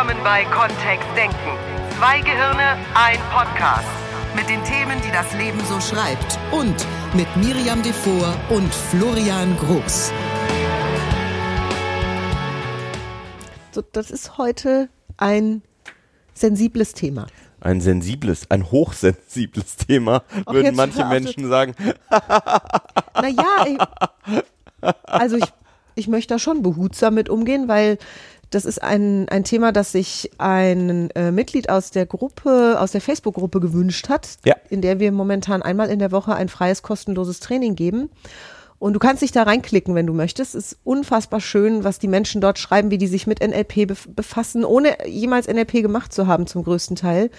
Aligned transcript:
Willkommen 0.00 0.24
bei 0.24 0.44
Kontext 0.46 1.06
Denken. 1.14 1.36
Zwei 1.98 2.20
Gehirne, 2.20 2.78
ein 2.94 3.18
Podcast. 3.30 3.86
Mit 4.34 4.48
den 4.48 4.64
Themen, 4.64 4.98
die 5.04 5.12
das 5.12 5.30
Leben 5.34 5.60
so 5.66 5.78
schreibt. 5.78 6.38
Und 6.50 6.86
mit 7.12 7.28
Miriam 7.36 7.82
Devor 7.82 8.34
und 8.48 8.72
Florian 8.72 9.54
Groß. 9.58 10.10
So, 13.72 13.82
das 13.92 14.10
ist 14.10 14.38
heute 14.38 14.88
ein 15.18 15.60
sensibles 16.32 16.94
Thema. 16.94 17.26
Ein 17.60 17.82
sensibles, 17.82 18.50
ein 18.50 18.70
hochsensibles 18.70 19.76
Thema, 19.76 20.22
Ach, 20.46 20.54
würden 20.54 20.76
manche 20.76 21.04
Menschen 21.04 21.46
sagen. 21.50 21.74
Naja, 22.08 23.66
ich, 23.66 23.78
also 25.02 25.36
ich, 25.36 25.52
ich 25.94 26.08
möchte 26.08 26.32
da 26.32 26.38
schon 26.38 26.62
behutsam 26.62 27.12
mit 27.12 27.28
umgehen, 27.28 27.68
weil 27.68 27.98
das 28.50 28.64
ist 28.64 28.82
ein, 28.82 29.28
ein 29.28 29.44
Thema, 29.44 29.72
das 29.72 29.92
sich 29.92 30.30
ein 30.38 31.10
äh, 31.10 31.30
Mitglied 31.30 31.70
aus 31.70 31.90
der 31.92 32.06
Gruppe, 32.06 32.76
aus 32.80 32.92
der 32.92 33.00
Facebook-Gruppe 33.00 33.60
gewünscht 33.60 34.08
hat, 34.08 34.38
Ja. 34.44 34.56
in 34.68 34.82
der 34.82 34.98
wir 35.00 35.12
momentan 35.12 35.62
einmal 35.62 35.88
in 35.88 35.98
der 36.00 36.10
Woche 36.12 36.34
ein 36.34 36.48
freies, 36.48 36.82
kostenloses 36.82 37.40
Training 37.40 37.76
geben. 37.76 38.10
Und 38.80 38.94
du 38.94 38.98
kannst 38.98 39.20
dich 39.22 39.30
da 39.30 39.42
reinklicken, 39.42 39.94
wenn 39.94 40.06
du 40.06 40.14
möchtest. 40.14 40.54
Es 40.54 40.72
ist 40.72 40.78
unfassbar 40.84 41.40
schön, 41.40 41.84
was 41.84 41.98
die 41.98 42.08
Menschen 42.08 42.40
dort 42.40 42.58
schreiben, 42.58 42.90
wie 42.90 42.96
die 42.96 43.08
sich 43.08 43.26
mit 43.26 43.40
NLP 43.40 43.84
bef- 43.84 44.08
befassen, 44.08 44.64
ohne 44.64 45.06
jemals 45.06 45.48
NLP 45.48 45.82
gemacht 45.82 46.14
zu 46.14 46.26
haben 46.26 46.46
zum 46.46 46.64
größten 46.64 46.96
Teil. 46.96 47.30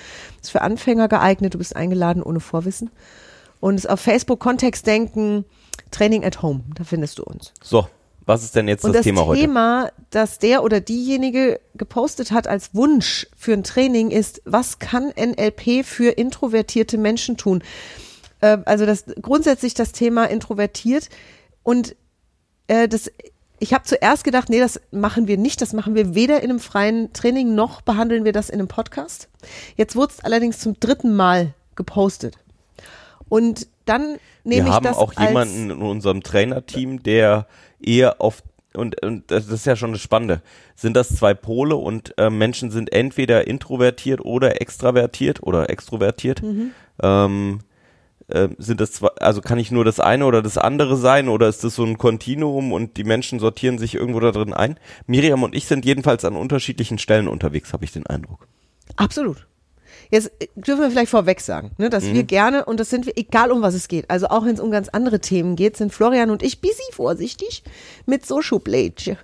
Ist 0.41 0.51
für 0.51 0.61
Anfänger 0.61 1.07
geeignet. 1.07 1.55
Du 1.55 1.57
bist 1.57 1.75
eingeladen 1.75 2.21
ohne 2.21 2.39
Vorwissen. 2.41 2.91
Und 3.59 3.73
es 3.75 3.85
ist 3.85 3.89
auf 3.89 3.99
Facebook 3.99 4.39
Kontext 4.39 4.85
denken, 4.85 5.45
Training 5.89 6.23
at 6.23 6.43
Home. 6.43 6.61
Da 6.75 6.83
findest 6.83 7.17
du 7.17 7.23
uns. 7.23 7.53
So, 7.63 7.87
was 8.31 8.43
ist 8.43 8.55
denn 8.55 8.69
jetzt 8.69 8.85
Und 8.85 8.93
das, 8.93 8.99
das 8.99 9.03
Thema 9.03 9.25
heute? 9.25 9.41
Thema, 9.41 9.91
das 10.09 10.39
der 10.39 10.63
oder 10.63 10.79
diejenige 10.79 11.59
gepostet 11.75 12.31
hat 12.31 12.47
als 12.47 12.73
Wunsch 12.73 13.27
für 13.35 13.51
ein 13.51 13.63
Training 13.63 14.09
ist, 14.09 14.41
was 14.45 14.79
kann 14.79 15.11
NLP 15.19 15.85
für 15.85 16.11
introvertierte 16.11 16.97
Menschen 16.97 17.35
tun? 17.35 17.61
Äh, 18.39 18.59
also 18.63 18.85
das 18.85 19.03
grundsätzlich 19.21 19.73
das 19.73 19.91
Thema 19.91 20.25
introvertiert 20.25 21.09
und 21.61 21.95
äh, 22.67 22.87
das 22.87 23.11
ich 23.59 23.75
habe 23.75 23.83
zuerst 23.83 24.23
gedacht, 24.23 24.49
nee, 24.49 24.59
das 24.59 24.79
machen 24.89 25.27
wir 25.27 25.37
nicht, 25.37 25.61
das 25.61 25.73
machen 25.73 25.93
wir 25.93 26.15
weder 26.15 26.41
in 26.41 26.49
einem 26.49 26.59
freien 26.59 27.13
Training 27.13 27.53
noch 27.53 27.81
behandeln 27.81 28.25
wir 28.25 28.31
das 28.31 28.49
in 28.49 28.59
einem 28.59 28.67
Podcast. 28.67 29.27
Jetzt 29.75 29.95
wurde 29.95 30.13
es 30.17 30.23
allerdings 30.23 30.59
zum 30.59 30.79
dritten 30.79 31.15
Mal 31.15 31.53
gepostet. 31.75 32.37
Und 33.29 33.67
dann 33.91 34.17
nehme 34.43 34.65
Wir 34.65 34.67
ich 34.67 34.73
haben 34.73 34.83
das 34.85 34.97
auch 34.97 35.15
als, 35.15 35.27
jemanden 35.27 35.69
in 35.71 35.81
unserem 35.81 36.23
Trainerteam, 36.23 37.03
der 37.03 37.47
eher 37.79 38.21
auf 38.21 38.43
und, 38.73 39.03
und 39.03 39.29
das 39.29 39.47
ist 39.47 39.65
ja 39.65 39.75
schon 39.75 39.91
das 39.91 40.01
Spannende. 40.01 40.41
Sind 40.75 40.95
das 40.95 41.09
zwei 41.09 41.33
Pole 41.33 41.75
und 41.75 42.13
äh, 42.17 42.29
Menschen 42.29 42.71
sind 42.71 42.93
entweder 42.93 43.45
introvertiert 43.45 44.23
oder 44.23 44.61
extravertiert 44.61 45.43
oder 45.43 45.69
extrovertiert? 45.69 46.41
Mhm. 46.41 46.71
Ähm, 47.03 47.59
äh, 48.29 48.47
sind 48.57 48.79
das 48.79 48.93
zwei, 48.93 49.09
also 49.19 49.41
kann 49.41 49.59
ich 49.59 49.71
nur 49.71 49.83
das 49.83 49.99
eine 49.99 50.25
oder 50.25 50.41
das 50.41 50.57
andere 50.57 50.95
sein 50.95 51.27
oder 51.27 51.49
ist 51.49 51.65
das 51.65 51.75
so 51.75 51.83
ein 51.83 51.97
Kontinuum 51.97 52.71
und 52.71 52.95
die 52.95 53.03
Menschen 53.03 53.39
sortieren 53.39 53.77
sich 53.77 53.95
irgendwo 53.95 54.21
da 54.21 54.31
drin 54.31 54.53
ein? 54.53 54.79
Miriam 55.05 55.43
und 55.43 55.53
ich 55.53 55.65
sind 55.65 55.83
jedenfalls 55.83 56.23
an 56.23 56.37
unterschiedlichen 56.37 56.97
Stellen 56.97 57.27
unterwegs, 57.27 57.73
habe 57.73 57.83
ich 57.83 57.91
den 57.91 58.07
Eindruck. 58.07 58.47
Absolut. 58.95 59.47
Jetzt 60.11 60.31
äh, 60.39 60.47
dürfen 60.55 60.81
wir 60.81 60.91
vielleicht 60.91 61.09
vorweg 61.09 61.39
sagen, 61.39 61.71
ne, 61.77 61.89
dass 61.89 62.05
wir 62.05 62.23
gerne, 62.23 62.65
und 62.65 62.79
das 62.79 62.89
sind 62.89 63.05
wir, 63.05 63.17
egal 63.17 63.51
um 63.51 63.61
was 63.61 63.73
es 63.73 63.87
geht, 63.87 64.09
also 64.09 64.27
auch 64.27 64.45
wenn 64.45 64.53
es 64.53 64.59
um 64.59 64.69
ganz 64.69 64.89
andere 64.89 65.19
Themen 65.19 65.55
geht, 65.55 65.77
sind 65.77 65.93
Florian 65.93 66.29
und 66.29 66.43
ich 66.43 66.61
busy 66.61 66.83
vorsichtig 66.91 67.63
mit 68.05 68.25
so 68.25 68.41
Schublädchen. 68.41 69.17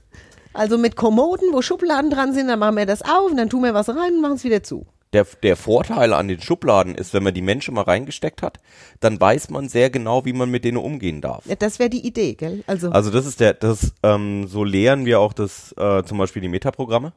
Also 0.53 0.77
mit 0.77 0.95
Kommoden, 0.95 1.49
wo 1.51 1.61
Schubladen 1.61 2.09
dran 2.09 2.33
sind, 2.33 2.47
dann 2.47 2.57
machen 2.57 2.77
wir 2.77 2.87
das 2.87 3.03
auf 3.03 3.29
und 3.29 3.37
dann 3.37 3.49
tun 3.49 3.63
wir 3.63 3.75
was 3.75 3.89
rein 3.89 4.15
und 4.15 4.21
machen 4.21 4.35
es 4.35 4.43
wieder 4.43 4.63
zu. 4.63 4.87
Der, 5.13 5.25
der 5.43 5.55
Vorteil 5.55 6.13
an 6.13 6.27
den 6.27 6.41
Schubladen 6.41 6.95
ist, 6.95 7.13
wenn 7.13 7.23
man 7.23 7.33
die 7.33 7.41
Menschen 7.41 7.75
mal 7.75 7.83
reingesteckt 7.83 8.41
hat, 8.41 8.57
dann 8.99 9.21
weiß 9.21 9.49
man 9.51 9.69
sehr 9.69 9.89
genau, 9.89 10.25
wie 10.25 10.33
man 10.33 10.49
mit 10.49 10.65
denen 10.65 10.77
umgehen 10.77 11.21
darf. 11.21 11.45
Ja, 11.45 11.55
das 11.55 11.79
wäre 11.79 11.89
die 11.89 12.05
Idee, 12.05 12.33
gell? 12.33 12.63
Also, 12.67 12.89
Also 12.89 13.11
das 13.11 13.25
ist 13.25 13.39
der, 13.39 13.53
das, 13.53 13.93
ähm, 14.03 14.47
so 14.47 14.63
lehren 14.63 15.05
wir 15.05 15.19
auch 15.19 15.31
das, 15.33 15.73
äh, 15.77 16.03
zum 16.03 16.17
Beispiel 16.17 16.41
die 16.41 16.49
Metaprogramme. 16.49 17.13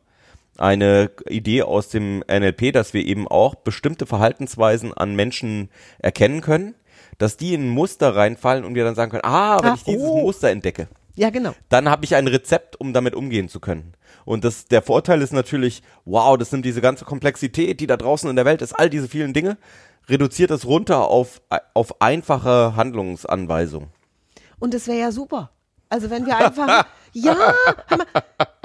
Eine 0.58 1.10
Idee 1.28 1.62
aus 1.62 1.88
dem 1.88 2.22
NLP, 2.28 2.72
dass 2.72 2.92
wir 2.92 3.06
eben 3.06 3.26
auch 3.26 3.54
bestimmte 3.54 4.04
Verhaltensweisen 4.06 4.92
an 4.92 5.14
Menschen 5.16 5.70
erkennen 5.98 6.40
können, 6.42 6.74
dass 7.18 7.36
die 7.36 7.54
in 7.54 7.66
ein 7.66 7.70
Muster 7.70 8.14
reinfallen 8.14 8.64
und 8.64 8.74
wir 8.74 8.84
dann 8.84 8.94
sagen 8.94 9.10
können, 9.10 9.24
ah, 9.24 9.58
wenn 9.62 9.70
Ah, 9.70 9.74
ich 9.74 9.84
dieses 9.84 10.08
oh. 10.08 10.20
Muster 10.20 10.50
entdecke, 10.50 10.88
ja, 11.14 11.30
genau. 11.30 11.52
dann 11.68 11.88
habe 11.88 12.04
ich 12.04 12.14
ein 12.14 12.26
Rezept, 12.26 12.78
um 12.80 12.92
damit 12.92 13.14
umgehen 13.14 13.48
zu 13.48 13.60
können. 13.60 13.94
Und 14.24 14.44
das, 14.44 14.66
der 14.66 14.82
Vorteil 14.82 15.22
ist 15.22 15.32
natürlich, 15.32 15.82
wow, 16.04 16.36
das 16.36 16.52
nimmt 16.52 16.64
diese 16.64 16.80
ganze 16.80 17.04
Komplexität, 17.04 17.80
die 17.80 17.86
da 17.86 17.96
draußen 17.96 18.28
in 18.28 18.36
der 18.36 18.44
Welt 18.44 18.62
ist, 18.62 18.72
all 18.72 18.90
diese 18.90 19.08
vielen 19.08 19.32
Dinge, 19.32 19.56
reduziert 20.08 20.50
es 20.50 20.66
runter 20.66 21.08
auf, 21.08 21.40
auf 21.74 22.00
einfache 22.00 22.74
Handlungsanweisungen. 22.76 23.88
Und 24.58 24.74
das 24.74 24.86
wäre 24.88 24.98
ja 24.98 25.12
super. 25.12 25.50
Also 25.88 26.10
wenn 26.10 26.26
wir 26.26 26.36
einfach, 26.36 26.86
ja, 27.12 27.34
mal, 27.34 28.06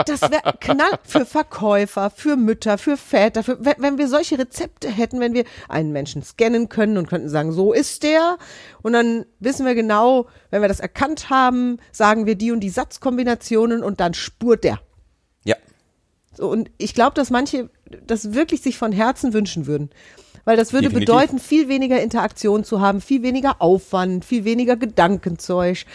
das 0.06 0.22
wäre 0.22 0.54
knall 0.60 1.00
für 1.04 1.26
Verkäufer, 1.26 2.10
für 2.10 2.36
Mütter, 2.36 2.78
für 2.78 2.98
Väter, 2.98 3.44
für, 3.44 3.64
wenn, 3.64 3.76
wenn 3.78 3.98
wir 3.98 4.08
solche 4.08 4.38
Rezepte 4.38 4.90
hätten, 4.90 5.20
wenn 5.20 5.34
wir 5.34 5.46
einen 5.68 5.92
Menschen 5.92 6.24
scannen 6.24 6.70
können 6.70 6.98
und 6.98 7.08
könnten 7.08 7.30
sagen, 7.30 7.52
so 7.52 7.74
ist 7.74 8.04
der. 8.04 8.38
Und 8.82 8.94
dann 8.94 9.26
wissen 9.40 9.66
wir 9.66 9.76
genau, 9.76 10.28
wenn 10.52 10.62
wir 10.62 10.68
das 10.68 10.80
erkannt 10.80 11.30
haben, 11.30 11.78
sagen 11.92 12.26
wir 12.26 12.36
die 12.36 12.52
und 12.52 12.60
die 12.60 12.70
Satzkombinationen 12.70 13.84
und 13.84 14.00
dann 14.00 14.14
spurt 14.14 14.64
der. 14.64 14.80
Ja. 15.44 15.56
So, 16.34 16.50
und 16.50 16.70
ich 16.78 16.94
glaube, 16.94 17.16
dass 17.16 17.30
manche 17.30 17.70
das 18.06 18.34
wirklich 18.34 18.62
sich 18.62 18.78
von 18.78 18.92
Herzen 18.92 19.34
wünschen 19.34 19.68
würden. 19.68 19.90
Weil 20.44 20.58
das 20.58 20.74
würde 20.74 20.90
Definitiv. 20.90 21.14
bedeuten, 21.14 21.40
viel 21.40 21.68
weniger 21.70 22.00
Interaktion 22.02 22.64
zu 22.64 22.80
haben, 22.80 23.02
viel 23.02 23.24
weniger 23.24 23.62
Aufwand, 23.62 24.24
viel 24.24 24.46
weniger 24.46 24.76
Gedankenzeug. 24.76 25.86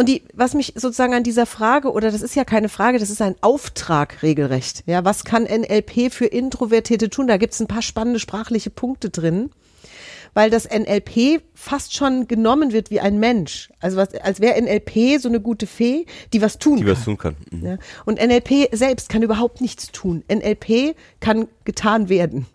Und 0.00 0.08
die, 0.08 0.22
was 0.32 0.54
mich 0.54 0.72
sozusagen 0.76 1.12
an 1.12 1.24
dieser 1.24 1.44
Frage, 1.44 1.92
oder 1.92 2.10
das 2.10 2.22
ist 2.22 2.34
ja 2.34 2.44
keine 2.44 2.70
Frage, 2.70 2.98
das 2.98 3.10
ist 3.10 3.20
ein 3.20 3.34
Auftrag 3.42 4.22
regelrecht. 4.22 4.82
Ja, 4.86 5.04
was 5.04 5.24
kann 5.24 5.42
NLP 5.42 6.10
für 6.10 6.24
Introvertierte 6.24 7.10
tun? 7.10 7.26
Da 7.26 7.36
gibt 7.36 7.52
es 7.52 7.60
ein 7.60 7.66
paar 7.66 7.82
spannende 7.82 8.18
sprachliche 8.18 8.70
Punkte 8.70 9.10
drin. 9.10 9.50
Weil 10.32 10.48
das 10.48 10.66
NLP 10.66 11.42
fast 11.54 11.94
schon 11.94 12.28
genommen 12.28 12.72
wird 12.72 12.90
wie 12.90 13.00
ein 13.00 13.18
Mensch. 13.20 13.68
Also 13.78 13.98
was, 13.98 14.14
als 14.14 14.40
wäre 14.40 14.58
NLP 14.62 15.20
so 15.20 15.28
eine 15.28 15.38
gute 15.38 15.66
Fee, 15.66 16.06
die 16.32 16.40
was 16.40 16.58
tun 16.58 16.78
Die 16.78 16.84
kann. 16.84 16.92
was 16.92 17.04
tun 17.04 17.18
kann. 17.18 17.36
Mhm. 17.50 17.66
Ja? 17.66 17.76
Und 18.06 18.18
NLP 18.18 18.74
selbst 18.74 19.10
kann 19.10 19.22
überhaupt 19.22 19.60
nichts 19.60 19.92
tun. 19.92 20.24
NLP 20.32 20.96
kann 21.20 21.46
getan 21.64 22.08
werden. 22.08 22.46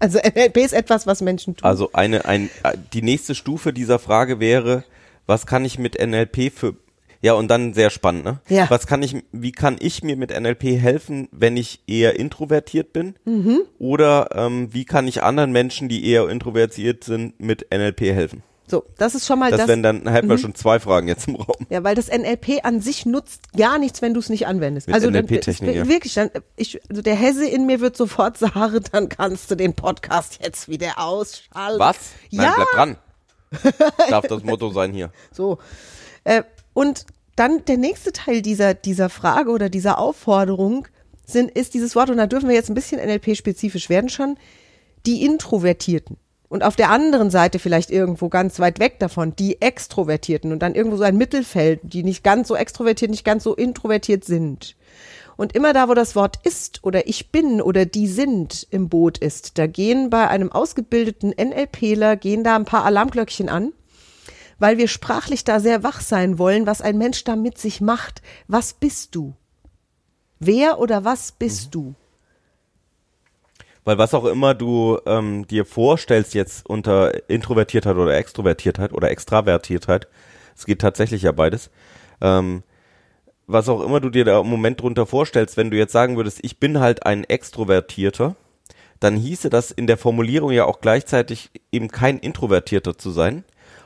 Also 0.00 0.18
NLP 0.18 0.56
ist 0.56 0.72
etwas, 0.72 1.06
was 1.06 1.20
Menschen 1.20 1.54
tun. 1.54 1.64
Also 1.68 1.90
eine, 1.92 2.24
ein, 2.24 2.50
die 2.92 3.02
nächste 3.02 3.36
Stufe 3.36 3.72
dieser 3.72 4.00
Frage 4.00 4.40
wäre, 4.40 4.82
was 5.26 5.46
kann 5.46 5.64
ich 5.64 5.78
mit 5.78 5.98
NLP 6.04 6.52
für, 6.52 6.74
ja 7.22 7.34
und 7.34 7.48
dann 7.48 7.74
sehr 7.74 7.90
spannend, 7.90 8.24
ne? 8.24 8.40
Ja. 8.48 8.68
Was 8.70 8.86
kann 8.86 9.02
ich, 9.02 9.16
wie 9.32 9.52
kann 9.52 9.76
ich 9.78 10.02
mir 10.02 10.16
mit 10.16 10.30
NLP 10.38 10.62
helfen, 10.80 11.28
wenn 11.32 11.56
ich 11.56 11.80
eher 11.86 12.18
introvertiert 12.18 12.92
bin? 12.92 13.14
Mhm. 13.24 13.60
Oder 13.78 14.30
ähm, 14.34 14.72
wie 14.72 14.84
kann 14.84 15.06
ich 15.06 15.22
anderen 15.22 15.52
Menschen, 15.52 15.88
die 15.88 16.06
eher 16.06 16.28
introvertiert 16.28 17.04
sind, 17.04 17.38
mit 17.40 17.66
NLP 17.72 18.00
helfen? 18.00 18.42
so, 18.70 18.84
das 18.98 19.16
ist 19.16 19.26
schon 19.26 19.40
mal 19.40 19.50
Das, 19.50 19.62
das. 19.62 19.68
wenn 19.68 19.82
dann 19.82 20.08
hätten 20.08 20.28
wir 20.28 20.38
schon 20.38 20.54
zwei 20.54 20.78
Fragen 20.78 21.08
jetzt 21.08 21.26
im 21.26 21.34
Raum. 21.34 21.66
ja, 21.70 21.82
weil 21.82 21.96
das 21.96 22.06
NLP 22.06 22.60
an 22.64 22.80
sich 22.80 23.04
nutzt 23.04 23.52
gar 23.56 23.78
nichts, 23.80 24.00
wenn 24.00 24.14
du 24.14 24.20
es 24.20 24.28
nicht 24.28 24.46
anwendest. 24.46 24.86
Mit 24.86 24.94
also 24.94 25.10
NLP-Technik, 25.10 25.74
ja. 25.74 25.88
wirklich, 25.88 26.14
dann, 26.14 26.30
ich, 26.54 26.80
also 26.88 27.02
der 27.02 27.16
Hesse 27.16 27.48
in 27.48 27.66
mir 27.66 27.80
wird 27.80 27.96
sofort 27.96 28.38
sagen, 28.38 28.78
dann 28.92 29.08
kannst 29.08 29.50
du 29.50 29.56
den 29.56 29.74
Podcast 29.74 30.38
jetzt 30.40 30.68
wieder 30.68 31.00
ausschalten. 31.00 31.80
Was? 31.80 31.96
Nein, 32.30 32.46
Ja. 32.46 32.52
bleib 32.54 32.68
dran. 32.72 32.96
Darf 34.10 34.26
das 34.26 34.44
Motto 34.44 34.70
sein 34.70 34.92
hier. 34.92 35.10
So. 35.32 35.58
Äh, 36.24 36.42
und 36.72 37.06
dann 37.36 37.64
der 37.64 37.76
nächste 37.76 38.12
Teil 38.12 38.42
dieser, 38.42 38.74
dieser 38.74 39.08
Frage 39.08 39.50
oder 39.50 39.68
dieser 39.68 39.98
Aufforderung 39.98 40.86
sind, 41.24 41.50
ist 41.50 41.74
dieses 41.74 41.96
Wort, 41.96 42.10
und 42.10 42.18
da 42.18 42.26
dürfen 42.26 42.48
wir 42.48 42.56
jetzt 42.56 42.70
ein 42.70 42.74
bisschen 42.74 43.00
NLP-spezifisch 43.00 43.88
werden 43.88 44.10
schon, 44.10 44.36
die 45.06 45.24
Introvertierten. 45.24 46.16
Und 46.48 46.64
auf 46.64 46.74
der 46.74 46.90
anderen 46.90 47.30
Seite 47.30 47.60
vielleicht 47.60 47.90
irgendwo 47.90 48.28
ganz 48.28 48.58
weit 48.58 48.80
weg 48.80 48.98
davon, 48.98 49.36
die 49.36 49.62
Extrovertierten 49.62 50.50
und 50.50 50.58
dann 50.60 50.74
irgendwo 50.74 50.96
so 50.96 51.04
ein 51.04 51.16
Mittelfeld, 51.16 51.80
die 51.84 52.02
nicht 52.02 52.24
ganz 52.24 52.48
so 52.48 52.56
extrovertiert, 52.56 53.10
nicht 53.10 53.24
ganz 53.24 53.44
so 53.44 53.54
introvertiert 53.54 54.24
sind. 54.24 54.74
Und 55.40 55.54
immer 55.54 55.72
da, 55.72 55.88
wo 55.88 55.94
das 55.94 56.14
Wort 56.16 56.38
ist 56.44 56.84
oder 56.84 57.08
ich 57.08 57.30
bin 57.30 57.62
oder 57.62 57.86
die 57.86 58.08
sind 58.08 58.66
im 58.70 58.90
Boot 58.90 59.16
ist, 59.16 59.56
da 59.56 59.66
gehen 59.66 60.10
bei 60.10 60.28
einem 60.28 60.52
ausgebildeten 60.52 61.30
NLPler, 61.30 62.16
gehen 62.16 62.44
da 62.44 62.56
ein 62.56 62.66
paar 62.66 62.84
Alarmglöckchen 62.84 63.48
an 63.48 63.72
weil 64.60 64.76
wir 64.76 64.88
sprachlich 64.88 65.42
da 65.42 65.58
sehr 65.58 65.82
wach 65.82 66.02
sein 66.02 66.38
wollen, 66.38 66.66
was 66.66 66.82
ein 66.82 66.98
Mensch 66.98 67.24
da 67.24 67.34
mit 67.34 67.56
sich 67.56 67.80
macht. 67.80 68.20
Was 68.46 68.74
bist 68.74 69.14
du? 69.14 69.32
Wer 70.38 70.78
oder 70.78 71.02
was 71.04 71.32
bist 71.32 71.74
du? 71.74 71.94
Weil 73.84 73.96
was 73.96 74.12
auch 74.12 74.26
immer 74.26 74.52
du 74.52 74.98
ähm, 75.06 75.46
dir 75.46 75.64
vorstellst 75.64 76.34
jetzt 76.34 76.68
unter 76.68 77.30
Introvertiertheit 77.30 77.96
oder 77.96 78.14
Extrovertiertheit 78.18 78.92
oder 78.92 79.10
Extravertiertheit, 79.10 80.06
es 80.54 80.66
geht 80.66 80.82
tatsächlich 80.82 81.22
ja 81.22 81.32
beides, 81.32 81.70
ähm, 82.20 82.62
was 83.52 83.68
auch 83.68 83.82
immer 83.82 84.00
du 84.00 84.10
dir 84.10 84.24
da 84.24 84.40
im 84.40 84.48
Moment 84.48 84.80
drunter 84.80 85.06
vorstellst, 85.06 85.56
wenn 85.56 85.70
du 85.70 85.76
jetzt 85.76 85.92
sagen 85.92 86.16
würdest, 86.16 86.40
ich 86.42 86.58
bin 86.58 86.80
halt 86.80 87.06
ein 87.06 87.24
Extrovertierter, 87.24 88.36
dann 89.00 89.16
hieße 89.16 89.50
das 89.50 89.70
in 89.70 89.86
der 89.86 89.96
Formulierung 89.96 90.52
ja 90.52 90.66
auch 90.66 90.80
gleichzeitig 90.80 91.50
eben 91.72 91.88
kein 91.88 92.18
Introvertierter 92.18 92.98
zu 92.98 93.10
sein. 93.10 93.44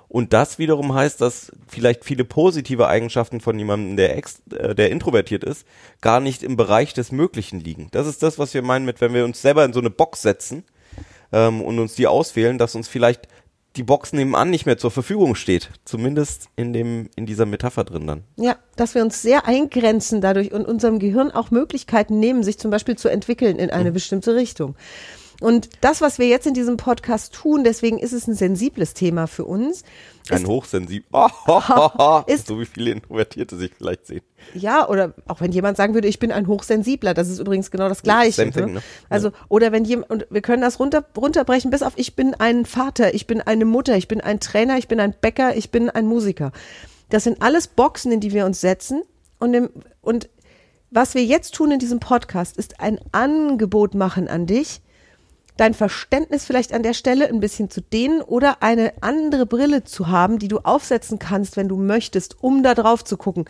Und 0.08 0.32
das 0.32 0.58
wiederum 0.58 0.94
heißt, 0.94 1.20
dass 1.20 1.50
vielleicht 1.66 2.04
viele 2.04 2.24
positive 2.24 2.86
Eigenschaften 2.86 3.40
von 3.40 3.58
jemandem, 3.58 3.96
der, 3.96 4.16
ex, 4.16 4.42
äh, 4.56 4.74
der 4.74 4.90
introvertiert 4.90 5.42
ist, 5.42 5.66
gar 6.02 6.20
nicht 6.20 6.42
im 6.42 6.56
Bereich 6.56 6.94
des 6.94 7.10
Möglichen 7.10 7.58
liegen. 7.58 7.88
Das 7.90 8.06
ist 8.06 8.22
das, 8.22 8.38
was 8.38 8.54
wir 8.54 8.62
meinen 8.62 8.84
mit, 8.84 9.00
wenn 9.00 9.14
wir 9.14 9.24
uns 9.24 9.42
selber 9.42 9.64
in 9.64 9.72
so 9.72 9.80
eine 9.80 9.90
Box 9.90 10.22
setzen 10.22 10.64
ähm, 11.32 11.60
und 11.60 11.78
uns 11.78 11.94
die 11.94 12.06
auswählen, 12.06 12.58
dass 12.58 12.76
uns 12.76 12.86
vielleicht 12.86 13.26
die 13.76 13.82
Box 13.82 14.12
nebenan 14.12 14.50
nicht 14.50 14.66
mehr 14.66 14.78
zur 14.78 14.90
Verfügung 14.90 15.34
steht. 15.34 15.70
Zumindest 15.84 16.48
in 16.56 16.72
dem, 16.72 17.10
in 17.16 17.26
dieser 17.26 17.46
Metapher 17.46 17.84
drin 17.84 18.06
dann. 18.06 18.22
Ja, 18.36 18.56
dass 18.76 18.94
wir 18.94 19.02
uns 19.02 19.22
sehr 19.22 19.46
eingrenzen 19.46 20.20
dadurch 20.20 20.52
und 20.52 20.66
unserem 20.66 20.98
Gehirn 20.98 21.30
auch 21.30 21.50
Möglichkeiten 21.50 22.20
nehmen, 22.20 22.42
sich 22.42 22.58
zum 22.58 22.70
Beispiel 22.70 22.96
zu 22.96 23.08
entwickeln 23.08 23.58
in 23.58 23.70
eine 23.70 23.92
bestimmte 23.92 24.34
Richtung. 24.34 24.76
Und 25.40 25.68
das, 25.80 26.00
was 26.00 26.18
wir 26.18 26.28
jetzt 26.28 26.46
in 26.46 26.54
diesem 26.54 26.76
Podcast 26.76 27.34
tun, 27.34 27.64
deswegen 27.64 27.98
ist 27.98 28.12
es 28.12 28.28
ein 28.28 28.34
sensibles 28.34 28.94
Thema 28.94 29.26
für 29.26 29.44
uns. 29.44 29.82
Ein 30.30 30.46
hochsensibel. 30.46 31.06
Oh, 31.46 32.22
Ist- 32.26 32.46
so 32.46 32.58
wie 32.60 32.64
viele 32.66 32.90
Introvertierte 32.92 33.56
sich 33.56 33.72
vielleicht 33.76 34.06
sehen. 34.06 34.22
ja, 34.54 34.88
oder 34.88 35.14
auch 35.28 35.40
wenn 35.40 35.52
jemand 35.52 35.76
sagen 35.76 35.94
würde, 35.94 36.08
ich 36.08 36.18
bin 36.18 36.32
ein 36.32 36.46
Hochsensibler, 36.46 37.12
das 37.14 37.28
ist 37.28 37.38
übrigens 37.40 37.70
genau 37.70 37.88
das 37.88 38.02
Gleiche. 38.02 38.32
Same 38.32 38.52
thing, 38.52 38.72
ne? 38.74 38.82
Also, 39.10 39.32
oder 39.48 39.70
wenn 39.72 39.84
jemand, 39.84 40.10
und 40.10 40.26
wir 40.30 40.40
können 40.40 40.62
das 40.62 40.78
runter, 40.80 41.04
runterbrechen 41.16 41.70
bis 41.70 41.82
auf, 41.82 41.92
ich 41.96 42.16
bin 42.16 42.34
ein 42.34 42.64
Vater, 42.64 43.14
ich 43.14 43.26
bin 43.26 43.40
eine 43.42 43.64
Mutter, 43.66 43.96
ich 43.96 44.08
bin 44.08 44.20
ein 44.20 44.40
Trainer, 44.40 44.78
ich 44.78 44.88
bin 44.88 44.98
ein 45.00 45.14
Bäcker, 45.20 45.56
ich 45.56 45.70
bin 45.70 45.90
ein 45.90 46.06
Musiker. 46.06 46.52
Das 47.10 47.24
sind 47.24 47.42
alles 47.42 47.66
Boxen, 47.68 48.10
in 48.10 48.20
die 48.20 48.32
wir 48.32 48.46
uns 48.46 48.60
setzen. 48.60 49.02
Und, 49.38 49.52
im, 49.54 49.68
und 50.00 50.28
was 50.90 51.14
wir 51.14 51.24
jetzt 51.24 51.54
tun 51.54 51.70
in 51.72 51.78
diesem 51.78 52.00
Podcast, 52.00 52.56
ist 52.56 52.80
ein 52.80 52.98
Angebot 53.12 53.94
machen 53.94 54.28
an 54.28 54.46
dich, 54.46 54.80
dein 55.56 55.74
Verständnis 55.74 56.44
vielleicht 56.44 56.72
an 56.72 56.82
der 56.82 56.94
Stelle 56.94 57.28
ein 57.28 57.40
bisschen 57.40 57.70
zu 57.70 57.80
dehnen 57.80 58.20
oder 58.22 58.62
eine 58.62 58.92
andere 59.02 59.46
Brille 59.46 59.84
zu 59.84 60.08
haben, 60.08 60.38
die 60.38 60.48
du 60.48 60.58
aufsetzen 60.58 61.18
kannst, 61.18 61.56
wenn 61.56 61.68
du 61.68 61.76
möchtest, 61.76 62.42
um 62.42 62.62
da 62.62 62.74
drauf 62.74 63.04
zu 63.04 63.16
gucken. 63.16 63.44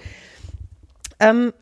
Ähm, 1.18 1.52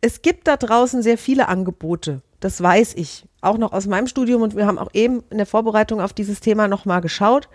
es 0.00 0.22
gibt 0.22 0.48
da 0.48 0.56
draußen 0.56 1.02
sehr 1.02 1.18
viele 1.18 1.48
Angebote. 1.48 2.22
Das 2.40 2.62
weiß 2.62 2.94
ich. 2.96 3.24
Auch 3.40 3.58
noch 3.58 3.72
aus 3.72 3.86
meinem 3.86 4.06
Studium 4.06 4.42
und 4.42 4.56
wir 4.56 4.66
haben 4.66 4.78
auch 4.78 4.90
eben 4.92 5.22
in 5.30 5.38
der 5.38 5.46
Vorbereitung 5.46 6.00
auf 6.00 6.12
dieses 6.12 6.40
Thema 6.40 6.68
nochmal 6.68 7.00
geschaut. 7.00 7.48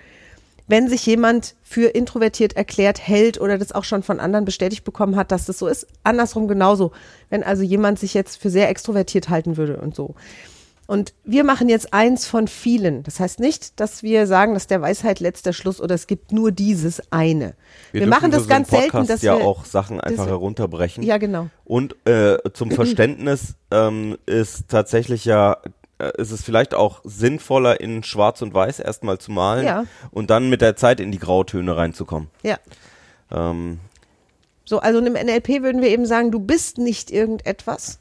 Wenn 0.67 0.87
sich 0.87 1.03
jemand 1.05 1.55
für 1.63 1.89
introvertiert 1.89 2.55
erklärt, 2.55 2.99
hält 2.99 3.41
oder 3.41 3.57
das 3.57 3.71
auch 3.71 3.83
schon 3.83 4.03
von 4.03 4.19
anderen 4.19 4.45
bestätigt 4.45 4.83
bekommen 4.83 5.15
hat, 5.15 5.31
dass 5.31 5.45
das 5.45 5.57
so 5.57 5.67
ist, 5.67 5.87
andersrum 6.03 6.47
genauso. 6.47 6.91
Wenn 7.29 7.43
also 7.43 7.63
jemand 7.63 7.97
sich 7.97 8.13
jetzt 8.13 8.39
für 8.39 8.51
sehr 8.51 8.69
extrovertiert 8.69 9.29
halten 9.29 9.57
würde 9.57 9.77
und 9.77 9.95
so. 9.95 10.13
Und 10.89 11.13
wir 11.23 11.43
machen 11.43 11.69
jetzt 11.69 11.93
eins 11.93 12.25
von 12.25 12.47
vielen. 12.47 13.03
Das 13.03 13.19
heißt 13.19 13.39
nicht, 13.39 13.79
dass 13.79 14.01
wir 14.01 14.25
sagen, 14.25 14.55
dass 14.55 14.65
der 14.65 14.81
Weisheit 14.81 15.19
letzter 15.19 15.53
Schluss 15.53 15.79
oder 15.79 15.93
es 15.93 16.07
gibt 16.07 16.31
nur 16.31 16.51
dieses 16.51 16.99
eine. 17.11 17.53
Wir, 17.91 18.01
dürfen 18.01 18.09
machen 18.09 18.31
das 18.31 18.43
so 18.43 18.49
ganz 18.49 18.71
selten, 18.71 18.89
Podcast 18.89 19.09
dass 19.11 19.21
ja 19.21 19.37
wir 19.37 19.45
auch 19.45 19.65
Sachen 19.65 20.01
einfach 20.01 20.25
herunterbrechen. 20.25 21.03
Ja, 21.03 21.19
genau. 21.19 21.49
Und 21.63 21.95
äh, 22.07 22.37
zum 22.53 22.71
Verständnis 22.71 23.53
ähm, 23.71 24.17
ist 24.25 24.67
tatsächlich 24.69 25.25
ja, 25.25 25.57
äh, 25.99 26.09
ist 26.17 26.31
es 26.31 26.41
vielleicht 26.43 26.73
auch 26.73 27.01
sinnvoller, 27.03 27.79
in 27.79 28.01
Schwarz 28.01 28.41
und 28.41 28.55
Weiß 28.55 28.79
erstmal 28.79 29.19
zu 29.19 29.31
malen 29.31 29.65
Ja. 29.67 29.83
und 30.09 30.31
dann 30.31 30.49
mit 30.49 30.61
der 30.61 30.75
Zeit 30.75 30.99
in 30.99 31.11
die 31.11 31.19
Grautöne 31.19 31.77
reinzukommen. 31.77 32.29
Ja. 32.41 32.57
Ähm, 33.31 33.77
So, 34.65 34.79
also 34.79 34.97
im 34.97 35.13
NLP 35.13 35.61
würden 35.61 35.83
wir 35.83 35.89
eben 35.89 36.07
sagen, 36.07 36.31
du 36.31 36.39
bist 36.39 36.79
nicht 36.79 37.11
irgendetwas, 37.11 37.98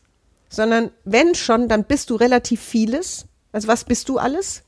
sondern 0.49 0.91
wenn 1.05 1.35
schon, 1.35 1.69
dann 1.69 1.85
bist 1.85 2.11
du 2.11 2.17
relativ 2.17 2.61
vieles. 2.61 3.27
Also 3.53 3.69
was 3.69 3.85
bist 3.85 4.09
du 4.09 4.19
alles? 4.19 4.63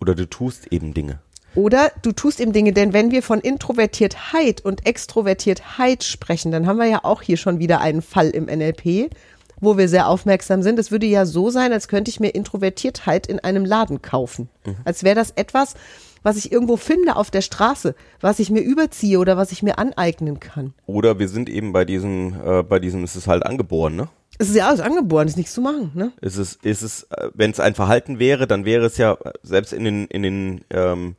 oder 0.00 0.14
du 0.14 0.28
tust 0.28 0.72
eben 0.72 0.94
Dinge. 0.94 1.20
Oder 1.54 1.90
du 2.02 2.12
tust 2.12 2.40
eben 2.40 2.52
Dinge, 2.52 2.72
denn 2.72 2.92
wenn 2.92 3.10
wir 3.10 3.22
von 3.22 3.40
Introvertiertheit 3.40 4.60
und 4.60 4.86
Extrovertiertheit 4.86 6.04
sprechen, 6.04 6.52
dann 6.52 6.66
haben 6.66 6.78
wir 6.78 6.86
ja 6.86 7.00
auch 7.02 7.22
hier 7.22 7.38
schon 7.38 7.58
wieder 7.58 7.80
einen 7.80 8.02
Fall 8.02 8.28
im 8.28 8.44
NLP, 8.44 9.10
wo 9.58 9.78
wir 9.78 9.88
sehr 9.88 10.08
aufmerksam 10.08 10.62
sind. 10.62 10.78
Es 10.78 10.90
würde 10.90 11.06
ja 11.06 11.24
so 11.24 11.48
sein, 11.48 11.72
als 11.72 11.88
könnte 11.88 12.10
ich 12.10 12.20
mir 12.20 12.28
Introvertiertheit 12.28 13.26
in 13.26 13.40
einem 13.40 13.64
Laden 13.64 14.02
kaufen. 14.02 14.50
Als 14.84 15.02
wäre 15.02 15.14
das 15.14 15.30
etwas, 15.30 15.76
was 16.22 16.36
ich 16.36 16.52
irgendwo 16.52 16.76
finde 16.76 17.16
auf 17.16 17.30
der 17.30 17.40
Straße, 17.40 17.94
was 18.20 18.38
ich 18.38 18.50
mir 18.50 18.60
überziehe 18.60 19.18
oder 19.18 19.38
was 19.38 19.50
ich 19.50 19.62
mir 19.62 19.78
aneignen 19.78 20.40
kann. 20.40 20.74
Oder 20.84 21.18
wir 21.18 21.28
sind 21.28 21.48
eben 21.48 21.72
bei 21.72 21.86
diesem, 21.86 22.34
äh, 22.44 22.62
bei 22.64 22.80
diesem, 22.80 23.02
es 23.02 23.16
ist 23.16 23.28
halt 23.28 23.46
angeboren, 23.46 23.96
ne? 23.96 24.08
Es 24.38 24.48
ist 24.48 24.56
ja 24.56 24.68
alles 24.68 24.80
angeboren, 24.80 25.28
ist 25.28 25.36
nichts 25.36 25.54
zu 25.54 25.60
machen, 25.60 25.92
ne? 25.94 26.12
Ist 26.20 26.36
es, 26.36 26.54
ist 26.62 26.82
es, 26.82 27.04
äh, 27.04 27.30
wenn 27.34 27.50
es 27.50 27.60
ein 27.60 27.74
Verhalten 27.74 28.18
wäre, 28.18 28.46
dann 28.46 28.64
wäre 28.64 28.86
es 28.86 28.96
ja 28.98 29.16
selbst 29.42 29.72
in 29.72 29.84
den, 29.84 30.06
in 30.06 30.22
den 30.22 30.64
ähm, 30.70 31.16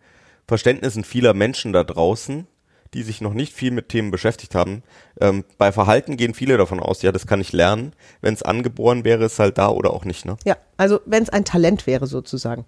Verständnissen 0.48 1.04
vieler 1.04 1.34
Menschen 1.34 1.74
da 1.74 1.84
draußen, 1.84 2.48
die 2.94 3.04
sich 3.04 3.20
noch 3.22 3.34
nicht 3.34 3.54
viel 3.54 3.72
mit 3.72 3.90
Themen 3.90 4.12
beschäftigt 4.12 4.56
haben. 4.56 4.84
Ähm, 5.20 5.44
bei 5.58 5.72
Verhalten 5.72 6.16
gehen 6.16 6.34
viele 6.34 6.58
davon 6.58 6.80
aus, 6.80 7.02
ja, 7.02 7.12
das 7.12 7.28
kann 7.28 7.42
ich 7.42 7.54
lernen. 7.54 7.94
Wenn 8.22 8.34
es 8.34 8.44
angeboren 8.44 9.04
wäre, 9.04 9.26
ist 9.26 9.40
halt 9.40 9.58
da 9.58 9.70
oder 9.70 9.92
auch 9.92 10.06
nicht, 10.06 10.26
ne? 10.26 10.38
Ja, 10.46 10.56
also 10.78 11.00
wenn 11.06 11.24
es 11.24 11.30
ein 11.30 11.44
Talent 11.44 11.88
wäre 11.88 12.08
sozusagen. 12.08 12.66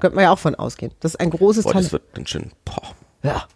Könnte 0.00 0.16
man 0.16 0.24
ja 0.24 0.32
auch 0.32 0.38
von 0.38 0.54
ausgehen. 0.56 0.92
Das 1.00 1.12
ist 1.12 1.20
ein 1.20 1.30
großes 1.30 1.64
Boah, 1.64 1.74
das 1.74 1.88
Talent. 1.88 1.92
wird 1.92 2.02
dann 2.14 2.26
schön. 2.26 2.50
Boah. 2.64 2.94
Ja. 3.22 3.46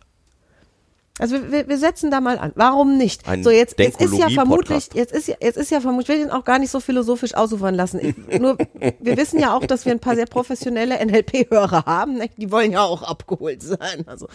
Also 1.18 1.50
wir- 1.50 1.66
wir, 1.66 1.78
setzen 1.78 2.10
da 2.10 2.20
mal 2.20 2.38
an. 2.38 2.52
Warum 2.56 2.98
nicht? 2.98 3.26
Ein 3.26 3.42
so 3.42 3.50
jetzt, 3.50 3.78
jetzt 3.78 4.00
ist 4.02 4.12
ja 4.18 4.26
vermutlich, 4.34 4.88
jetzt 4.92 5.12
ist 5.12 5.28
ja, 5.28 5.36
jetzt 5.40 5.56
ist 5.56 5.70
ja 5.70 5.80
vermutlich, 5.80 6.08
ich 6.10 6.14
will 6.20 6.26
den 6.26 6.30
auch 6.30 6.44
gar 6.44 6.58
nicht 6.58 6.70
so 6.70 6.78
philosophisch 6.78 7.34
ausufern 7.34 7.74
lassen. 7.74 8.00
Ich, 8.00 8.38
nur, 8.38 8.58
wir 9.00 9.16
wissen 9.16 9.40
ja 9.40 9.56
auch, 9.56 9.64
dass 9.64 9.86
wir 9.86 9.92
ein 9.92 9.98
paar 10.00 10.14
sehr 10.14 10.26
professionelle 10.26 10.98
NLP-Hörer 11.04 11.86
haben. 11.86 12.14
Ne? 12.18 12.28
Die 12.36 12.50
wollen 12.52 12.70
ja 12.72 12.82
auch 12.82 13.02
abgeholt 13.02 13.62
sein. 13.62 14.04
Also 14.06 14.28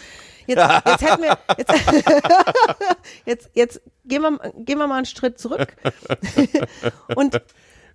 jetzt, 0.47 0.57
jetzt 0.85 1.01
hätten 1.03 1.21
wir, 1.21 1.37
jetzt, 1.57 1.73
jetzt, 3.25 3.49
jetzt 3.53 3.81
gehen 4.05 4.21
wir, 4.23 4.39
gehen 4.57 4.79
wir 4.79 4.87
mal 4.87 4.97
einen 4.97 5.05
Schritt 5.05 5.37
zurück. 5.39 5.75
Und 7.15 7.39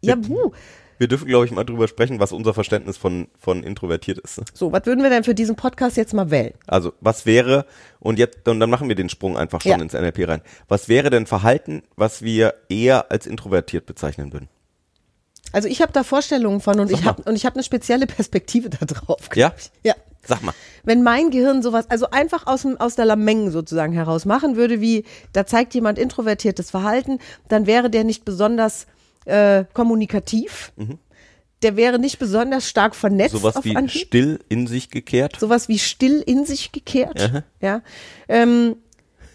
ja, 0.01 0.15
puh. 0.15 0.53
Wir 0.99 1.09
dürfen, 1.09 1.27
glaube 1.29 1.45
ich, 1.47 1.51
mal 1.53 1.65
drüber 1.65 1.89
sprechen, 1.89 2.21
was 2.21 2.33
unser 2.33 2.55
Verständnis 2.55 2.97
von, 2.97 3.29
von 3.39 3.63
introvertiert 3.63 4.19
ist. 4.19 4.39
ne? 4.39 4.45
So, 4.55 4.73
was 4.73 4.87
würden 4.87 5.03
wir 5.03 5.11
denn 5.11 5.25
für 5.25 5.35
diesen 5.35 5.57
Podcast 5.57 5.97
jetzt 5.97 6.15
mal 6.15 6.31
wählen? 6.31 6.55
Also, 6.67 6.93
was 7.01 7.27
wäre, 7.27 7.67
und 8.01 8.19
jetzt, 8.19 8.47
und 8.49 8.61
dann 8.61 8.71
machen 8.71 8.89
wir 8.89 8.95
den 8.95 9.09
Sprung 9.09 9.37
einfach 9.37 9.61
schon 9.61 9.73
Ja. 9.73 9.79
ins 9.79 9.93
NLP 9.93 10.27
rein. 10.29 10.41
Was 10.69 10.89
wäre 10.89 11.11
denn 11.11 11.27
Verhalten, 11.27 11.83
was 11.97 12.23
wir 12.23 12.55
eher 12.69 13.11
als 13.11 13.27
introvertiert 13.27 13.87
bezeichnen 13.87 14.33
würden? 14.33 14.49
Also 15.53 15.69
ich 15.69 15.81
habe 15.81 15.93
da 15.93 16.03
Vorstellungen 16.03 16.61
von 16.61 16.81
und 16.81 16.89
Sag 16.91 16.99
ich 16.99 17.05
habe 17.07 17.23
und 17.23 17.37
ich 17.37 17.47
habe 17.47 17.55
eine 17.57 17.63
spezielle 17.63 18.07
Perspektive 18.07 18.69
da 18.69 18.85
drauf. 18.85 19.29
Ja? 19.35 19.53
Ja. 19.85 19.95
Sag 20.25 20.43
mal. 20.43 20.53
Wenn 20.83 21.05
mein 21.05 21.31
Gehirn 21.31 21.63
sowas, 21.63 21.89
also 21.89 22.11
einfach 22.11 22.49
aus, 22.49 22.63
dem, 22.63 22.81
aus 22.81 22.97
der 22.97 23.05
Lameng 23.05 23.51
sozusagen 23.53 23.93
heraus 23.93 24.25
machen 24.25 24.57
würde, 24.57 24.81
wie 24.81 25.05
da 25.33 25.47
zeigt 25.47 25.73
jemand 25.75 26.01
introvertiertes 26.01 26.73
Verhalten, 26.73 27.21
dann 27.49 27.67
wäre 27.67 27.91
der 27.91 28.03
nicht 28.03 28.25
besonders 28.25 28.89
äh, 29.27 29.65
kommunikativ. 29.73 30.73
Der 31.63 31.77
wäre 31.77 31.99
nicht 31.99 32.19
besonders 32.19 32.69
stark 32.69 32.95
vernetzt. 32.95 33.33
Sowas 33.33 33.57
wie 33.63 33.77
Anhieb. 33.77 34.07
still 34.07 34.41
in 34.49 34.67
sich 34.67 34.91
gekehrt. 34.91 35.37
sowas 35.39 35.69
wie 35.69 35.79
still 35.79 36.23
in 36.25 36.45
sich 36.45 36.73
gekehrt. 36.73 37.21
Aha. 37.21 37.45
Ja. 37.61 37.83
Ähm, 38.29 38.77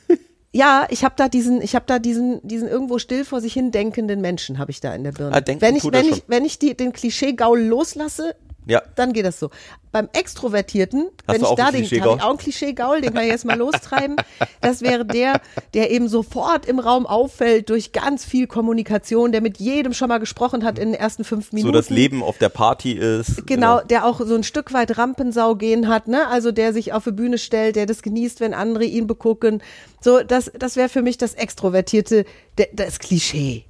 ja, 0.53 0.87
ich 0.89 1.03
habe 1.03 1.15
da 1.17 1.29
diesen, 1.29 1.61
ich 1.61 1.75
habe 1.75 1.85
da 1.87 1.99
diesen, 1.99 2.45
diesen 2.47 2.67
irgendwo 2.67 2.99
still 2.99 3.25
vor 3.25 3.41
sich 3.41 3.53
hin 3.53 3.71
denkenden 3.71 4.21
Menschen 4.21 4.59
habe 4.59 4.71
ich 4.71 4.79
da 4.81 4.93
in 4.93 5.03
der 5.03 5.11
Birne. 5.11 5.35
Ah, 5.35 5.41
denken 5.41 5.61
wenn 5.61 5.75
ich, 5.75 5.83
wenn 5.83 6.05
ich, 6.05 6.23
wenn 6.27 6.45
ich 6.45 6.59
die, 6.59 6.75
den 6.75 6.93
Klischee-Gaul 6.93 7.59
loslasse, 7.59 8.35
Ja. 8.65 8.81
dann 8.95 9.13
geht 9.13 9.25
das 9.25 9.39
so. 9.39 9.49
Beim 9.91 10.07
Extrovertierten, 10.13 11.09
Hast 11.27 11.35
wenn 11.35 11.41
ich 11.41 11.47
auch 11.47 11.55
da 11.55 11.71
den, 11.71 11.81
Klischee-Gaul? 11.81 12.11
hab 12.11 12.17
ich 12.17 12.23
auch 12.23 12.29
einen 12.29 12.37
Klischee-Gaul, 12.37 13.01
den 13.01 13.13
kann 13.13 13.23
ich 13.23 13.29
jetzt 13.31 13.43
mal 13.43 13.57
lostreiben. 13.57 14.15
Das 14.61 14.81
wäre 14.81 15.05
der, 15.05 15.41
der 15.73 15.91
eben 15.91 16.07
sofort 16.07 16.65
im 16.65 16.79
Raum 16.79 17.05
auffällt 17.05 17.69
durch 17.69 17.91
ganz 17.91 18.23
viel 18.23 18.47
Kommunikation, 18.47 19.31
der 19.31 19.41
mit 19.41 19.57
jedem 19.57 19.93
schon 19.93 20.07
mal 20.07 20.19
gesprochen 20.19 20.63
hat 20.63 20.79
in 20.79 20.91
den 20.91 20.99
ersten 20.99 21.23
fünf 21.23 21.51
Minuten. 21.51 21.73
So 21.73 21.77
das 21.77 21.89
Leben 21.89 22.23
auf 22.23 22.37
der 22.37 22.49
Party 22.49 22.93
ist. 22.93 23.45
Genau, 23.47 23.81
der 23.81 24.05
auch 24.05 24.21
so 24.25 24.35
ein 24.35 24.43
Stück 24.43 24.71
weit 24.73 24.97
Rampensau 24.97 25.55
gehen 25.55 25.87
hat, 25.87 26.07
ne? 26.07 26.27
Also 26.27 26.51
der 26.51 26.71
sich 26.71 26.93
auf 26.93 27.03
die 27.03 27.11
Bühne 27.11 27.37
stellt, 27.37 27.75
der 27.75 27.85
das 27.85 28.01
genießt, 28.01 28.39
wenn 28.39 28.53
andere 28.53 28.85
ihn 28.85 29.07
begucken. 29.07 29.61
So, 29.99 30.23
das, 30.23 30.51
das 30.57 30.75
wäre 30.75 30.87
für 30.89 31.01
mich 31.01 31.17
das 31.17 31.33
Extrovertierte, 31.33 32.25
das 32.73 32.99
Klischee. 32.99 33.65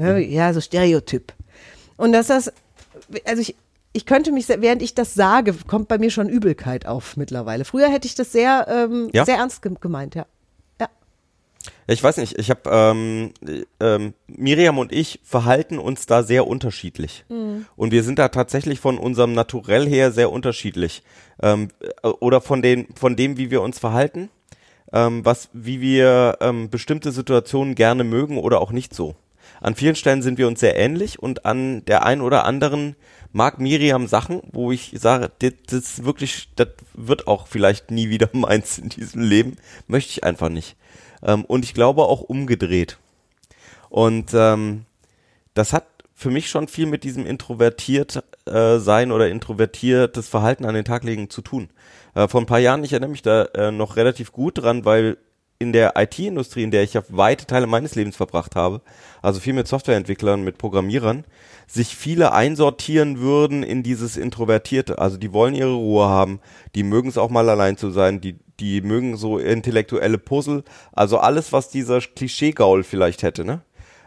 Ja, 0.00 0.16
Ja, 0.18 0.52
so 0.52 0.60
Stereotyp. 0.60 1.32
Und 1.96 2.12
dass 2.12 2.26
das, 2.26 2.52
also 3.24 3.42
ich, 3.42 3.54
ich 3.92 4.06
könnte 4.06 4.32
mich, 4.32 4.48
während 4.48 4.82
ich 4.82 4.94
das 4.94 5.14
sage, 5.14 5.54
kommt 5.66 5.88
bei 5.88 5.98
mir 5.98 6.10
schon 6.10 6.28
Übelkeit 6.28 6.86
auf 6.86 7.16
mittlerweile. 7.16 7.64
Früher 7.64 7.88
hätte 7.88 8.06
ich 8.06 8.14
das 8.14 8.32
sehr, 8.32 8.66
ähm, 8.68 9.10
Ja? 9.12 9.24
sehr 9.24 9.36
ernst 9.36 9.62
gem- 9.62 9.78
gemeint, 9.80 10.14
ja. 10.14 10.26
Ja. 10.80 10.88
Ich 11.86 12.02
weiß 12.02 12.16
nicht, 12.16 12.38
ich 12.38 12.50
habe 12.50 12.62
ähm, 12.70 13.32
ähm, 13.80 14.14
Miriam 14.26 14.78
und 14.78 14.92
ich 14.92 15.20
verhalten 15.22 15.78
uns 15.78 16.06
da 16.06 16.22
sehr 16.22 16.46
unterschiedlich. 16.46 17.24
Und 17.28 17.92
wir 17.92 18.02
sind 18.02 18.18
da 18.18 18.28
tatsächlich 18.28 18.80
von 18.80 18.98
unserem 18.98 19.32
Naturell 19.34 19.86
her 19.86 20.10
sehr 20.10 20.32
unterschiedlich. 20.32 21.02
Ähm, 21.42 21.68
äh, 22.02 22.08
oder 22.08 22.40
von, 22.40 22.62
den, 22.62 22.88
von 22.94 23.14
dem, 23.16 23.36
wie 23.36 23.50
wir 23.50 23.62
uns 23.62 23.78
verhalten. 23.78 24.28
ähm, 24.94 25.24
was, 25.24 25.48
wie 25.54 25.80
wir 25.80 26.36
ähm, 26.40 26.68
bestimmte 26.68 27.12
Situationen 27.12 27.74
gerne 27.74 28.04
mögen 28.04 28.36
oder 28.38 28.60
auch 28.60 28.72
nicht 28.72 28.94
so. 28.94 29.14
An 29.62 29.74
vielen 29.74 29.94
Stellen 29.94 30.20
sind 30.22 30.36
wir 30.38 30.46
uns 30.48 30.60
sehr 30.60 30.76
ähnlich 30.76 31.18
und 31.18 31.46
an 31.46 31.82
der 31.86 32.04
einen 32.04 32.20
oder 32.20 32.44
anderen 32.44 32.94
mag 33.32 33.58
Miriam 33.58 34.06
Sachen, 34.06 34.42
wo 34.52 34.72
ich 34.72 34.94
sage, 34.94 35.30
das, 35.38 35.52
das 35.66 36.04
wirklich, 36.04 36.48
das 36.56 36.68
wird 36.94 37.26
auch 37.26 37.46
vielleicht 37.46 37.90
nie 37.90 38.10
wieder 38.10 38.28
meins 38.32 38.78
in 38.78 38.88
diesem 38.88 39.22
Leben, 39.22 39.56
möchte 39.86 40.10
ich 40.10 40.24
einfach 40.24 40.48
nicht. 40.48 40.76
Ähm, 41.22 41.44
und 41.44 41.64
ich 41.64 41.74
glaube 41.74 42.02
auch 42.02 42.20
umgedreht. 42.20 42.98
Und 43.88 44.32
ähm, 44.34 44.84
das 45.54 45.72
hat 45.72 45.86
für 46.14 46.30
mich 46.30 46.48
schon 46.48 46.68
viel 46.68 46.86
mit 46.86 47.04
diesem 47.04 47.26
introvertiert 47.26 48.22
äh, 48.46 48.78
sein 48.78 49.12
oder 49.12 49.28
introvertiertes 49.28 50.28
Verhalten 50.28 50.64
an 50.64 50.74
den 50.74 50.84
Tag 50.84 51.04
legen 51.04 51.30
zu 51.30 51.42
tun. 51.42 51.70
Äh, 52.14 52.28
vor 52.28 52.40
ein 52.40 52.46
paar 52.46 52.58
Jahren, 52.58 52.84
ich 52.84 52.92
erinnere 52.92 53.10
mich 53.10 53.22
da 53.22 53.44
äh, 53.54 53.72
noch 53.72 53.96
relativ 53.96 54.32
gut 54.32 54.58
dran, 54.58 54.84
weil 54.84 55.18
in 55.62 55.72
der 55.72 55.94
IT-Industrie, 55.96 56.64
in 56.64 56.70
der 56.70 56.82
ich 56.82 56.94
ja 56.94 57.02
weite 57.08 57.46
Teile 57.46 57.66
meines 57.66 57.94
Lebens 57.94 58.16
verbracht 58.16 58.56
habe, 58.56 58.82
also 59.22 59.40
viel 59.40 59.54
mit 59.54 59.68
Softwareentwicklern, 59.68 60.42
mit 60.42 60.58
Programmierern, 60.58 61.24
sich 61.66 61.96
viele 61.96 62.32
einsortieren 62.32 63.20
würden 63.20 63.62
in 63.62 63.82
dieses 63.82 64.16
Introvertierte. 64.16 64.98
Also 64.98 65.16
die 65.16 65.32
wollen 65.32 65.54
ihre 65.54 65.72
Ruhe 65.72 66.06
haben, 66.06 66.40
die 66.74 66.82
mögen 66.82 67.08
es 67.08 67.16
auch 67.16 67.30
mal 67.30 67.48
allein 67.48 67.76
zu 67.76 67.90
sein, 67.90 68.20
die, 68.20 68.36
die 68.60 68.82
mögen 68.82 69.16
so 69.16 69.38
intellektuelle 69.38 70.18
Puzzle, 70.18 70.64
also 70.92 71.18
alles, 71.18 71.52
was 71.52 71.70
dieser 71.70 72.00
Klischee-Gaul 72.00 72.84
vielleicht 72.84 73.22
hätte, 73.22 73.44
ne? 73.44 73.62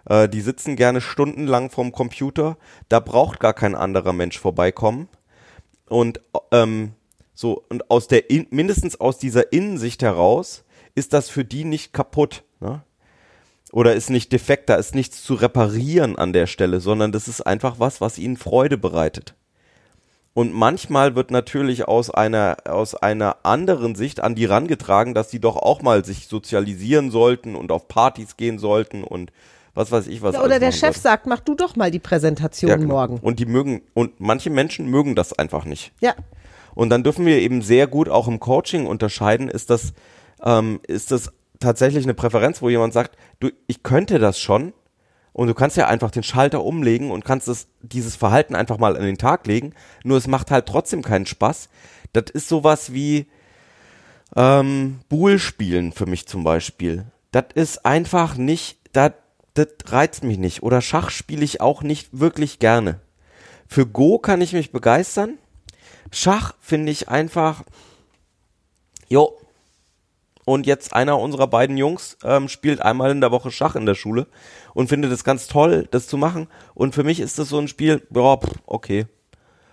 Äh, 0.07 0.29
die 0.29 0.41
sitzen 0.41 0.75
gerne 0.75 1.01
stundenlang 1.01 1.69
vorm 1.69 1.91
Computer, 1.91 2.57
da 2.89 2.99
braucht 2.99 3.39
gar 3.39 3.53
kein 3.53 3.73
anderer 3.75 4.13
Mensch 4.13 4.37
vorbeikommen. 4.37 5.07
Und 5.87 6.21
ähm, 6.51 6.91
so, 7.33 7.63
und 7.69 7.89
aus 7.89 8.07
der, 8.07 8.29
in, 8.29 8.47
mindestens 8.49 8.99
aus 8.99 9.17
dieser 9.17 9.51
Innensicht 9.51 10.01
heraus, 10.01 10.64
ist 10.95 11.13
das 11.13 11.29
für 11.29 11.45
die 11.45 11.65
nicht 11.65 11.93
kaputt. 11.93 12.43
Ne? 12.59 12.81
Oder 13.71 13.93
ist 13.93 14.09
nicht 14.09 14.31
defekt, 14.31 14.69
da 14.69 14.75
ist 14.75 14.95
nichts 14.95 15.23
zu 15.23 15.33
reparieren 15.35 16.17
an 16.17 16.33
der 16.33 16.47
Stelle, 16.47 16.79
sondern 16.79 17.11
das 17.11 17.27
ist 17.27 17.41
einfach 17.41 17.75
was, 17.79 17.99
was 17.99 18.17
ihnen 18.17 18.37
Freude 18.37 18.77
bereitet. 18.77 19.35
Und 20.33 20.53
manchmal 20.53 21.15
wird 21.15 21.31
natürlich 21.31 21.87
aus 21.87 22.09
einer, 22.09 22.57
aus 22.65 22.93
einer 22.95 23.37
anderen 23.43 23.95
Sicht 23.95 24.21
an 24.21 24.35
die 24.35 24.45
rangetragen, 24.45 25.13
dass 25.13 25.29
die 25.29 25.39
doch 25.39 25.55
auch 25.55 25.81
mal 25.81 26.03
sich 26.03 26.27
sozialisieren 26.27 27.09
sollten 27.09 27.55
und 27.55 27.71
auf 27.71 27.87
Partys 27.87 28.35
gehen 28.35 28.59
sollten 28.59 29.03
und 29.03 29.31
was 29.73 29.91
weiß 29.91 30.07
ich 30.07 30.21
was. 30.21 30.35
Ja, 30.35 30.43
oder 30.43 30.59
der 30.59 30.71
Chef 30.71 30.81
sollten. 30.81 31.01
sagt, 31.01 31.25
mach 31.27 31.39
du 31.39 31.55
doch 31.55 31.75
mal 31.75 31.91
die 31.91 31.99
Präsentation 31.99 32.69
ja, 32.69 32.75
genau. 32.75 32.95
morgen. 32.95 33.19
Und 33.19 33.39
die 33.39 33.45
mögen, 33.45 33.81
und 33.93 34.19
manche 34.19 34.49
Menschen 34.49 34.87
mögen 34.87 35.15
das 35.15 35.31
einfach 35.31 35.65
nicht. 35.65 35.93
Ja. 36.01 36.15
Und 36.73 36.89
dann 36.89 37.03
dürfen 37.03 37.25
wir 37.25 37.39
eben 37.39 37.61
sehr 37.61 37.87
gut 37.87 38.09
auch 38.09 38.27
im 38.27 38.39
Coaching 38.39 38.87
unterscheiden, 38.87 39.47
ist 39.47 39.69
das, 39.69 39.93
ähm, 40.43 40.79
ist 40.87 41.11
das 41.11 41.31
tatsächlich 41.59 42.05
eine 42.05 42.13
Präferenz, 42.13 42.61
wo 42.61 42.69
jemand 42.69 42.93
sagt, 42.93 43.17
du, 43.39 43.49
ich 43.67 43.83
könnte 43.83 44.19
das 44.19 44.39
schon 44.39 44.73
und 45.33 45.47
du 45.47 45.53
kannst 45.53 45.77
ja 45.77 45.87
einfach 45.87 46.11
den 46.11 46.23
Schalter 46.23 46.63
umlegen 46.63 47.11
und 47.11 47.25
kannst 47.25 47.47
das, 47.47 47.67
dieses 47.81 48.15
Verhalten 48.15 48.55
einfach 48.55 48.77
mal 48.77 48.95
an 48.95 49.03
den 49.03 49.17
Tag 49.17 49.47
legen, 49.47 49.73
nur 50.03 50.17
es 50.17 50.27
macht 50.27 50.51
halt 50.51 50.65
trotzdem 50.65 51.01
keinen 51.01 51.25
Spaß. 51.25 51.69
Das 52.13 52.25
ist 52.31 52.47
sowas 52.47 52.93
wie 52.93 53.27
ähm, 54.35 54.99
Buhl 55.09 55.39
spielen 55.39 55.91
für 55.91 56.05
mich 56.05 56.27
zum 56.27 56.43
Beispiel. 56.43 57.05
Das 57.31 57.45
ist 57.53 57.85
einfach 57.85 58.37
nicht, 58.37 58.79
das, 58.93 59.11
das 59.55 59.67
reizt 59.87 60.23
mich 60.23 60.37
nicht. 60.37 60.63
Oder 60.63 60.81
Schach 60.81 61.09
spiele 61.09 61.43
ich 61.43 61.59
auch 61.59 61.83
nicht 61.83 62.17
wirklich 62.17 62.59
gerne. 62.59 63.01
Für 63.67 63.85
Go 63.85 64.19
kann 64.19 64.41
ich 64.41 64.53
mich 64.53 64.71
begeistern. 64.71 65.37
Schach 66.11 66.53
finde 66.61 66.91
ich 66.91 67.09
einfach, 67.09 67.63
jo, 69.09 69.37
und 70.45 70.67
jetzt 70.67 70.93
einer 70.93 71.19
unserer 71.19 71.47
beiden 71.47 71.75
Jungs 71.75 72.17
ähm, 72.23 72.47
spielt 72.47 72.81
einmal 72.81 73.11
in 73.11 73.19
der 73.19 73.31
Woche 73.31 73.51
Schach 73.51 73.75
in 73.75 73.85
der 73.85 73.95
Schule 73.95 74.27
und 74.73 74.87
findet 74.87 75.11
es 75.11 75.23
ganz 75.23 75.47
toll, 75.47 75.87
das 75.91 76.07
zu 76.07 76.17
machen. 76.17 76.47
Und 76.73 76.93
für 76.93 77.03
mich 77.03 77.19
ist 77.19 77.39
das 77.39 77.49
so 77.49 77.57
ein 77.57 77.67
Spiel, 77.67 78.07
ja, 78.13 78.37
okay. 78.65 79.07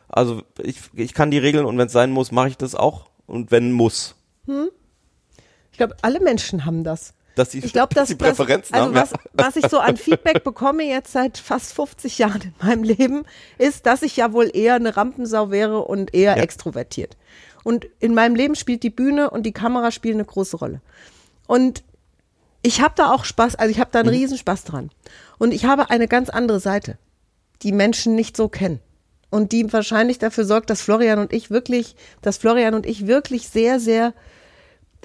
Also 0.09 0.43
ich, 0.59 0.79
ich 0.95 1.15
kann 1.15 1.31
die 1.31 1.39
Regeln 1.39 1.65
und 1.67 1.77
wenn 1.79 1.87
es 1.87 1.93
sein 1.93 2.11
muss, 2.11 2.33
mache 2.33 2.49
ich 2.49 2.57
das 2.57 2.75
auch. 2.75 3.07
Und 3.27 3.51
wenn 3.51 3.73
muss. 3.73 4.17
Hm. 4.47 4.71
Ich 5.71 5.79
glaube, 5.79 5.97
alle 6.03 6.21
Menschen 6.21 6.65
haben 6.67 6.85
das. 6.85 7.15
Dass 7.35 7.51
die, 7.51 7.61
ich 7.61 7.73
glaube, 7.73 7.95
dass, 7.95 8.09
die 8.09 8.15
Präferenzen 8.15 8.75
also 8.75 8.87
haben. 8.87 8.95
Was, 8.95 9.13
was 9.33 9.57
ich 9.57 9.67
so 9.69 9.79
an 9.79 9.97
Feedback 9.97 10.45
bekomme 10.45 10.85
jetzt 10.85 11.13
seit 11.13 11.39
fast 11.39 11.73
50 11.73 12.19
Jahren 12.19 12.43
in 12.43 12.55
meinem 12.61 12.83
Leben, 12.83 13.25
ist, 13.59 13.87
dass 13.87 14.03
ich 14.03 14.17
ja 14.17 14.33
wohl 14.33 14.51
eher 14.53 14.75
eine 14.75 14.97
Rampensau 14.97 15.51
wäre 15.51 15.81
und 15.81 16.15
eher 16.15 16.37
ja. 16.37 16.43
extrovertiert. 16.43 17.17
Und 17.65 17.87
in 18.01 18.15
meinem 18.15 18.35
Leben 18.35 18.55
spielt 18.55 18.83
die 18.83 18.91
Bühne 18.91 19.31
und 19.31 19.45
die 19.45 19.53
Kamera 19.53 19.91
spielen 19.91 20.17
eine 20.17 20.25
große 20.25 20.57
Rolle. 20.57 20.81
Und 21.47 21.83
ich 22.63 22.81
habe 22.81 22.95
da 22.97 23.13
auch 23.13 23.25
Spaß, 23.25 23.57
also 23.57 23.71
ich 23.71 23.81
habe 23.81 23.91
da 23.93 24.01
einen 24.01 24.09
mhm. 24.09 24.17
Riesenspaß 24.17 24.65
dran. 24.65 24.91
Und 25.39 25.53
ich 25.53 25.65
habe 25.65 25.91
eine 25.91 26.09
ganz 26.09 26.29
andere 26.29 26.61
Seite, 26.61 26.99
die 27.63 27.73
Menschen 27.73 28.15
nicht 28.15 28.37
so 28.37 28.49
kennen. 28.49 28.81
Und 29.31 29.53
die 29.53 29.73
wahrscheinlich 29.73 30.19
dafür 30.19 30.45
sorgt, 30.45 30.69
dass 30.69 30.83
Florian 30.83 31.19
und 31.19 31.33
ich 31.33 31.51
wirklich, 31.51 31.97
dass 32.21 32.37
Florian 32.37 32.75
und 32.75 32.85
ich 32.85 33.07
wirklich 33.07 33.49
sehr, 33.49 33.81
sehr 33.81 34.13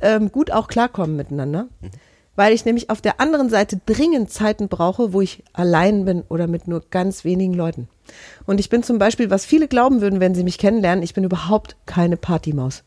ähm, 0.02 0.32
gut 0.32 0.52
auch 0.52 0.68
klarkommen 0.68 1.16
miteinander. 1.16 1.68
Mhm 1.82 1.92
weil 2.38 2.54
ich 2.54 2.64
nämlich 2.66 2.90
auf 2.90 3.02
der 3.02 3.20
anderen 3.20 3.50
Seite 3.50 3.82
dringend 3.86 4.32
Zeiten 4.32 4.70
brauche, 4.70 5.12
wo 5.12 5.22
ich 5.22 5.44
allein 5.54 6.06
bin 6.06 6.24
oder 6.30 6.48
mit 6.48 6.68
nur 6.68 6.84
ganz 6.92 7.26
wenigen 7.26 7.54
Leuten. 7.54 7.90
Und 8.46 8.60
ich 8.60 8.70
bin 8.70 8.84
zum 8.84 9.00
Beispiel, 9.00 9.32
was 9.32 9.46
viele 9.46 9.68
glauben 9.68 10.02
würden, 10.02 10.20
wenn 10.20 10.36
sie 10.36 10.44
mich 10.44 10.60
kennenlernen, 10.60 11.04
ich 11.04 11.16
bin 11.16 11.24
überhaupt 11.24 11.76
keine 11.88 12.16
Partymaus. 12.16 12.84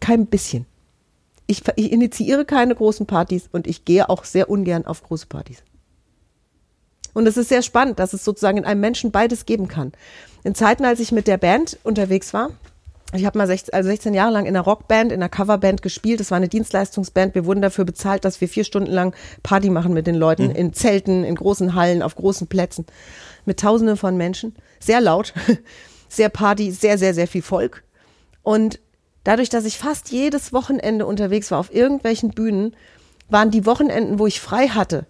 Kein 0.00 0.26
bisschen. 0.26 0.64
Ich, 1.46 1.62
ich 1.76 1.92
initiiere 1.92 2.46
keine 2.46 2.74
großen 2.74 3.06
Partys 3.06 3.48
und 3.52 3.66
ich 3.66 3.84
gehe 3.84 4.08
auch 4.08 4.24
sehr 4.24 4.50
ungern 4.50 4.86
auf 4.86 5.02
große 5.02 5.26
Partys. 5.26 5.62
Und 7.12 7.28
es 7.28 7.36
ist 7.36 7.50
sehr 7.50 7.62
spannend, 7.62 7.98
dass 7.98 8.14
es 8.14 8.24
sozusagen 8.24 8.58
in 8.58 8.64
einem 8.64 8.80
Menschen 8.80 9.10
beides 9.10 9.44
geben 9.44 9.68
kann. 9.68 9.92
In 10.42 10.54
Zeiten, 10.54 10.86
als 10.86 11.00
ich 11.00 11.12
mit 11.12 11.28
der 11.28 11.36
Band 11.36 11.78
unterwegs 11.84 12.32
war, 12.32 12.50
ich 13.12 13.24
habe 13.24 13.38
mal 13.38 13.46
16, 13.46 13.72
also 13.72 13.88
16 13.88 14.14
Jahre 14.14 14.32
lang 14.32 14.46
in 14.46 14.56
einer 14.56 14.64
Rockband, 14.64 15.12
in 15.12 15.20
einer 15.20 15.28
Coverband 15.28 15.80
gespielt. 15.80 16.18
Das 16.18 16.30
war 16.30 16.36
eine 16.36 16.48
Dienstleistungsband. 16.48 17.34
Wir 17.34 17.44
wurden 17.44 17.62
dafür 17.62 17.84
bezahlt, 17.84 18.24
dass 18.24 18.40
wir 18.40 18.48
vier 18.48 18.64
Stunden 18.64 18.90
lang 18.90 19.14
Party 19.42 19.70
machen 19.70 19.92
mit 19.94 20.06
den 20.06 20.16
Leuten, 20.16 20.48
mhm. 20.48 20.56
in 20.56 20.72
Zelten, 20.72 21.22
in 21.22 21.36
großen 21.36 21.74
Hallen, 21.74 22.02
auf 22.02 22.16
großen 22.16 22.48
Plätzen, 22.48 22.84
mit 23.44 23.60
Tausenden 23.60 23.96
von 23.96 24.16
Menschen. 24.16 24.56
Sehr 24.80 25.00
laut, 25.00 25.34
sehr 26.08 26.30
Party, 26.30 26.72
sehr, 26.72 26.98
sehr, 26.98 27.14
sehr 27.14 27.28
viel 27.28 27.42
Volk. 27.42 27.84
Und 28.42 28.80
dadurch, 29.22 29.48
dass 29.50 29.64
ich 29.64 29.78
fast 29.78 30.10
jedes 30.10 30.52
Wochenende 30.52 31.06
unterwegs 31.06 31.50
war 31.52 31.60
auf 31.60 31.72
irgendwelchen 31.72 32.30
Bühnen, 32.30 32.74
waren 33.28 33.50
die 33.50 33.66
Wochenenden, 33.66 34.18
wo 34.18 34.26
ich 34.26 34.40
frei 34.40 34.68
hatte, 34.68 35.06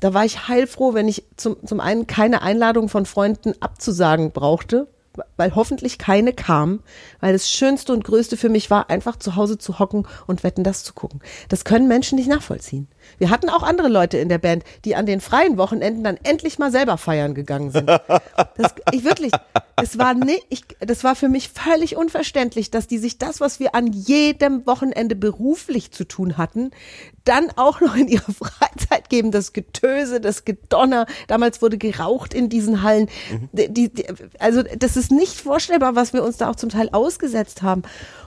da 0.00 0.12
war 0.12 0.24
ich 0.24 0.48
heilfroh, 0.48 0.92
wenn 0.94 1.08
ich 1.08 1.24
zum, 1.36 1.56
zum 1.64 1.80
einen 1.80 2.06
keine 2.06 2.42
Einladung 2.42 2.88
von 2.88 3.06
Freunden 3.06 3.54
abzusagen 3.60 4.32
brauchte, 4.32 4.88
weil 5.36 5.54
hoffentlich 5.54 5.98
keine 5.98 6.32
kam, 6.32 6.80
weil 7.20 7.32
das 7.32 7.50
Schönste 7.50 7.92
und 7.92 8.04
Größte 8.04 8.36
für 8.36 8.48
mich 8.48 8.70
war, 8.70 8.90
einfach 8.90 9.16
zu 9.16 9.36
Hause 9.36 9.58
zu 9.58 9.78
hocken 9.78 10.06
und 10.26 10.44
wetten, 10.44 10.64
das 10.64 10.84
zu 10.84 10.94
gucken. 10.94 11.20
Das 11.48 11.64
können 11.64 11.88
Menschen 11.88 12.16
nicht 12.16 12.28
nachvollziehen. 12.28 12.88
Wir 13.18 13.30
hatten 13.30 13.48
auch 13.48 13.62
andere 13.62 13.88
Leute 13.88 14.18
in 14.18 14.28
der 14.28 14.38
Band, 14.38 14.64
die 14.84 14.96
an 14.96 15.06
den 15.06 15.20
freien 15.20 15.56
Wochenenden 15.56 16.04
dann 16.04 16.18
endlich 16.22 16.58
mal 16.58 16.70
selber 16.70 16.98
feiern 16.98 17.34
gegangen 17.34 17.70
sind. 17.70 17.88
Das, 17.88 18.74
ich 18.92 19.04
wirklich, 19.04 19.32
das 19.76 19.98
war 19.98 20.14
ne, 20.14 20.38
ich, 20.48 20.62
das 20.80 21.04
war 21.04 21.14
für 21.14 21.28
mich 21.28 21.48
völlig 21.48 21.96
unverständlich, 21.96 22.70
dass 22.70 22.86
die 22.86 22.98
sich 22.98 23.18
das, 23.18 23.40
was 23.40 23.60
wir 23.60 23.74
an 23.74 23.92
jedem 23.92 24.66
Wochenende 24.66 25.16
beruflich 25.16 25.90
zu 25.90 26.04
tun 26.04 26.36
hatten, 26.38 26.70
dann 27.24 27.50
auch 27.56 27.80
noch 27.80 27.96
in 27.96 28.08
ihrer 28.08 28.32
Freizeit 28.32 29.08
geben. 29.08 29.30
Das 29.30 29.52
Getöse, 29.52 30.20
das 30.20 30.44
Gedonner. 30.44 31.06
Damals 31.26 31.62
wurde 31.62 31.78
geraucht 31.78 32.34
in 32.34 32.48
diesen 32.48 32.82
Hallen. 32.82 33.08
Mhm. 33.30 33.48
Die, 33.52 33.92
die, 33.92 34.04
also 34.38 34.62
das 34.62 34.96
ist 34.96 35.10
nicht 35.10 35.40
vorstellbar, 35.40 35.94
was 35.96 36.12
wir 36.12 36.22
uns 36.22 36.36
da 36.36 36.50
auch 36.50 36.56
zum 36.56 36.70
Teil 36.70 36.90
ausgesetzt 36.90 37.62
haben. 37.62 37.82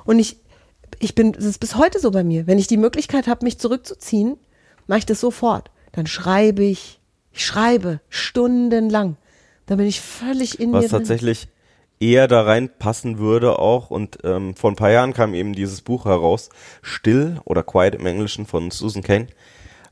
Und 0.05 0.19
ich, 0.19 0.37
ich 0.99 1.15
bin, 1.15 1.33
das 1.33 1.45
ist 1.45 1.59
bis 1.59 1.75
heute 1.75 1.99
so 1.99 2.11
bei 2.11 2.23
mir. 2.23 2.47
Wenn 2.47 2.59
ich 2.59 2.67
die 2.67 2.77
Möglichkeit 2.77 3.27
habe, 3.27 3.45
mich 3.45 3.59
zurückzuziehen, 3.59 4.37
mache 4.87 4.99
ich 4.99 5.05
das 5.05 5.19
sofort. 5.19 5.71
Dann 5.91 6.07
schreibe 6.07 6.63
ich, 6.63 6.99
ich 7.31 7.45
schreibe 7.45 8.01
stundenlang. 8.09 9.17
Da 9.65 9.75
bin 9.75 9.85
ich 9.85 10.01
völlig 10.01 10.59
in 10.59 10.71
Was 10.71 10.83
mir. 10.83 10.91
Was 10.91 10.91
tatsächlich 10.91 11.47
eher 11.99 12.27
da 12.27 12.41
reinpassen 12.41 13.17
würde 13.17 13.59
auch 13.59 13.89
und 13.89 14.19
ähm, 14.23 14.55
vor 14.55 14.71
ein 14.71 14.75
paar 14.75 14.91
Jahren 14.91 15.13
kam 15.13 15.33
eben 15.33 15.53
dieses 15.53 15.81
Buch 15.81 16.05
heraus, 16.05 16.49
Still 16.81 17.39
oder 17.43 17.63
Quiet 17.63 17.95
im 17.95 18.05
Englischen 18.05 18.45
von 18.45 18.69
Susan 18.71 19.01
Kane, 19.01 19.27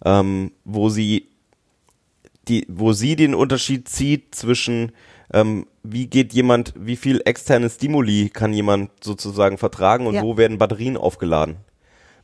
ähm, 0.04 0.52
wo 0.64 0.90
sie 0.90 1.30
die, 2.48 2.68
wo 2.70 2.94
sie 2.94 3.16
den 3.16 3.34
Unterschied 3.34 3.90
zieht 3.90 4.36
zwischen 4.36 4.92
ähm, 5.34 5.66
wie 5.84 6.08
geht 6.08 6.34
jemand, 6.34 6.74
wie 6.78 6.96
viel 6.96 7.22
externe 7.26 7.70
Stimuli 7.70 8.30
kann 8.30 8.54
jemand 8.54 8.92
sozusagen 9.04 9.58
vertragen 9.58 10.06
und 10.06 10.14
ja. 10.14 10.22
wo 10.22 10.38
werden 10.38 10.58
Batterien 10.58 10.98
aufgeladen? 10.98 11.58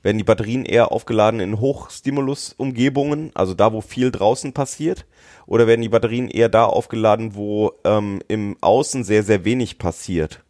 Werden 0.03 0.17
die 0.17 0.23
Batterien 0.23 0.65
eher 0.65 0.91
aufgeladen 0.91 1.39
in 1.39 1.59
Hochstimulus-Umgebungen, 1.59 3.31
also 3.33 3.53
da, 3.53 3.71
wo 3.71 3.81
viel 3.81 4.11
draußen 4.11 4.53
passiert, 4.53 5.05
oder 5.45 5.67
werden 5.67 5.81
die 5.81 5.89
Batterien 5.89 6.27
eher 6.27 6.49
da 6.49 6.65
aufgeladen, 6.65 7.35
wo 7.35 7.73
ähm, 7.83 8.21
im 8.27 8.57
Außen 8.61 9.03
sehr, 9.03 9.23
sehr 9.23 9.45
wenig 9.45 9.77
passiert 9.77 10.43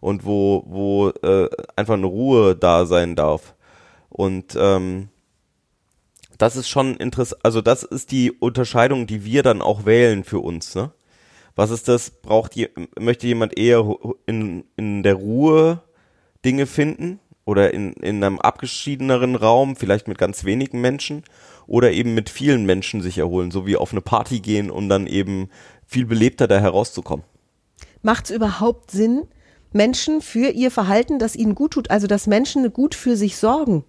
und 0.00 0.24
wo, 0.24 0.64
wo 0.66 1.08
äh, 1.08 1.48
einfach 1.76 1.94
eine 1.94 2.06
Ruhe 2.06 2.54
da 2.54 2.86
sein 2.86 3.16
darf? 3.16 3.54
Und 4.10 4.56
ähm, 4.56 5.08
das 6.38 6.56
ist 6.56 6.68
schon 6.68 6.96
interessant, 6.96 7.44
also 7.44 7.60
das 7.60 7.82
ist 7.82 8.12
die 8.12 8.30
Unterscheidung, 8.30 9.06
die 9.06 9.24
wir 9.24 9.42
dann 9.42 9.62
auch 9.62 9.86
wählen 9.86 10.24
für 10.24 10.38
uns. 10.38 10.74
Ne? 10.74 10.92
Was 11.56 11.70
ist 11.70 11.88
das? 11.88 12.10
Braucht 12.10 12.54
je, 12.54 12.68
möchte 12.98 13.26
jemand 13.26 13.58
eher 13.58 13.84
in, 14.26 14.64
in 14.76 15.02
der 15.02 15.14
Ruhe 15.14 15.82
Dinge 16.44 16.66
finden 16.66 17.20
oder 17.44 17.74
in, 17.74 17.92
in 17.94 18.22
einem 18.22 18.38
abgeschiedeneren 18.38 19.36
Raum, 19.36 19.76
vielleicht 19.76 20.08
mit 20.08 20.18
ganz 20.18 20.44
wenigen 20.44 20.80
Menschen 20.80 21.24
oder 21.66 21.92
eben 21.92 22.14
mit 22.14 22.30
vielen 22.30 22.64
Menschen 22.64 23.02
sich 23.02 23.18
erholen, 23.18 23.50
so 23.50 23.66
wie 23.66 23.76
auf 23.76 23.92
eine 23.92 24.00
Party 24.00 24.40
gehen, 24.40 24.70
um 24.70 24.88
dann 24.88 25.06
eben 25.06 25.48
viel 25.86 26.06
belebter 26.06 26.48
da 26.48 26.58
herauszukommen. 26.58 27.24
Macht 28.02 28.26
es 28.26 28.30
überhaupt 28.36 28.90
Sinn, 28.90 29.22
Menschen 29.72 30.20
für 30.20 30.50
ihr 30.50 30.70
Verhalten, 30.70 31.18
das 31.18 31.36
ihnen 31.36 31.54
gut 31.54 31.72
tut, 31.72 31.90
also 31.90 32.06
dass 32.06 32.26
Menschen 32.26 32.72
gut 32.72 32.94
für 32.94 33.16
sich 33.16 33.36
sorgen? 33.36 33.84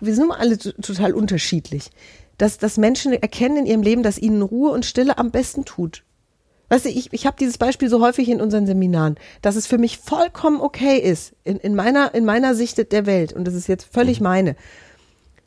Wir 0.00 0.14
sind 0.14 0.30
alle 0.30 0.58
total 0.58 1.14
unterschiedlich. 1.14 1.90
Dass, 2.38 2.58
dass 2.58 2.76
Menschen 2.76 3.12
erkennen 3.12 3.58
in 3.58 3.66
ihrem 3.66 3.82
Leben, 3.82 4.02
dass 4.02 4.18
ihnen 4.18 4.42
Ruhe 4.42 4.70
und 4.72 4.84
Stille 4.84 5.18
am 5.18 5.30
besten 5.30 5.64
tut. 5.64 6.02
Weißt 6.68 6.86
du, 6.86 6.88
ich, 6.88 7.12
ich 7.12 7.26
habe 7.26 7.36
dieses 7.38 7.58
Beispiel 7.58 7.88
so 7.88 8.00
häufig 8.00 8.28
in 8.28 8.40
unseren 8.40 8.66
Seminaren, 8.66 9.16
dass 9.42 9.56
es 9.56 9.66
für 9.66 9.78
mich 9.78 9.98
vollkommen 9.98 10.60
okay 10.60 10.98
ist, 10.98 11.34
in, 11.44 11.58
in, 11.58 11.74
meiner, 11.74 12.14
in 12.14 12.24
meiner 12.24 12.54
Sicht 12.54 12.92
der 12.92 13.06
Welt, 13.06 13.32
und 13.32 13.44
das 13.46 13.54
ist 13.54 13.66
jetzt 13.66 13.86
völlig 13.92 14.20
mhm. 14.20 14.24
meine, 14.24 14.56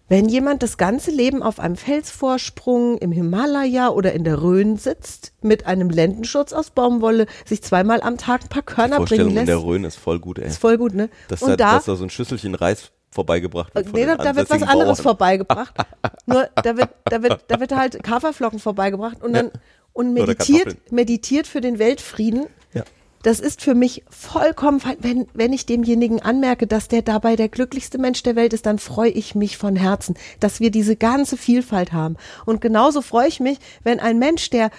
wenn 0.08 0.30
jemand 0.30 0.62
das 0.62 0.78
ganze 0.78 1.10
Leben 1.10 1.42
auf 1.42 1.60
einem 1.60 1.76
Felsvorsprung 1.76 3.00
im 3.00 3.12
Himalaya 3.12 3.90
oder 3.90 4.14
in 4.14 4.24
der 4.24 4.42
Rhön 4.42 4.78
sitzt, 4.78 5.34
mit 5.42 5.66
einem 5.66 5.90
Lendenschutz 5.90 6.54
aus 6.54 6.70
Baumwolle, 6.70 7.26
sich 7.44 7.64
zweimal 7.64 8.02
am 8.02 8.18
Tag 8.18 8.44
ein 8.44 8.50
paar 8.50 8.62
Körner 8.62 9.00
Die 9.00 9.06
bringen 9.06 9.30
lässt. 9.30 9.40
in 9.40 9.46
der 9.48 9.64
Rhön 9.64 9.84
ist 9.84 9.96
voll 9.96 10.20
gut, 10.20 10.38
ey. 10.38 10.48
Ist 10.48 10.60
voll 10.60 10.78
gut, 10.78 10.94
ne? 10.94 11.10
Dass, 11.28 11.40
da, 11.40 11.56
da, 11.56 11.74
dass 11.76 11.86
da 11.86 11.96
so 11.96 12.04
ein 12.04 12.12
Schüsselchen 12.12 12.54
Reis 12.54 12.92
vorbeigebracht 13.10 13.74
wird. 13.74 13.94
Nee, 13.94 14.06
da, 14.06 14.16
da 14.18 14.36
wird 14.36 14.50
was 14.50 14.62
anderes 14.62 14.98
Bauern. 14.98 15.18
vorbeigebracht. 15.18 15.74
Nur 16.28 16.50
da 16.62 16.78
wird, 16.78 16.90
da 17.06 17.24
wird, 17.24 17.46
da 17.48 17.60
wird 17.60 17.76
halt 17.76 18.04
Kaferflocken 18.04 18.60
vorbeigebracht 18.60 19.24
und 19.24 19.34
dann 19.34 19.52
und 19.96 20.14
meditiert, 20.14 20.92
meditiert 20.92 21.48
für 21.48 21.62
den 21.62 21.80
Weltfrieden. 21.80 22.48
Ja. 22.74 22.84
Das 23.24 23.40
ist 23.40 23.62
für 23.62 23.74
mich 23.74 24.04
vollkommen, 24.10 24.82
wenn, 25.00 25.26
wenn 25.34 25.54
ich 25.54 25.66
demjenigen 25.66 26.22
anmerke, 26.22 26.68
dass 26.68 26.90
der 26.90 27.02
dabei 27.02 27.38
der 27.38 27.48
glücklichste 27.48 27.98
Mensch 27.98 28.22
der 28.22 28.36
Welt 28.36 28.52
ist, 28.52 28.66
dann 28.66 28.78
freue 28.78 29.10
ich 29.10 29.36
mich 29.36 29.58
von 29.58 29.78
Herzen, 29.78 30.16
dass 30.42 30.60
wir 30.60 30.70
diese 30.70 30.98
ganze 30.98 31.38
Vielfalt 31.38 31.94
haben. 31.94 32.18
Und 32.46 32.60
genauso 32.60 33.02
freue 33.02 33.30
ich 33.30 33.40
mich, 33.40 33.58
wenn 33.84 34.02
ein 34.02 34.20
Mensch, 34.20 34.50
der 34.50 34.70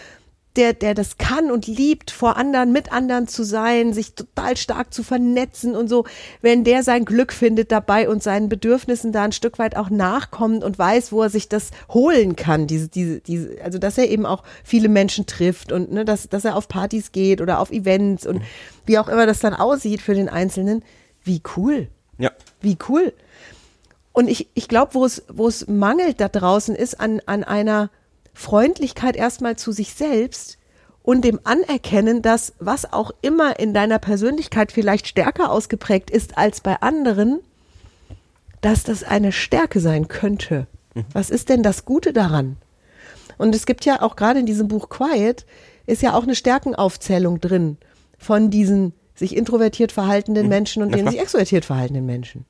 der, 0.56 0.72
der 0.72 0.94
das 0.94 1.18
kann 1.18 1.50
und 1.50 1.66
liebt, 1.66 2.10
vor 2.10 2.36
anderen, 2.36 2.72
mit 2.72 2.92
anderen 2.92 3.28
zu 3.28 3.44
sein, 3.44 3.92
sich 3.92 4.14
total 4.14 4.56
stark 4.56 4.92
zu 4.92 5.02
vernetzen 5.02 5.76
und 5.76 5.88
so, 5.88 6.04
wenn 6.40 6.64
der 6.64 6.82
sein 6.82 7.04
Glück 7.04 7.32
findet 7.32 7.72
dabei 7.72 8.08
und 8.08 8.22
seinen 8.22 8.48
Bedürfnissen 8.48 9.12
da 9.12 9.24
ein 9.24 9.32
Stück 9.32 9.58
weit 9.58 9.76
auch 9.76 9.90
nachkommt 9.90 10.64
und 10.64 10.78
weiß, 10.78 11.12
wo 11.12 11.22
er 11.22 11.30
sich 11.30 11.48
das 11.48 11.70
holen 11.88 12.36
kann, 12.36 12.66
diese, 12.66 12.88
diese, 12.88 13.20
diese, 13.20 13.62
also 13.62 13.78
dass 13.78 13.98
er 13.98 14.08
eben 14.08 14.26
auch 14.26 14.42
viele 14.64 14.88
Menschen 14.88 15.26
trifft 15.26 15.72
und 15.72 15.92
ne, 15.92 16.04
dass, 16.04 16.28
dass 16.28 16.44
er 16.44 16.56
auf 16.56 16.68
Partys 16.68 17.12
geht 17.12 17.40
oder 17.40 17.60
auf 17.60 17.70
Events 17.70 18.26
und 18.26 18.42
wie 18.86 18.98
auch 18.98 19.08
immer 19.08 19.26
das 19.26 19.40
dann 19.40 19.54
aussieht 19.54 20.00
für 20.00 20.14
den 20.14 20.28
Einzelnen, 20.28 20.82
wie 21.24 21.42
cool. 21.56 21.88
Ja. 22.18 22.30
Wie 22.60 22.78
cool. 22.88 23.12
Und 24.12 24.28
ich, 24.28 24.48
ich 24.54 24.68
glaube, 24.68 24.94
wo 24.94 25.04
es, 25.04 25.24
wo 25.28 25.46
es 25.46 25.68
mangelt 25.68 26.20
da 26.20 26.28
draußen 26.28 26.74
ist 26.74 26.98
an, 26.98 27.20
an 27.26 27.44
einer 27.44 27.90
Freundlichkeit 28.36 29.16
erstmal 29.16 29.56
zu 29.56 29.72
sich 29.72 29.94
selbst 29.94 30.58
und 31.02 31.24
dem 31.24 31.40
Anerkennen, 31.44 32.20
dass 32.20 32.52
was 32.58 32.92
auch 32.92 33.10
immer 33.22 33.58
in 33.58 33.72
deiner 33.72 33.98
Persönlichkeit 33.98 34.72
vielleicht 34.72 35.08
stärker 35.08 35.50
ausgeprägt 35.50 36.10
ist 36.10 36.36
als 36.36 36.60
bei 36.60 36.80
anderen, 36.82 37.40
dass 38.60 38.84
das 38.84 39.04
eine 39.04 39.32
Stärke 39.32 39.80
sein 39.80 40.08
könnte. 40.08 40.66
Mhm. 40.94 41.06
Was 41.14 41.30
ist 41.30 41.48
denn 41.48 41.62
das 41.62 41.86
Gute 41.86 42.12
daran? 42.12 42.58
Und 43.38 43.54
es 43.54 43.64
gibt 43.64 43.86
ja 43.86 44.02
auch 44.02 44.16
gerade 44.16 44.40
in 44.40 44.46
diesem 44.46 44.68
Buch 44.68 44.90
Quiet 44.90 45.46
ist 45.86 46.02
ja 46.02 46.14
auch 46.14 46.24
eine 46.24 46.34
Stärkenaufzählung 46.34 47.40
drin 47.40 47.78
von 48.18 48.50
diesen 48.50 48.92
sich 49.14 49.34
introvertiert 49.34 49.92
verhaltenden 49.92 50.44
mhm. 50.44 50.50
Menschen 50.50 50.82
und 50.82 50.94
den 50.94 51.08
sich 51.08 51.18
extrovertiert 51.18 51.64
verhaltenen 51.64 52.04
Menschen. 52.04 52.44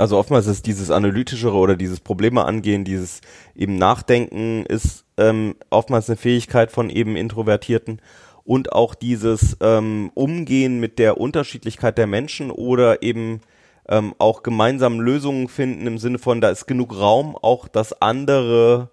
Also 0.00 0.16
oftmals 0.16 0.46
ist 0.46 0.64
dieses 0.64 0.90
analytischere 0.90 1.58
oder 1.58 1.76
dieses 1.76 2.00
Probleme 2.00 2.46
angehen, 2.46 2.84
dieses 2.84 3.20
eben 3.54 3.76
Nachdenken 3.76 4.64
ist 4.64 5.04
ähm, 5.18 5.56
oftmals 5.68 6.08
eine 6.08 6.16
Fähigkeit 6.16 6.72
von 6.72 6.88
eben 6.88 7.16
Introvertierten 7.16 8.00
und 8.42 8.72
auch 8.72 8.94
dieses 8.94 9.58
ähm, 9.60 10.10
Umgehen 10.14 10.80
mit 10.80 10.98
der 10.98 11.20
Unterschiedlichkeit 11.20 11.98
der 11.98 12.06
Menschen 12.06 12.50
oder 12.50 13.02
eben 13.02 13.42
ähm, 13.90 14.14
auch 14.16 14.42
gemeinsam 14.42 15.02
Lösungen 15.02 15.48
finden 15.48 15.86
im 15.86 15.98
Sinne 15.98 16.18
von, 16.18 16.40
da 16.40 16.48
ist 16.48 16.64
genug 16.64 16.98
Raum, 16.98 17.36
auch 17.36 17.68
dass 17.68 18.00
andere 18.00 18.88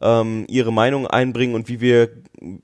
ähm, 0.00 0.44
ihre 0.48 0.72
Meinung 0.72 1.06
einbringen 1.06 1.54
und 1.54 1.68
wie 1.68 1.80
wir, 1.80 2.08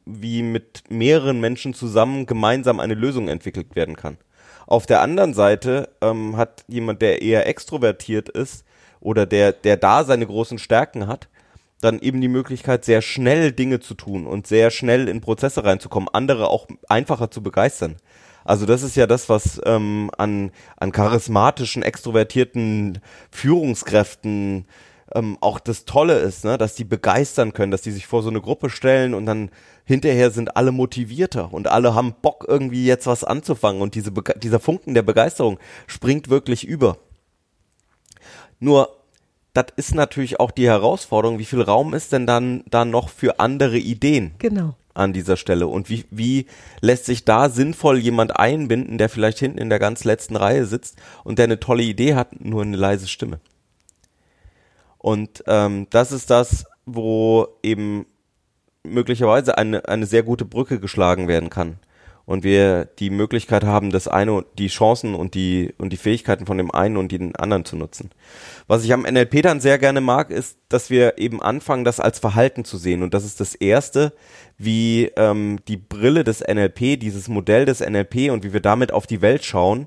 wie 0.05 0.43
mit 0.43 0.83
mehreren 0.89 1.39
Menschen 1.39 1.75
zusammen 1.75 2.27
gemeinsam 2.27 2.81
eine 2.81 2.95
Lösung 2.95 3.29
entwickelt 3.29 3.77
werden 3.77 3.95
kann. 3.95 4.19
Auf 4.67 4.87
der 4.87 5.01
anderen 5.01 5.35
Seite 5.35 5.91
ähm, 6.01 6.37
hat 6.37 6.65
jemand, 6.69 7.03
der 7.03 7.23
eher 7.23 7.47
extrovertiert 7.47 8.29
ist 8.29 8.65
oder 9.01 9.27
der, 9.27 9.53
der 9.53 9.77
da 9.77 10.05
seine 10.05 10.27
großen 10.27 10.59
Stärken 10.59 11.07
hat, 11.07 11.29
dann 11.81 11.99
eben 11.99 12.21
die 12.21 12.29
Möglichkeit, 12.29 12.85
sehr 12.85 13.03
schnell 13.03 13.53
Dinge 13.53 13.81
zu 13.81 13.95
tun 13.95 14.27
und 14.27 14.47
sehr 14.47 14.71
schnell 14.71 15.09
in 15.09 15.21
Prozesse 15.21 15.65
reinzukommen, 15.65 16.09
andere 16.13 16.49
auch 16.49 16.67
einfacher 16.89 17.31
zu 17.31 17.43
begeistern. 17.43 17.97
Also 18.45 18.67
das 18.67 18.83
ist 18.83 18.97
ja 18.97 19.07
das, 19.07 19.29
was 19.29 19.61
ähm, 19.65 20.11
an, 20.19 20.51
an 20.77 20.93
charismatischen, 20.93 21.83
extrovertierten 21.83 23.01
Führungskräften 23.31 24.67
ähm, 25.15 25.39
auch 25.41 25.61
das 25.61 25.85
Tolle 25.85 26.19
ist, 26.19 26.45
ne? 26.45 26.59
dass 26.59 26.75
die 26.75 26.85
begeistern 26.85 27.53
können, 27.53 27.71
dass 27.71 27.83
die 27.83 27.93
sich 27.93 28.07
vor 28.07 28.23
so 28.23 28.31
eine 28.31 28.41
Gruppe 28.41 28.71
stellen 28.71 29.15
und 29.15 29.27
dann 29.27 29.51
hinterher 29.85 30.31
sind 30.31 30.57
alle 30.57 30.73
motivierter 30.73 31.53
und 31.53 31.69
alle 31.69 31.95
haben 31.95 32.15
Bock 32.21 32.45
irgendwie 32.49 32.85
jetzt 32.85 33.07
was 33.07 33.25
anzufangen 33.25 33.81
und 33.81 33.95
diese 33.95 34.11
Bege 34.11 34.35
dieser 34.39 34.61
Funken 34.61 34.95
der 34.95 35.03
Begeisterung 35.03 35.59
springt 35.87 36.31
wirklich 36.31 36.65
über. 36.65 36.99
Nur 38.59 38.89
das 39.53 39.67
ist 39.77 39.95
natürlich 39.95 40.41
auch 40.41 40.51
die 40.51 40.67
Herausforderung, 40.67 41.39
wie 41.39 41.45
viel 41.45 41.63
Raum 41.63 41.95
ist 41.95 42.13
denn 42.13 42.27
dann 42.27 42.65
da 42.69 42.85
noch 42.85 43.09
für 43.09 43.39
andere 43.39 43.79
Ideen? 43.79 44.33
Genau. 44.39 44.75
An 44.95 45.13
dieser 45.13 45.37
Stelle. 45.37 45.67
Und 45.67 45.91
wie, 45.91 46.05
wie 46.11 46.47
lässt 46.81 47.07
sich 47.07 47.25
da 47.25 47.49
sinnvoll 47.49 47.99
jemand 47.99 48.37
einbinden, 48.37 48.97
der 48.97 49.09
vielleicht 49.09 49.39
hinten 49.39 49.59
in 49.59 49.69
der 49.69 49.81
ganz 49.81 50.05
letzten 50.05 50.37
Reihe 50.37 50.67
sitzt 50.67 50.97
und 51.25 51.39
der 51.39 51.45
eine 51.45 51.59
tolle 51.59 51.83
Idee 51.83 52.15
hat, 52.15 52.41
nur 52.41 52.63
eine 52.63 52.77
leise 52.77 53.09
Stimme? 53.09 53.41
Und 55.05 55.45
ähm, 55.49 55.87
das 55.91 56.13
ist 56.13 56.31
das, 56.31 56.65
wo 56.87 57.59
eben 57.63 58.07
möglicherweise 58.85 59.59
eine, 59.59 59.87
eine 59.87 60.07
sehr 60.07 60.23
gute 60.23 60.47
Brücke 60.47 60.81
geschlagen 60.81 61.29
werden 61.29 61.51
kann. 61.51 61.77
Und 62.25 62.43
wir 62.43 62.87
die 62.87 63.11
Möglichkeit 63.11 63.65
haben, 63.65 63.91
das 63.91 64.09
eine, 64.09 64.47
die 64.57 64.69
Chancen 64.69 65.15
und 65.15 65.35
die, 65.35 65.75
und 65.77 65.93
die 65.93 65.99
Fähigkeiten 65.99 66.47
von 66.47 66.57
dem 66.57 66.71
einen 66.71 66.97
und 66.97 67.13
den 67.13 67.37
anderen 67.37 67.67
zu 67.67 67.77
nutzen. 67.77 68.13
Was 68.67 68.83
ich 68.83 68.95
am 68.95 69.03
NLP 69.03 69.43
dann 69.43 69.61
sehr 69.61 69.77
gerne 69.79 70.01
mag, 70.01 70.31
ist, 70.31 70.57
dass 70.71 70.89
wir 70.89 71.19
eben 71.19 71.43
anfangen, 71.43 71.85
das 71.85 72.01
als 72.01 72.19
Verhalten 72.19 72.65
zu 72.65 72.79
sehen. 72.79 73.03
Und 73.03 73.13
das 73.13 73.27
ist 73.27 73.41
das 73.41 73.55
erste, 73.55 74.15
wie 74.57 75.13
ähm, 75.17 75.59
die 75.69 75.77
Brille 75.77 76.25
des 76.25 76.41
NLP, 76.41 76.99
dieses 76.99 77.29
Modell 77.29 77.67
des 77.67 77.81
NLP 77.81 78.31
und 78.31 78.43
wie 78.43 78.55
wir 78.55 78.61
damit 78.61 78.91
auf 78.91 79.07
die 79.07 79.21
Welt 79.21 79.45
schauen, 79.45 79.87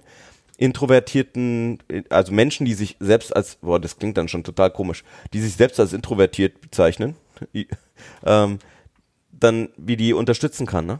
introvertierten, 0.57 1.79
also 2.09 2.33
Menschen, 2.33 2.65
die 2.65 2.73
sich 2.73 2.97
selbst 2.99 3.35
als, 3.35 3.55
boah, 3.57 3.79
das 3.79 3.97
klingt 3.97 4.17
dann 4.17 4.27
schon 4.27 4.43
total 4.43 4.71
komisch, 4.71 5.03
die 5.33 5.39
sich 5.39 5.53
selbst 5.53 5.79
als 5.79 5.93
introvertiert 5.93 6.59
bezeichnen, 6.61 7.15
ähm, 8.25 8.59
dann 9.31 9.69
wie 9.77 9.97
die 9.97 10.13
unterstützen 10.13 10.65
kann, 10.65 10.85
ne? 10.85 10.99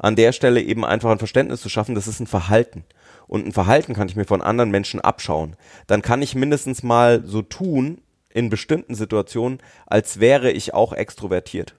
An 0.00 0.14
der 0.14 0.30
Stelle 0.30 0.62
eben 0.62 0.84
einfach 0.84 1.10
ein 1.10 1.18
Verständnis 1.18 1.60
zu 1.60 1.68
schaffen, 1.68 1.96
das 1.96 2.06
ist 2.06 2.20
ein 2.20 2.28
Verhalten. 2.28 2.84
Und 3.26 3.46
ein 3.46 3.52
Verhalten 3.52 3.94
kann 3.94 4.08
ich 4.08 4.14
mir 4.14 4.26
von 4.26 4.42
anderen 4.42 4.70
Menschen 4.70 5.00
abschauen. 5.00 5.56
Dann 5.88 6.02
kann 6.02 6.22
ich 6.22 6.36
mindestens 6.36 6.84
mal 6.84 7.24
so 7.24 7.42
tun, 7.42 8.00
in 8.30 8.48
bestimmten 8.48 8.94
Situationen, 8.94 9.58
als 9.86 10.20
wäre 10.20 10.52
ich 10.52 10.72
auch 10.72 10.92
extrovertiert. 10.92 11.74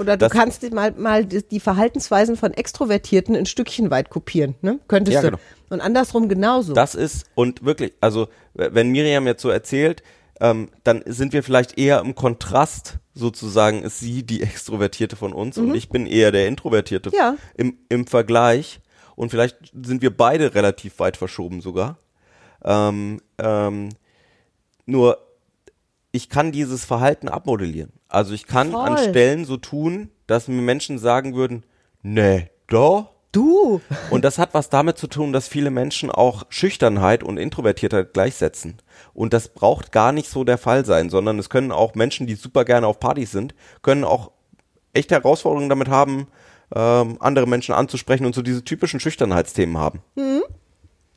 Oder 0.00 0.16
du 0.16 0.26
das, 0.26 0.32
kannst 0.32 0.68
mal, 0.72 0.92
mal 0.92 1.26
die 1.26 1.60
Verhaltensweisen 1.60 2.36
von 2.36 2.54
Extrovertierten 2.54 3.36
ein 3.36 3.46
Stückchen 3.46 3.90
weit 3.90 4.08
kopieren, 4.08 4.54
ne? 4.62 4.80
Könntest 4.88 5.14
ja, 5.14 5.20
du. 5.20 5.26
Genau. 5.28 5.40
Und 5.68 5.80
andersrum 5.82 6.28
genauso. 6.28 6.72
Das 6.72 6.94
ist, 6.94 7.26
und 7.34 7.64
wirklich, 7.64 7.92
also, 8.00 8.28
wenn 8.54 8.88
Miriam 8.88 9.26
jetzt 9.26 9.42
so 9.42 9.50
erzählt, 9.50 10.02
ähm, 10.40 10.70
dann 10.84 11.02
sind 11.04 11.34
wir 11.34 11.42
vielleicht 11.42 11.78
eher 11.78 12.00
im 12.00 12.14
Kontrast, 12.14 12.98
sozusagen, 13.14 13.82
ist 13.82 14.00
sie 14.00 14.22
die 14.22 14.42
Extrovertierte 14.42 15.16
von 15.16 15.34
uns 15.34 15.58
mhm. 15.58 15.68
und 15.70 15.74
ich 15.74 15.90
bin 15.90 16.06
eher 16.06 16.32
der 16.32 16.48
Introvertierte 16.48 17.10
ja. 17.14 17.36
im, 17.54 17.76
im 17.88 18.06
Vergleich. 18.06 18.80
Und 19.16 19.30
vielleicht 19.30 19.58
sind 19.74 20.00
wir 20.00 20.16
beide 20.16 20.54
relativ 20.54 20.98
weit 20.98 21.18
verschoben 21.18 21.60
sogar. 21.60 21.98
Ähm, 22.64 23.20
ähm, 23.38 23.90
nur 24.86 25.18
ich 26.12 26.28
kann 26.28 26.52
dieses 26.52 26.84
Verhalten 26.84 27.28
abmodellieren. 27.28 27.92
Also 28.08 28.34
ich 28.34 28.46
kann 28.46 28.72
Voll. 28.72 28.80
an 28.80 28.98
Stellen 28.98 29.44
so 29.44 29.56
tun, 29.56 30.10
dass 30.26 30.48
mir 30.48 30.62
Menschen 30.62 30.98
sagen 30.98 31.34
würden, 31.34 31.64
nee, 32.02 32.50
doch, 32.66 33.10
Du. 33.32 33.80
Und 34.10 34.24
das 34.24 34.38
hat 34.38 34.54
was 34.54 34.70
damit 34.70 34.98
zu 34.98 35.06
tun, 35.06 35.32
dass 35.32 35.46
viele 35.46 35.70
Menschen 35.70 36.10
auch 36.10 36.46
Schüchternheit 36.48 37.22
und 37.22 37.36
Introvertiertheit 37.36 38.12
gleichsetzen. 38.12 38.78
Und 39.14 39.32
das 39.32 39.48
braucht 39.48 39.92
gar 39.92 40.10
nicht 40.10 40.28
so 40.28 40.42
der 40.42 40.58
Fall 40.58 40.84
sein, 40.84 41.10
sondern 41.10 41.38
es 41.38 41.48
können 41.48 41.70
auch 41.70 41.94
Menschen, 41.94 42.26
die 42.26 42.34
super 42.34 42.64
gerne 42.64 42.88
auf 42.88 42.98
Partys 42.98 43.30
sind, 43.30 43.54
können 43.82 44.04
auch 44.04 44.32
echte 44.92 45.14
Herausforderungen 45.14 45.68
damit 45.68 45.88
haben, 45.88 46.26
ähm, 46.74 47.18
andere 47.20 47.46
Menschen 47.46 47.74
anzusprechen 47.74 48.26
und 48.26 48.34
so 48.34 48.42
diese 48.42 48.64
typischen 48.64 48.98
Schüchternheitsthemen 48.98 49.78
haben. 49.78 50.02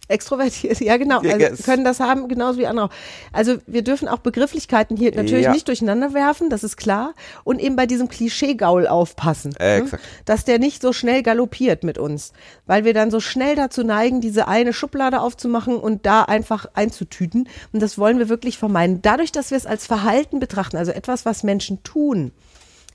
Extrovertiert, 0.10 0.80
ja 0.82 0.98
genau. 0.98 1.20
Also 1.20 1.38
es- 1.38 1.64
können 1.64 1.86
das 1.86 2.00
haben, 2.00 2.28
genauso 2.28 2.60
wie 2.60 2.68
andere. 2.68 2.90
Also 3.32 3.56
wir 3.68 3.84
dürfen 3.84 4.08
auch 4.08 4.20
Begrifflichkeiten 4.20 4.98
hier 4.98 5.16
natürlich 5.16 5.46
Ja. 5.46 5.54
nicht 5.54 5.68
durcheinander 5.68 6.14
werfen, 6.14 6.50
das 6.50 6.64
ist 6.64 6.76
klar. 6.78 7.14
Und 7.44 7.60
eben 7.60 7.76
bei 7.76 7.86
diesem 7.86 8.10
Klischee-Gaul 8.10 8.88
aufpassen. 8.88 9.56
Äh, 9.60 9.82
ne? 9.82 9.90
Dass 10.26 10.44
der 10.46 10.60
nicht 10.60 10.82
so 10.82 10.92
schnell 10.94 11.24
galoppiert 11.24 11.84
mit 11.84 11.98
uns. 11.98 12.34
Weil 12.66 12.84
wir 12.84 12.94
dann 12.94 13.12
so 13.12 13.20
schnell 13.22 13.56
dazu 13.56 13.84
neigen, 13.84 14.20
diese 14.22 14.48
eine 14.48 14.74
Schublade 14.74 15.22
aufzumachen 15.22 15.78
und 15.78 16.06
da 16.06 16.24
einfach 16.24 16.66
einzutüten. 16.74 17.48
Und 17.72 17.82
das 17.82 17.98
wollen 17.98 18.20
wir 18.20 18.28
wirklich 18.30 18.58
vermeiden. 18.58 19.02
Dadurch, 19.02 19.32
dass 19.32 19.52
wir 19.52 19.58
es 19.58 19.66
als 19.66 19.88
Verhalten 19.88 20.40
betrachten, 20.40 20.78
also 20.78 20.92
etwas, 20.92 21.26
was 21.26 21.44
Menschen 21.44 21.82
tun, 21.84 22.32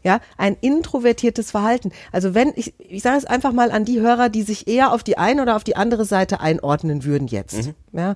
ja, 0.02 0.20
ein 0.36 0.56
introvertiertes 0.60 1.50
Verhalten. 1.50 1.92
Also 2.12 2.34
wenn, 2.34 2.52
ich, 2.56 2.74
ich 2.78 3.02
sage 3.02 3.18
es 3.18 3.24
einfach 3.24 3.52
mal 3.52 3.70
an 3.70 3.84
die 3.84 4.00
Hörer, 4.00 4.28
die 4.28 4.42
sich 4.42 4.68
eher 4.68 4.92
auf 4.92 5.02
die 5.02 5.18
eine 5.18 5.42
oder 5.42 5.56
auf 5.56 5.64
die 5.64 5.76
andere 5.76 6.04
Seite 6.04 6.40
einordnen 6.40 7.04
würden 7.04 7.28
jetzt. 7.28 7.70
Ja. 7.92 8.14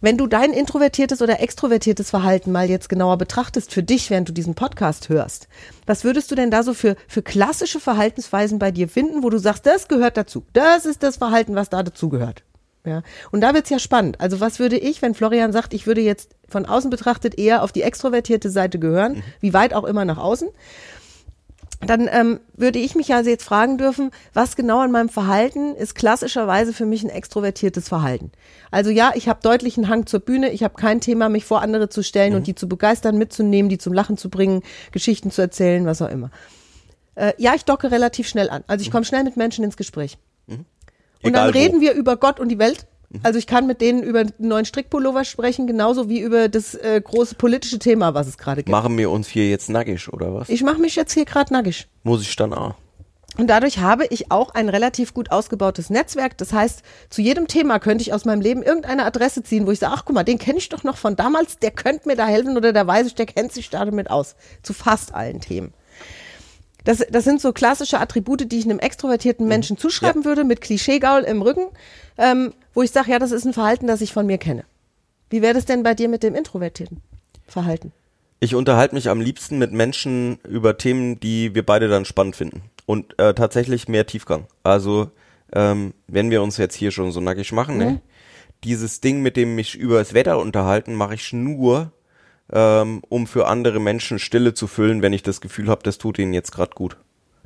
Wenn 0.00 0.18
du 0.18 0.26
dein 0.26 0.52
introvertiertes 0.52 1.22
oder 1.22 1.40
extrovertiertes 1.40 2.10
Verhalten 2.10 2.52
mal 2.52 2.68
jetzt 2.68 2.90
genauer 2.90 3.16
betrachtest 3.16 3.72
für 3.72 3.82
dich, 3.82 4.10
während 4.10 4.28
du 4.28 4.34
diesen 4.34 4.54
Podcast 4.54 5.08
hörst, 5.08 5.48
was 5.86 6.04
würdest 6.04 6.30
du 6.30 6.34
denn 6.34 6.50
da 6.50 6.62
so 6.62 6.74
für, 6.74 6.96
für 7.08 7.22
klassische 7.22 7.80
Verhaltensweisen 7.80 8.58
bei 8.58 8.70
dir 8.70 8.88
finden, 8.88 9.22
wo 9.22 9.30
du 9.30 9.38
sagst, 9.38 9.64
das 9.64 9.88
gehört 9.88 10.18
dazu. 10.18 10.44
Das 10.52 10.84
ist 10.84 11.02
das 11.02 11.16
Verhalten, 11.16 11.54
was 11.54 11.70
da 11.70 11.82
dazu 11.82 12.10
gehört. 12.10 12.42
Ja, 12.86 13.02
und 13.32 13.40
da 13.40 13.54
wird's 13.54 13.70
ja 13.70 13.78
spannend. 13.78 14.20
Also 14.20 14.40
was 14.40 14.58
würde 14.58 14.76
ich, 14.76 15.00
wenn 15.00 15.14
Florian 15.14 15.52
sagt, 15.52 15.72
ich 15.72 15.86
würde 15.86 16.02
jetzt 16.02 16.32
von 16.50 16.66
außen 16.66 16.90
betrachtet 16.90 17.38
eher 17.38 17.62
auf 17.62 17.72
die 17.72 17.80
extrovertierte 17.80 18.50
Seite 18.50 18.78
gehören, 18.78 19.22
wie 19.40 19.54
weit 19.54 19.72
auch 19.72 19.84
immer 19.84 20.04
nach 20.04 20.18
außen, 20.18 20.50
dann 21.86 22.08
ähm, 22.10 22.40
würde 22.54 22.78
ich 22.78 22.94
mich 22.94 23.14
also 23.14 23.30
jetzt 23.30 23.44
fragen 23.44 23.78
dürfen, 23.78 24.10
was 24.32 24.56
genau 24.56 24.80
an 24.80 24.90
meinem 24.90 25.08
Verhalten 25.08 25.74
ist 25.74 25.94
klassischerweise 25.94 26.72
für 26.72 26.86
mich 26.86 27.02
ein 27.02 27.10
extrovertiertes 27.10 27.88
Verhalten. 27.88 28.32
Also 28.70 28.90
ja, 28.90 29.12
ich 29.14 29.28
habe 29.28 29.40
deutlichen 29.42 29.88
Hang 29.88 30.06
zur 30.06 30.20
Bühne, 30.20 30.50
ich 30.50 30.62
habe 30.62 30.74
kein 30.74 31.00
Thema, 31.00 31.28
mich 31.28 31.44
vor 31.44 31.62
andere 31.62 31.88
zu 31.88 32.02
stellen 32.02 32.34
und 32.34 32.46
die 32.46 32.54
zu 32.54 32.68
begeistern, 32.68 33.18
mitzunehmen, 33.18 33.68
die 33.68 33.78
zum 33.78 33.92
Lachen 33.92 34.16
zu 34.16 34.30
bringen, 34.30 34.62
Geschichten 34.92 35.30
zu 35.30 35.42
erzählen, 35.42 35.86
was 35.86 36.02
auch 36.02 36.10
immer. 36.10 36.30
Äh, 37.14 37.32
ja, 37.38 37.54
ich 37.54 37.64
docke 37.64 37.90
relativ 37.90 38.28
schnell 38.28 38.50
an. 38.50 38.64
Also 38.66 38.82
ich 38.82 38.90
komme 38.90 39.04
schnell 39.04 39.24
mit 39.24 39.36
Menschen 39.36 39.64
ins 39.64 39.76
Gespräch. 39.76 40.18
Und 41.24 41.30
Egal 41.30 41.46
dann 41.46 41.54
wo. 41.54 41.58
reden 41.58 41.80
wir 41.80 41.94
über 41.94 42.16
Gott 42.16 42.38
und 42.38 42.48
die 42.50 42.58
Welt. 42.58 42.86
Also 43.22 43.38
ich 43.38 43.46
kann 43.46 43.66
mit 43.66 43.80
denen 43.80 44.02
über 44.02 44.20
einen 44.20 44.32
neuen 44.38 44.64
Strickpullover 44.64 45.24
sprechen, 45.24 45.66
genauso 45.66 46.08
wie 46.08 46.20
über 46.20 46.48
das 46.48 46.74
äh, 46.74 47.00
große 47.02 47.36
politische 47.36 47.78
Thema, 47.78 48.14
was 48.14 48.26
es 48.26 48.38
gerade 48.38 48.62
gibt. 48.62 48.70
Machen 48.70 48.96
wir 48.98 49.10
uns 49.10 49.28
hier 49.28 49.48
jetzt 49.48 49.70
nackig, 49.70 50.12
oder 50.12 50.34
was? 50.34 50.48
Ich 50.48 50.62
mache 50.62 50.80
mich 50.80 50.96
jetzt 50.96 51.12
hier 51.12 51.24
gerade 51.24 51.52
nackig. 51.52 51.86
Muss 52.02 52.22
ich 52.22 52.34
dann 52.36 52.52
auch. 52.52 52.74
Und 53.36 53.48
dadurch 53.48 53.78
habe 53.78 54.06
ich 54.06 54.30
auch 54.30 54.54
ein 54.54 54.68
relativ 54.68 55.12
gut 55.12 55.32
ausgebautes 55.32 55.90
Netzwerk. 55.90 56.38
Das 56.38 56.52
heißt, 56.52 56.82
zu 57.10 57.20
jedem 57.20 57.48
Thema 57.48 57.80
könnte 57.80 58.02
ich 58.02 58.12
aus 58.12 58.24
meinem 58.24 58.40
Leben 58.40 58.62
irgendeine 58.62 59.04
Adresse 59.04 59.42
ziehen, 59.42 59.66
wo 59.66 59.72
ich 59.72 59.80
sage, 59.80 59.94
ach 59.96 60.04
guck 60.04 60.14
mal, 60.14 60.22
den 60.22 60.38
kenne 60.38 60.58
ich 60.58 60.68
doch 60.68 60.84
noch 60.84 60.96
von 60.96 61.16
damals, 61.16 61.58
der 61.58 61.72
könnte 61.72 62.06
mir 62.06 62.16
da 62.16 62.26
helfen 62.26 62.56
oder 62.56 62.72
der 62.72 62.86
weiß 62.86 63.08
ich, 63.08 63.14
der 63.16 63.26
kennt 63.26 63.52
sich 63.52 63.70
da 63.70 63.84
damit 63.84 64.08
aus. 64.08 64.36
Zu 64.62 64.72
fast 64.72 65.14
allen 65.14 65.40
Themen. 65.40 65.72
Das, 66.84 67.02
das 67.10 67.24
sind 67.24 67.40
so 67.40 67.52
klassische 67.52 67.98
Attribute, 67.98 68.50
die 68.52 68.58
ich 68.58 68.66
einem 68.66 68.78
extrovertierten 68.78 69.48
Menschen 69.48 69.78
zuschreiben 69.78 70.24
würde, 70.24 70.44
mit 70.44 70.60
Klischeegaul 70.60 71.22
im 71.22 71.42
Rücken, 71.42 71.66
ähm, 72.18 72.52
wo 72.74 72.82
ich 72.82 72.90
sage, 72.90 73.10
ja, 73.10 73.18
das 73.18 73.32
ist 73.32 73.44
ein 73.44 73.52
Verhalten, 73.52 73.86
das 73.86 74.00
ich 74.00 74.12
von 74.12 74.26
mir 74.26 74.38
kenne. 74.38 74.64
Wie 75.30 75.42
wäre 75.42 75.54
das 75.54 75.64
denn 75.64 75.82
bei 75.82 75.94
dir 75.94 76.08
mit 76.08 76.22
dem 76.22 76.34
introvertierten 76.34 77.00
Verhalten? 77.46 77.92
Ich 78.40 78.54
unterhalte 78.54 78.94
mich 78.94 79.08
am 79.08 79.20
liebsten 79.20 79.58
mit 79.58 79.72
Menschen 79.72 80.38
über 80.46 80.76
Themen, 80.76 81.18
die 81.18 81.54
wir 81.54 81.64
beide 81.64 81.88
dann 81.88 82.04
spannend 82.04 82.36
finden. 82.36 82.62
Und 82.86 83.18
äh, 83.18 83.32
tatsächlich 83.32 83.88
mehr 83.88 84.06
Tiefgang. 84.06 84.46
Also, 84.62 85.10
ähm, 85.54 85.94
wenn 86.08 86.30
wir 86.30 86.42
uns 86.42 86.58
jetzt 86.58 86.74
hier 86.74 86.90
schon 86.90 87.12
so 87.12 87.20
nackig 87.20 87.52
machen, 87.52 87.78
ne? 87.78 88.00
Dieses 88.64 89.00
Ding, 89.00 89.20
mit 89.22 89.36
dem 89.36 89.54
mich 89.54 89.74
über 89.74 89.98
das 89.98 90.14
Wetter 90.14 90.38
unterhalten, 90.38 90.94
mache 90.94 91.14
ich 91.14 91.32
nur, 91.32 91.92
ähm, 92.52 93.02
um 93.08 93.26
für 93.26 93.46
andere 93.46 93.78
Menschen 93.80 94.18
Stille 94.18 94.54
zu 94.54 94.66
füllen, 94.66 95.02
wenn 95.02 95.12
ich 95.12 95.22
das 95.22 95.40
Gefühl 95.40 95.68
habe, 95.68 95.82
das 95.82 95.98
tut 95.98 96.18
ihnen 96.18 96.32
jetzt 96.32 96.52
gerade 96.52 96.74
gut. 96.74 96.96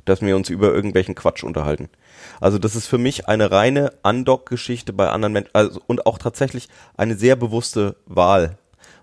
Dass 0.05 0.21
wir 0.21 0.35
uns 0.35 0.49
über 0.49 0.73
irgendwelchen 0.73 1.15
Quatsch 1.15 1.43
unterhalten. 1.43 1.89
Also 2.39 2.57
das 2.57 2.75
ist 2.75 2.87
für 2.87 2.97
mich 2.97 3.27
eine 3.27 3.51
reine 3.51 3.93
Undock-Geschichte 4.03 4.93
bei 4.93 5.09
anderen 5.09 5.33
Menschen 5.33 5.51
also, 5.53 5.81
und 5.87 6.05
auch 6.05 6.17
tatsächlich 6.17 6.69
eine 6.97 7.15
sehr 7.15 7.35
bewusste 7.35 7.95
Wahl. 8.05 8.57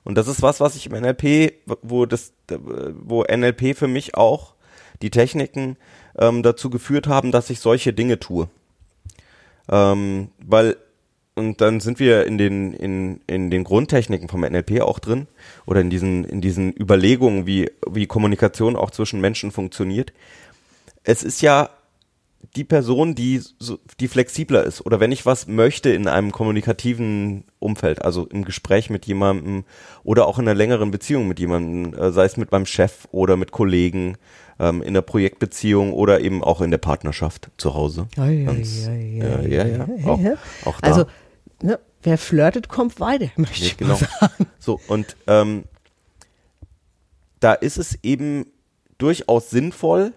Und 0.05 0.17
das 0.17 0.29
ist 0.29 0.43
was, 0.43 0.61
was 0.61 0.77
ich 0.77 0.87
im 0.87 0.93
NLP, 0.93 1.53
wo 1.83 2.07
das, 2.07 2.33
wo 2.49 3.25
NLP 3.25 3.77
für 3.77 3.89
mich 3.89 4.15
auch 4.15 4.55
die 5.03 5.11
Techniken 5.11 5.77
ähm, 6.19 6.43
dazu 6.43 6.71
geführt 6.71 7.07
haben, 7.07 7.33
dass 7.33 7.51
ich 7.51 7.61
solche 7.61 7.93
Dinge 7.93 8.19
tue. 8.19 8.49
Ähm, 9.69 10.29
weil 10.39 10.77
und 11.39 11.61
dann 11.61 11.81
sind 11.81 12.01
wir 12.01 12.25
in 12.25 12.39
den 12.39 12.73
in, 12.73 13.21
in 13.27 13.51
den 13.51 13.63
Grundtechniken 13.63 14.29
vom 14.29 14.41
NLP 14.41 14.81
auch 14.81 14.99
drin 14.99 15.27
oder 15.67 15.83
in 15.83 15.91
diesen 15.91 16.25
in 16.25 16.41
diesen 16.41 16.73
Überlegungen, 16.75 17.47
wie 17.47 17.71
wie 17.87 18.07
Kommunikation 18.07 18.75
auch 18.75 18.91
zwischen 18.91 19.21
Menschen 19.21 19.51
funktioniert. 19.51 20.15
Es 21.07 21.23
ist 21.23 21.41
ja 21.41 21.71
die 22.57 22.65
Person, 22.65 23.15
die 23.15 23.41
so, 23.59 23.79
die 24.01 24.09
flexibler 24.09 24.65
ist 24.65 24.85
oder 24.85 25.01
wenn 25.01 25.13
ich 25.13 25.25
was 25.25 25.47
möchte 25.47 25.91
in 25.91 26.09
einem 26.09 26.33
kommunikativen 26.33 27.45
Umfeld, 27.59 28.03
also 28.03 28.27
im 28.27 28.45
Gespräch 28.45 28.91
mit 28.91 29.07
jemandem 29.07 29.65
oder 30.05 30.27
auch 30.27 30.39
in 30.39 30.47
einer 30.47 30.55
längeren 30.55 30.91
Beziehung 30.91 31.29
mit 31.29 31.39
jemandem, 31.39 31.95
äh, 31.95 32.13
sei 32.13 32.25
es 32.25 32.37
mit 32.37 32.53
meinem 32.53 32.67
Chef 32.67 33.07
oder 33.13 33.37
mit 33.37 33.53
Kollegen, 33.53 34.17
ähm, 34.59 34.83
in 34.83 34.95
der 34.95 35.03
Projektbeziehung 35.03 35.93
oder 35.93 36.21
eben 36.21 36.43
auch 36.43 36.61
in 36.61 36.71
der 36.71 36.79
Partnerschaft 36.79 37.51
zu 37.57 37.75
Hause. 37.75 38.09
Ganz, 38.17 38.87
ja, 38.87 39.41
ja, 39.41 39.67
ja, 39.67 39.87
auch, 40.05 40.21
auch 40.65 40.81
da. 40.81 40.89
Also, 40.89 41.05
ne, 41.63 41.79
wer 42.03 42.19
flirtet, 42.19 42.69
kommt 42.69 43.01
weiter, 43.01 43.29
möchte 43.37 43.65
ich 43.65 43.77
genau. 43.77 43.97
sagen. 43.97 44.47
So, 44.59 44.81
und 44.89 45.17
ähm, 45.27 45.65
da 47.41 47.53
ist 47.53 47.77
es 47.77 47.99
eben 48.03 48.47
durchaus 48.99 49.51
sinnvoll, 49.51 50.13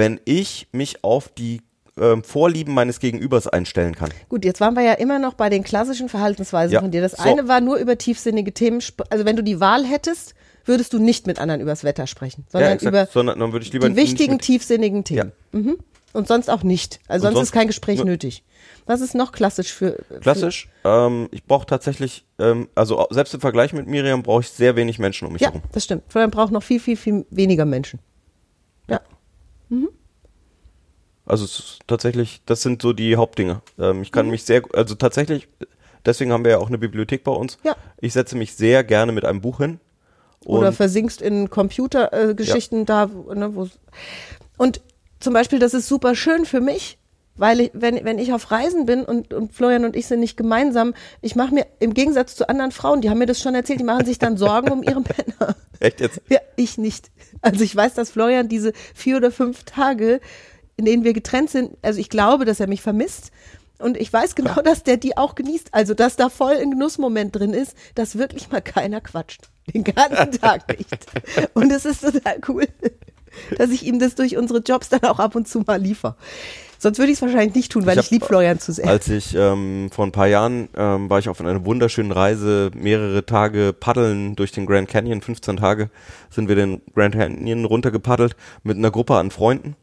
wenn 0.00 0.18
ich 0.24 0.66
mich 0.72 1.04
auf 1.04 1.28
die 1.28 1.60
ähm, 1.98 2.24
Vorlieben 2.24 2.72
meines 2.72 3.00
Gegenübers 3.00 3.46
einstellen 3.46 3.94
kann. 3.94 4.08
Gut, 4.30 4.46
jetzt 4.46 4.58
waren 4.58 4.74
wir 4.74 4.82
ja 4.82 4.94
immer 4.94 5.18
noch 5.18 5.34
bei 5.34 5.50
den 5.50 5.62
klassischen 5.62 6.08
Verhaltensweisen 6.08 6.72
Ja, 6.72 6.80
von 6.80 6.90
dir. 6.90 7.02
Das 7.02 7.12
so. 7.12 7.22
eine 7.22 7.48
war 7.48 7.60
nur 7.60 7.76
über 7.76 7.98
tiefsinnige 7.98 8.54
Themen, 8.54 8.82
also 9.10 9.26
wenn 9.26 9.36
du 9.36 9.42
die 9.42 9.60
Wahl 9.60 9.84
hättest, 9.84 10.34
würdest 10.64 10.94
du 10.94 10.98
nicht 10.98 11.26
mit 11.26 11.38
anderen 11.38 11.60
übers 11.60 11.84
Wetter 11.84 12.06
sprechen, 12.06 12.46
sondern 12.48 12.72
exakt. 12.72 12.88
über 12.90 13.06
Sondern 13.12 13.38
dann 13.40 13.52
würde 13.52 13.66
ich 13.66 13.74
lieber 13.74 13.90
die 13.90 13.96
wichtigen, 13.96 14.38
tiefsinnigen 14.38 15.04
Themen. 15.04 15.32
Mhm. 15.52 15.76
Und 16.14 16.26
sonst 16.26 16.48
auch 16.48 16.62
nicht. 16.62 16.98
Also 17.06 17.24
sonst, 17.24 17.34
sonst 17.34 17.48
ist 17.48 17.52
kein 17.52 17.66
Gespräch 17.66 18.02
nötig. 18.02 18.42
Was 18.86 19.02
ist 19.02 19.14
noch 19.14 19.32
klassisch 19.32 19.70
für 19.72 19.98
Klassisch. 20.22 20.68
Ähm, 20.82 21.28
ich 21.30 21.44
brauche 21.44 21.66
tatsächlich, 21.66 22.24
ähm, 22.38 22.68
also 22.74 23.06
selbst 23.10 23.34
im 23.34 23.40
Vergleich 23.40 23.74
mit 23.74 23.86
Miriam 23.86 24.22
brauche 24.22 24.40
ich 24.40 24.48
sehr 24.48 24.76
wenig 24.76 24.98
Menschen 24.98 25.26
um 25.26 25.34
mich 25.34 25.42
Ja, 25.42 25.48
herum. 25.48 25.62
das 25.72 25.84
stimmt. 25.84 26.04
Florian 26.08 26.30
braucht 26.30 26.52
noch 26.52 26.62
viel, 26.62 26.80
viel, 26.80 26.96
viel 26.96 27.26
weniger 27.30 27.66
Menschen. 27.66 28.00
Ja. 28.88 29.00
Also 31.26 31.44
es 31.44 31.58
ist 31.58 31.78
tatsächlich, 31.86 32.42
das 32.46 32.62
sind 32.62 32.82
so 32.82 32.92
die 32.92 33.16
Hauptdinge. 33.16 33.62
Ähm, 33.78 34.02
ich 34.02 34.10
kann 34.10 34.26
Mhm. 34.26 34.32
mich 34.32 34.44
sehr, 34.44 34.62
also 34.74 34.94
tatsächlich, 34.96 35.48
deswegen 36.04 36.32
haben 36.32 36.44
wir 36.44 36.52
ja 36.52 36.58
auch 36.58 36.68
eine 36.68 36.78
Bibliothek 36.78 37.22
bei 37.22 37.32
uns. 37.32 37.58
Ja. 37.62 37.76
Ich 37.98 38.12
setze 38.14 38.36
mich 38.36 38.54
sehr 38.54 38.82
gerne 38.82 39.12
mit 39.12 39.24
einem 39.24 39.40
Buch 39.40 39.58
hin. 39.58 39.78
Oder 40.44 40.72
versinkst 40.72 41.20
in 41.22 41.50
Computergeschichten 41.50 42.30
äh, 42.30 42.34
Geschichten 42.34 42.86
da, 42.86 43.06
ne, 43.06 43.54
wo 43.54 43.68
und 44.56 44.80
zum 45.20 45.34
Beispiel, 45.34 45.58
das 45.58 45.74
ist 45.74 45.86
super 45.86 46.14
schön 46.14 46.46
für 46.46 46.60
mich, 46.60 46.98
weil 47.36 47.60
ich, 47.60 47.70
wenn, 47.72 48.04
wenn 48.04 48.18
ich 48.18 48.32
auf 48.32 48.50
Reisen 48.50 48.86
bin 48.86 49.04
und, 49.04 49.32
und 49.32 49.52
Florian 49.52 49.84
und 49.84 49.96
ich 49.96 50.06
sind 50.06 50.20
nicht 50.20 50.36
gemeinsam, 50.36 50.94
ich 51.22 51.36
mache 51.36 51.54
mir 51.54 51.66
im 51.78 51.94
Gegensatz 51.94 52.36
zu 52.36 52.48
anderen 52.48 52.72
Frauen, 52.72 53.00
die 53.00 53.10
haben 53.10 53.18
mir 53.18 53.26
das 53.26 53.40
schon 53.40 53.54
erzählt, 53.54 53.80
die 53.80 53.84
machen 53.84 54.04
sich 54.04 54.18
dann 54.18 54.36
Sorgen 54.36 54.70
um 54.70 54.82
ihre 54.82 55.00
Männer. 55.00 55.56
echt 55.80 56.00
jetzt? 56.00 56.20
Ja, 56.28 56.40
ich 56.56 56.78
nicht. 56.78 57.10
Also 57.40 57.64
ich 57.64 57.74
weiß, 57.74 57.94
dass 57.94 58.10
Florian 58.10 58.48
diese 58.48 58.72
vier 58.94 59.16
oder 59.16 59.30
fünf 59.30 59.64
Tage, 59.64 60.20
in 60.76 60.84
denen 60.84 61.04
wir 61.04 61.12
getrennt 61.12 61.50
sind, 61.50 61.76
also 61.82 61.98
ich 62.00 62.10
glaube, 62.10 62.44
dass 62.44 62.60
er 62.60 62.66
mich 62.66 62.82
vermisst. 62.82 63.30
Und 63.78 63.96
ich 63.96 64.12
weiß 64.12 64.34
genau, 64.34 64.60
dass 64.62 64.82
der 64.82 64.98
die 64.98 65.16
auch 65.16 65.34
genießt. 65.34 65.68
Also, 65.72 65.94
dass 65.94 66.16
da 66.16 66.28
voll 66.28 66.54
ein 66.54 66.72
Genussmoment 66.72 67.34
drin 67.34 67.54
ist, 67.54 67.74
dass 67.94 68.18
wirklich 68.18 68.50
mal 68.50 68.60
keiner 68.60 69.00
quatscht. 69.00 69.48
Den 69.72 69.84
ganzen 69.84 70.32
Tag 70.40 70.68
nicht. 70.78 71.06
Und 71.54 71.72
es 71.72 71.86
ist 71.86 72.02
total 72.02 72.40
cool, 72.48 72.66
dass 73.58 73.70
ich 73.70 73.86
ihm 73.86 73.98
das 73.98 74.14
durch 74.14 74.36
unsere 74.36 74.60
Jobs 74.60 74.90
dann 74.90 75.04
auch 75.04 75.18
ab 75.18 75.34
und 75.34 75.48
zu 75.48 75.60
mal 75.60 75.80
liefere. 75.80 76.16
Sonst 76.82 76.98
würde 76.98 77.12
ich 77.12 77.18
es 77.18 77.22
wahrscheinlich 77.22 77.54
nicht 77.54 77.70
tun, 77.72 77.84
weil 77.84 77.98
ich, 77.98 78.06
hab- 78.06 78.10
lieb 78.10 78.24
Florian 78.24 78.58
zu 78.58 78.72
sehr. 78.72 78.86
Als 78.88 79.06
ich 79.08 79.34
ähm, 79.34 79.90
vor 79.92 80.06
ein 80.06 80.12
paar 80.12 80.28
Jahren 80.28 80.70
ähm, 80.74 81.10
war 81.10 81.18
ich 81.18 81.28
auf 81.28 81.38
einer 81.40 81.64
wunderschönen 81.66 82.10
Reise, 82.10 82.70
mehrere 82.74 83.26
Tage 83.26 83.74
paddeln 83.78 84.34
durch 84.34 84.50
den 84.50 84.64
Grand 84.64 84.88
Canyon, 84.88 85.20
15 85.20 85.58
Tage 85.58 85.90
sind 86.30 86.48
wir 86.48 86.56
den 86.56 86.80
Grand 86.94 87.14
Canyon 87.14 87.66
runtergepaddelt 87.66 88.34
mit 88.62 88.78
einer 88.78 88.90
Gruppe 88.90 89.16
an 89.16 89.30
Freunden. 89.30 89.76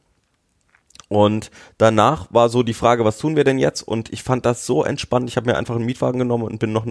Und 1.09 1.51
danach 1.77 2.27
war 2.31 2.49
so 2.49 2.63
die 2.63 2.73
Frage, 2.73 3.05
was 3.05 3.17
tun 3.19 3.35
wir 3.35 3.43
denn 3.43 3.59
jetzt? 3.59 3.81
Und 3.83 4.11
ich 4.11 4.23
fand 4.23 4.45
das 4.45 4.65
so 4.65 4.83
entspannt. 4.83 5.29
Ich 5.29 5.37
habe 5.37 5.49
mir 5.49 5.55
einfach 5.55 5.75
einen 5.75 5.85
Mietwagen 5.85 6.19
genommen 6.19 6.43
und 6.43 6.59
bin 6.59 6.73
noch 6.73 6.85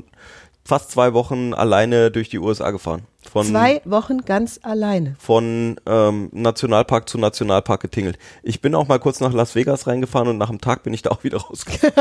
fast 0.66 0.90
zwei 0.90 1.14
Wochen 1.14 1.54
alleine 1.54 2.10
durch 2.10 2.28
die 2.28 2.38
USA 2.38 2.70
gefahren. 2.70 3.02
Von, 3.30 3.46
Zwei 3.46 3.80
Wochen 3.84 4.18
ganz 4.24 4.60
alleine. 4.62 5.16
von 5.18 5.80
ähm, 5.86 6.28
Nationalpark 6.32 7.08
zu 7.08 7.18
Nationalpark 7.18 7.80
getingelt. 7.82 8.18
Ich 8.42 8.60
bin 8.60 8.74
auch 8.74 8.86
mal 8.88 8.98
kurz 8.98 9.20
nach 9.20 9.32
Las 9.32 9.54
Vegas 9.54 9.86
reingefahren 9.86 10.28
und 10.28 10.38
nach 10.38 10.48
einem 10.48 10.60
Tag 10.60 10.82
bin 10.84 10.94
ich 10.94 11.02
da 11.02 11.10
auch 11.10 11.24
wieder 11.24 11.38
rausgegangen. 11.42 11.92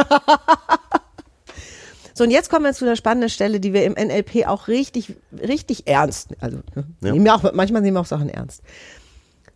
So, 2.13 2.23
und 2.23 2.31
jetzt 2.31 2.49
kommen 2.49 2.63
wir 2.63 2.73
zu 2.73 2.85
einer 2.85 2.95
spannenden 2.95 3.29
Stelle, 3.29 3.59
die 3.59 3.73
wir 3.73 3.83
im 3.83 3.93
NLP 3.93 4.47
auch 4.47 4.67
richtig, 4.69 5.13
richtig 5.37 5.85
ernst, 5.87 6.29
also 6.39 6.57
ne, 6.73 6.85
Ja. 7.01 7.11
nehmen 7.11 7.25
wir 7.25 7.35
auch, 7.35 7.51
manchmal 7.53 7.81
nehmen 7.81 7.97
wir 7.97 8.01
auch 8.01 8.05
Sachen 8.05 8.29
ernst. 8.29 8.61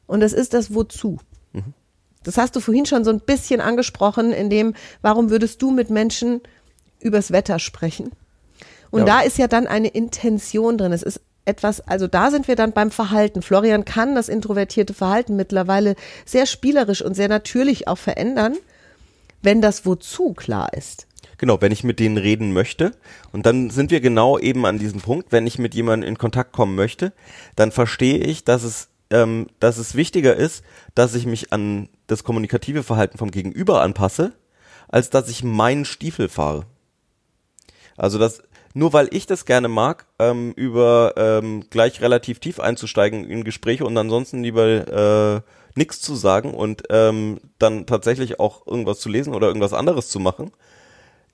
Und 0.07 0.19
das 0.19 0.33
ist 0.33 0.53
das 0.53 0.73
Wozu. 0.73 1.19
Das 2.23 2.37
hast 2.37 2.53
du 2.55 2.59
vorhin 2.59 2.85
schon 2.85 3.05
so 3.05 3.11
ein 3.11 3.21
bisschen 3.21 3.61
angesprochen, 3.61 4.33
in 4.33 4.49
dem, 4.49 4.73
warum 5.01 5.29
würdest 5.29 5.61
du 5.61 5.71
mit 5.71 5.89
Menschen 5.89 6.41
übers 6.99 7.31
Wetter 7.31 7.59
sprechen? 7.59 8.11
Und 8.91 9.02
Ja. 9.02 9.06
da 9.06 9.19
ist 9.21 9.38
ja 9.38 9.47
dann 9.47 9.67
eine 9.67 9.89
Intention 9.89 10.78
drin. 10.78 10.91
Es 10.91 11.04
ist 11.04 11.21
etwas, 11.45 11.82
also 11.82 12.08
da 12.08 12.32
sind 12.32 12.47
wir 12.47 12.56
dann 12.56 12.73
beim 12.73 12.91
Verhalten. 12.91 13.41
Florian 13.41 13.86
kann 13.86 14.15
das 14.15 14.30
introvertierte 14.30 14.93
Verhalten 14.93 15.36
mittlerweile 15.36 15.95
sehr 16.25 16.45
spielerisch 16.45 17.02
und 17.02 17.15
sehr 17.15 17.28
natürlich 17.28 17.88
auch 17.88 17.97
verändern, 17.97 18.56
wenn 19.41 19.62
das 19.62 19.86
Wozu 19.86 20.34
klar 20.34 20.73
ist. 20.73 21.08
Genau, 21.38 21.62
wenn 21.62 21.71
ich 21.71 21.84
mit 21.86 21.99
denen 21.99 22.17
reden 22.17 22.52
möchte. 22.52 22.91
Und 23.32 23.45
dann 23.45 23.69
sind 23.69 23.91
wir 23.91 24.02
genau 24.02 24.38
eben 24.38 24.65
an 24.65 24.78
diesem 24.78 24.99
Punkt, 24.99 25.32
wenn 25.32 25.47
ich 25.47 25.58
mit 25.58 25.73
jemandem 25.73 26.10
in 26.10 26.17
Kontakt 26.17 26.52
kommen 26.52 26.75
möchte, 26.75 27.13
dann 27.56 27.71
verstehe 27.71 28.17
ich, 28.17 28.43
dass 28.43 28.63
es, 28.63 28.89
ähm, 29.10 29.47
dass 29.60 29.78
es 29.78 29.95
wichtiger 29.95 30.36
ist, 30.36 30.63
dass 30.95 31.15
ich 31.15 31.25
mich 31.25 31.54
an 31.54 31.88
das 32.08 32.25
kommunikative 32.25 32.84
Verhalten 32.84 33.17
vom 33.17 33.32
Gegenüber 33.32 33.82
anpasse, 33.82 34.34
als 34.89 35.10
dass 35.10 35.30
ich 35.30 35.43
meinen 35.43 35.86
Stiefel 35.86 36.28
fahre. 36.28 36.65
Also 37.95 38.17
das, 38.17 38.41
nur 38.73 38.93
weil 38.93 39.08
ich 39.12 39.25
das 39.25 39.45
gerne 39.45 39.67
mag, 39.67 40.05
ähm, 40.19 40.53
über 40.55 41.13
ähm, 41.17 41.65
gleich 41.69 42.01
relativ 42.01 42.39
tief 42.39 42.60
einzusteigen 42.60 43.25
in 43.25 43.43
Gespräche 43.43 43.86
und 43.86 43.97
ansonsten 43.97 44.43
lieber 44.43 44.65
äh, 45.38 45.41
nichts 45.75 46.01
zu 46.01 46.15
sagen 46.15 46.53
und 46.53 46.84
ähm, 46.89 47.39
dann 47.58 47.86
tatsächlich 47.86 48.39
auch 48.39 48.67
irgendwas 48.67 48.99
zu 48.99 49.10
lesen 49.10 49.34
oder 49.34 49.47
irgendwas 49.47 49.73
anderes 49.73 50.10
zu 50.10 50.19
machen. 50.19 50.51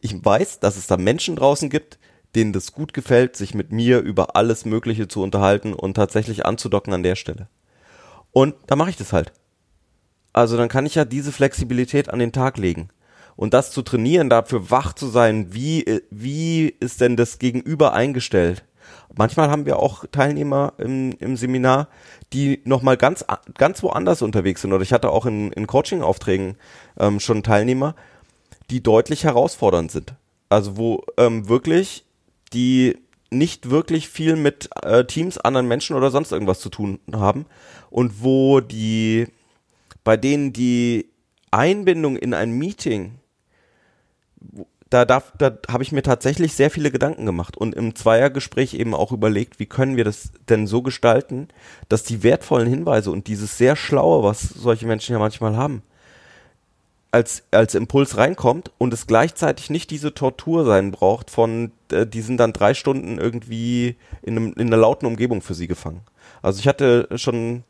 Ich 0.01 0.23
weiß, 0.23 0.59
dass 0.59 0.77
es 0.77 0.87
da 0.87 0.97
Menschen 0.97 1.35
draußen 1.35 1.69
gibt, 1.69 1.97
denen 2.35 2.53
das 2.53 2.73
gut 2.73 2.93
gefällt, 2.93 3.35
sich 3.35 3.53
mit 3.53 3.71
mir 3.71 3.99
über 3.99 4.35
alles 4.35 4.65
Mögliche 4.65 5.07
zu 5.07 5.21
unterhalten 5.21 5.73
und 5.73 5.95
tatsächlich 5.95 6.45
anzudocken 6.45 6.93
an 6.93 7.03
der 7.03 7.15
Stelle. 7.15 7.47
Und 8.31 8.55
da 8.67 8.75
mache 8.75 8.89
ich 8.89 8.97
das 8.97 9.13
halt. 9.13 9.31
Also 10.33 10.57
dann 10.57 10.67
kann 10.67 10.85
ich 10.85 10.95
ja 10.95 11.05
diese 11.05 11.31
Flexibilität 11.31 12.09
an 12.09 12.19
den 12.19 12.33
Tag 12.33 12.57
legen. 12.57 12.89
Und 13.35 13.53
das 13.53 13.71
zu 13.71 13.81
trainieren, 13.81 14.29
dafür 14.29 14.71
wach 14.71 14.93
zu 14.93 15.07
sein, 15.07 15.53
wie, 15.53 15.85
äh, 15.85 16.01
wie 16.09 16.73
ist 16.79 17.01
denn 17.01 17.17
das 17.17 17.39
Gegenüber 17.39 17.93
eingestellt? 17.93 18.63
Manchmal 19.17 19.49
haben 19.49 19.65
wir 19.65 19.79
auch 19.79 20.05
Teilnehmer 20.11 20.73
im, 20.77 21.13
im 21.19 21.37
Seminar, 21.37 21.87
die 22.33 22.61
nochmal 22.65 22.97
ganz, 22.97 23.25
ganz 23.57 23.81
woanders 23.81 24.21
unterwegs 24.21 24.61
sind. 24.61 24.73
Oder 24.73 24.83
ich 24.83 24.93
hatte 24.93 25.09
auch 25.09 25.25
in, 25.25 25.51
in 25.53 25.67
Coaching-Aufträgen 25.67 26.57
ähm, 26.99 27.19
schon 27.19 27.43
Teilnehmer, 27.43 27.95
die 28.69 28.83
deutlich 28.83 29.23
herausfordernd 29.23 29.91
sind. 29.91 30.15
Also 30.49 30.77
wo 30.77 31.03
ähm, 31.17 31.47
wirklich 31.47 32.05
die 32.53 32.97
nicht 33.31 33.69
wirklich 33.69 34.07
viel 34.07 34.35
mit 34.35 34.69
äh, 34.83 35.05
Teams, 35.05 35.37
anderen 35.37 35.67
Menschen 35.67 35.95
oder 35.95 36.11
sonst 36.11 36.31
irgendwas 36.31 36.59
zu 36.59 36.69
tun 36.69 36.99
haben 37.11 37.45
und 37.89 38.23
wo 38.23 38.59
die 38.59 39.27
bei 40.03 40.15
denen 40.15 40.53
die 40.53 41.09
Einbindung 41.51 42.15
in 42.15 42.33
ein 42.33 42.51
Meeting 42.51 43.19
da, 44.89 45.05
darf, 45.05 45.33
da 45.37 45.57
habe 45.67 45.83
ich 45.83 45.91
mir 45.91 46.03
tatsächlich 46.03 46.53
sehr 46.53 46.69
viele 46.69 46.91
Gedanken 46.91 47.25
gemacht 47.25 47.57
und 47.57 47.75
im 47.75 47.95
Zweiergespräch 47.95 48.75
eben 48.75 48.93
auch 48.93 49.11
überlegt, 49.11 49.59
wie 49.59 49.65
können 49.65 49.97
wir 49.97 50.03
das 50.03 50.31
denn 50.47 50.67
so 50.67 50.81
gestalten, 50.81 51.47
dass 51.89 52.03
die 52.03 52.23
wertvollen 52.23 52.67
Hinweise 52.67 53.11
und 53.11 53.27
dieses 53.27 53.57
sehr 53.57 53.75
Schlaue, 53.75 54.23
was 54.23 54.41
solche 54.41 54.85
Menschen 54.85 55.13
ja 55.13 55.19
manchmal 55.19 55.57
haben, 55.57 55.81
als, 57.11 57.43
als 57.51 57.75
Impuls 57.75 58.17
reinkommt 58.17 58.71
und 58.77 58.93
es 58.93 59.07
gleichzeitig 59.07 59.69
nicht 59.69 59.89
diese 59.89 60.13
Tortur 60.13 60.65
sein 60.65 60.91
braucht 60.91 61.31
von, 61.31 61.71
äh, 61.91 62.05
die 62.05 62.21
sind 62.21 62.37
dann 62.37 62.53
drei 62.53 62.73
Stunden 62.73 63.17
irgendwie 63.17 63.95
in, 64.21 64.37
einem, 64.37 64.53
in 64.53 64.67
einer 64.67 64.77
lauten 64.77 65.05
Umgebung 65.05 65.41
für 65.41 65.53
sie 65.53 65.67
gefangen. 65.67 66.01
Also 66.41 66.59
ich 66.59 66.67
hatte 66.67 67.07
schon 67.15 67.63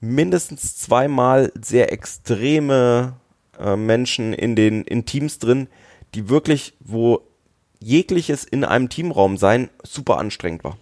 mindestens 0.00 0.76
zweimal 0.76 1.52
sehr 1.60 1.92
extreme 1.92 3.14
äh, 3.58 3.76
Menschen 3.76 4.32
in 4.32 4.56
den 4.56 4.84
in 4.84 5.04
Teams 5.04 5.38
drin, 5.38 5.68
die 6.14 6.28
wirklich, 6.28 6.74
wo 6.80 7.22
jegliches 7.80 8.44
in 8.44 8.64
einem 8.64 8.88
Teamraum 8.88 9.36
sein 9.36 9.70
super 9.84 10.18
anstrengend 10.18 10.64
war. 10.64 10.76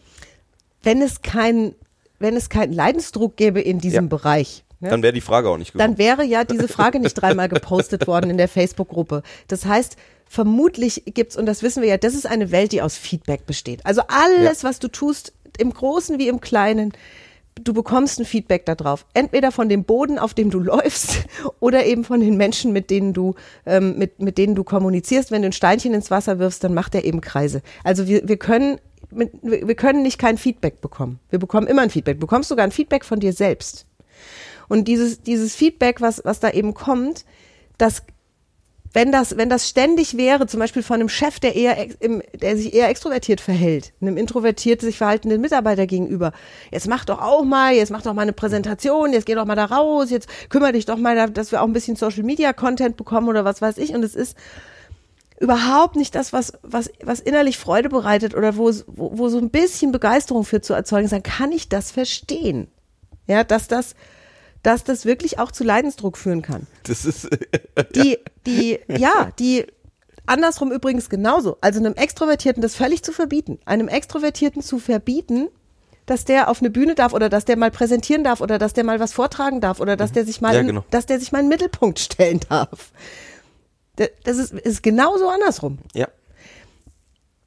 Wenn 0.82 1.02
es 1.02 1.22
kein, 1.22 1.74
wenn 2.18 2.36
es 2.36 2.48
keinen 2.48 2.72
Leidensdruck 2.72 3.36
gäbe 3.36 3.60
in 3.60 3.78
diesem 3.78 4.04
Ja. 4.04 4.08
Bereich, 4.08 4.64
ne, 4.80 4.88
Dann 4.90 5.02
wäre 5.02 5.12
die 5.12 5.20
Frage 5.20 5.48
auch 5.50 5.58
nicht 5.58 5.72
gekommen. 5.72 5.90
dann 5.92 5.98
wäre 5.98 6.24
ja 6.24 6.44
diese 6.44 6.68
Frage 6.68 7.00
nicht 7.00 7.14
dreimal 7.14 7.48
gepostet 7.48 8.06
worden 8.06 8.30
in 8.30 8.38
der 8.38 8.48
Facebook-Gruppe. 8.48 9.22
Das 9.48 9.66
heißt, 9.66 9.96
vermutlich 10.28 11.02
gibt's, 11.06 11.36
und 11.36 11.46
das 11.46 11.62
wissen 11.62 11.82
wir 11.82 11.88
ja, 11.88 11.98
das 11.98 12.14
ist 12.14 12.26
eine 12.26 12.50
Welt, 12.50 12.72
die 12.72 12.82
aus 12.82 12.96
Feedback 12.96 13.46
besteht. 13.46 13.84
Also 13.84 14.02
alles, 14.08 14.64
was 14.64 14.78
du 14.78 14.88
tust, 14.88 15.32
im 15.58 15.72
Großen 15.72 16.18
wie 16.18 16.28
im 16.28 16.40
Kleinen, 16.40 16.92
du 17.62 17.72
bekommst 17.72 18.20
ein 18.20 18.24
Feedback 18.24 18.66
darauf. 18.66 19.06
Entweder 19.14 19.50
von 19.52 19.68
dem 19.68 19.84
Boden, 19.84 20.18
auf 20.18 20.34
dem 20.34 20.50
du 20.50 20.60
läufst, 20.60 21.24
oder 21.60 21.86
eben 21.86 22.04
von 22.04 22.20
den 22.20 22.36
Menschen, 22.36 22.72
mit 22.72 22.90
denen 22.90 23.12
du, 23.12 23.34
ähm, 23.64 23.98
mit, 23.98 24.20
mit 24.20 24.38
denen 24.38 24.54
du 24.54 24.64
kommunizierst. 24.64 25.30
Wenn 25.30 25.42
du 25.42 25.48
ein 25.48 25.52
Steinchen 25.52 25.94
ins 25.94 26.10
Wasser 26.10 26.38
wirfst, 26.38 26.62
dann 26.64 26.74
macht 26.74 26.94
er 26.94 27.04
eben 27.04 27.20
Kreise. 27.20 27.62
Also 27.84 28.06
wir, 28.06 28.28
wir 28.28 28.36
können, 28.36 28.78
mit, 29.10 29.30
wir 29.42 29.74
können 29.74 30.02
nicht 30.02 30.18
kein 30.18 30.38
Feedback 30.38 30.80
bekommen. 30.80 31.18
Wir 31.30 31.38
bekommen 31.38 31.66
immer 31.66 31.82
ein 31.82 31.90
Feedback. 31.90 32.16
Du 32.16 32.26
bekommst 32.26 32.48
sogar 32.48 32.64
ein 32.64 32.72
Feedback 32.72 33.04
von 33.04 33.20
dir 33.20 33.32
selbst. 33.32 33.86
Und 34.68 34.88
dieses, 34.88 35.22
dieses 35.22 35.54
Feedback, 35.54 36.00
was, 36.00 36.22
was 36.24 36.40
da 36.40 36.50
eben 36.50 36.74
kommt, 36.74 37.24
das, 37.78 38.02
wenn 38.96 39.12
das, 39.12 39.36
wenn 39.36 39.50
das 39.50 39.68
ständig 39.68 40.16
wäre, 40.16 40.46
zum 40.46 40.58
Beispiel 40.58 40.82
von 40.82 40.94
einem 40.94 41.10
Chef, 41.10 41.38
der 41.38 41.54
eher, 41.54 41.76
im, 42.00 42.22
der 42.32 42.56
sich 42.56 42.72
eher 42.72 42.88
extrovertiert 42.88 43.42
verhält, 43.42 43.92
einem 44.00 44.16
introvertiert 44.16 44.80
sich 44.80 44.96
verhaltenden 44.96 45.42
Mitarbeiter 45.42 45.86
gegenüber. 45.86 46.32
Jetzt 46.72 46.88
mach 46.88 47.04
doch 47.04 47.20
auch 47.20 47.44
mal, 47.44 47.74
jetzt 47.74 47.90
mach 47.90 48.00
doch 48.00 48.14
mal 48.14 48.22
eine 48.22 48.32
Präsentation, 48.32 49.12
jetzt 49.12 49.26
geh 49.26 49.34
doch 49.34 49.44
mal 49.44 49.54
da 49.54 49.66
raus, 49.66 50.08
jetzt 50.08 50.30
kümmere 50.48 50.72
dich 50.72 50.86
doch 50.86 50.96
mal, 50.96 51.14
da- 51.14 51.26
dass 51.26 51.52
wir 51.52 51.60
auch 51.60 51.66
ein 51.66 51.74
bisschen 51.74 51.96
Social 51.96 52.22
Media 52.22 52.54
Content 52.54 52.96
bekommen 52.96 53.28
oder 53.28 53.44
was 53.44 53.60
weiß 53.60 53.76
ich. 53.76 53.92
Und 53.94 54.02
es 54.02 54.14
ist 54.14 54.34
überhaupt 55.38 55.96
nicht 55.96 56.14
das, 56.14 56.32
was, 56.32 56.54
was, 56.62 56.90
was 57.02 57.20
innerlich 57.20 57.58
Freude 57.58 57.90
bereitet 57.90 58.34
oder 58.34 58.56
wo, 58.56 58.72
wo, 58.86 59.18
wo 59.18 59.28
so 59.28 59.36
ein 59.36 59.50
bisschen 59.50 59.92
Begeisterung 59.92 60.44
für 60.44 60.62
zu 60.62 60.72
erzeugen 60.72 61.04
ist, 61.04 61.12
dann 61.12 61.22
kann 61.22 61.52
ich 61.52 61.68
das 61.68 61.90
verstehen. 61.90 62.68
Ja, 63.26 63.44
dass 63.44 63.68
das, 63.68 63.94
dass 64.66 64.82
das 64.82 65.04
wirklich 65.04 65.38
auch 65.38 65.52
zu 65.52 65.62
Leidensdruck 65.62 66.18
führen 66.18 66.42
kann. 66.42 66.66
das 66.82 67.04
ist 67.04 67.28
Die, 67.94 68.18
die, 68.46 68.80
ja, 68.88 69.30
die, 69.38 69.64
andersrum 70.26 70.72
übrigens 70.72 71.08
genauso. 71.08 71.56
Also 71.60 71.78
einem 71.78 71.94
Extrovertierten 71.94 72.60
das 72.62 72.74
völlig 72.74 73.04
zu 73.04 73.12
verbieten. 73.12 73.58
Einem 73.64 73.86
Extrovertierten 73.86 74.62
zu 74.62 74.78
verbieten, 74.80 75.48
dass 76.06 76.24
der 76.24 76.48
auf 76.50 76.60
eine 76.60 76.70
Bühne 76.70 76.94
darf 76.96 77.12
oder 77.12 77.28
dass 77.28 77.44
der 77.44 77.56
mal 77.56 77.70
präsentieren 77.70 78.24
darf 78.24 78.40
oder 78.40 78.58
dass 78.58 78.72
der 78.72 78.82
mal 78.84 78.98
was 78.98 79.12
vortragen 79.12 79.60
darf 79.60 79.78
oder 79.80 79.96
dass 79.96 80.10
der 80.12 80.24
sich 80.24 80.40
mal, 80.40 80.54
Ja, 80.54 80.60
in, 80.62 80.66
genau. 80.66 80.84
dass 80.90 81.06
der 81.06 81.20
sich 81.20 81.30
mal 81.32 81.38
in 81.38 81.44
den 81.46 81.50
Mittelpunkt 81.50 81.98
stellen 82.00 82.40
darf. 82.48 82.90
Da- 83.96 84.06
Das 84.24 84.36
ist, 84.38 84.52
ist 84.52 84.82
genauso 84.82 85.28
andersrum. 85.28 85.78
ja. 85.94 86.08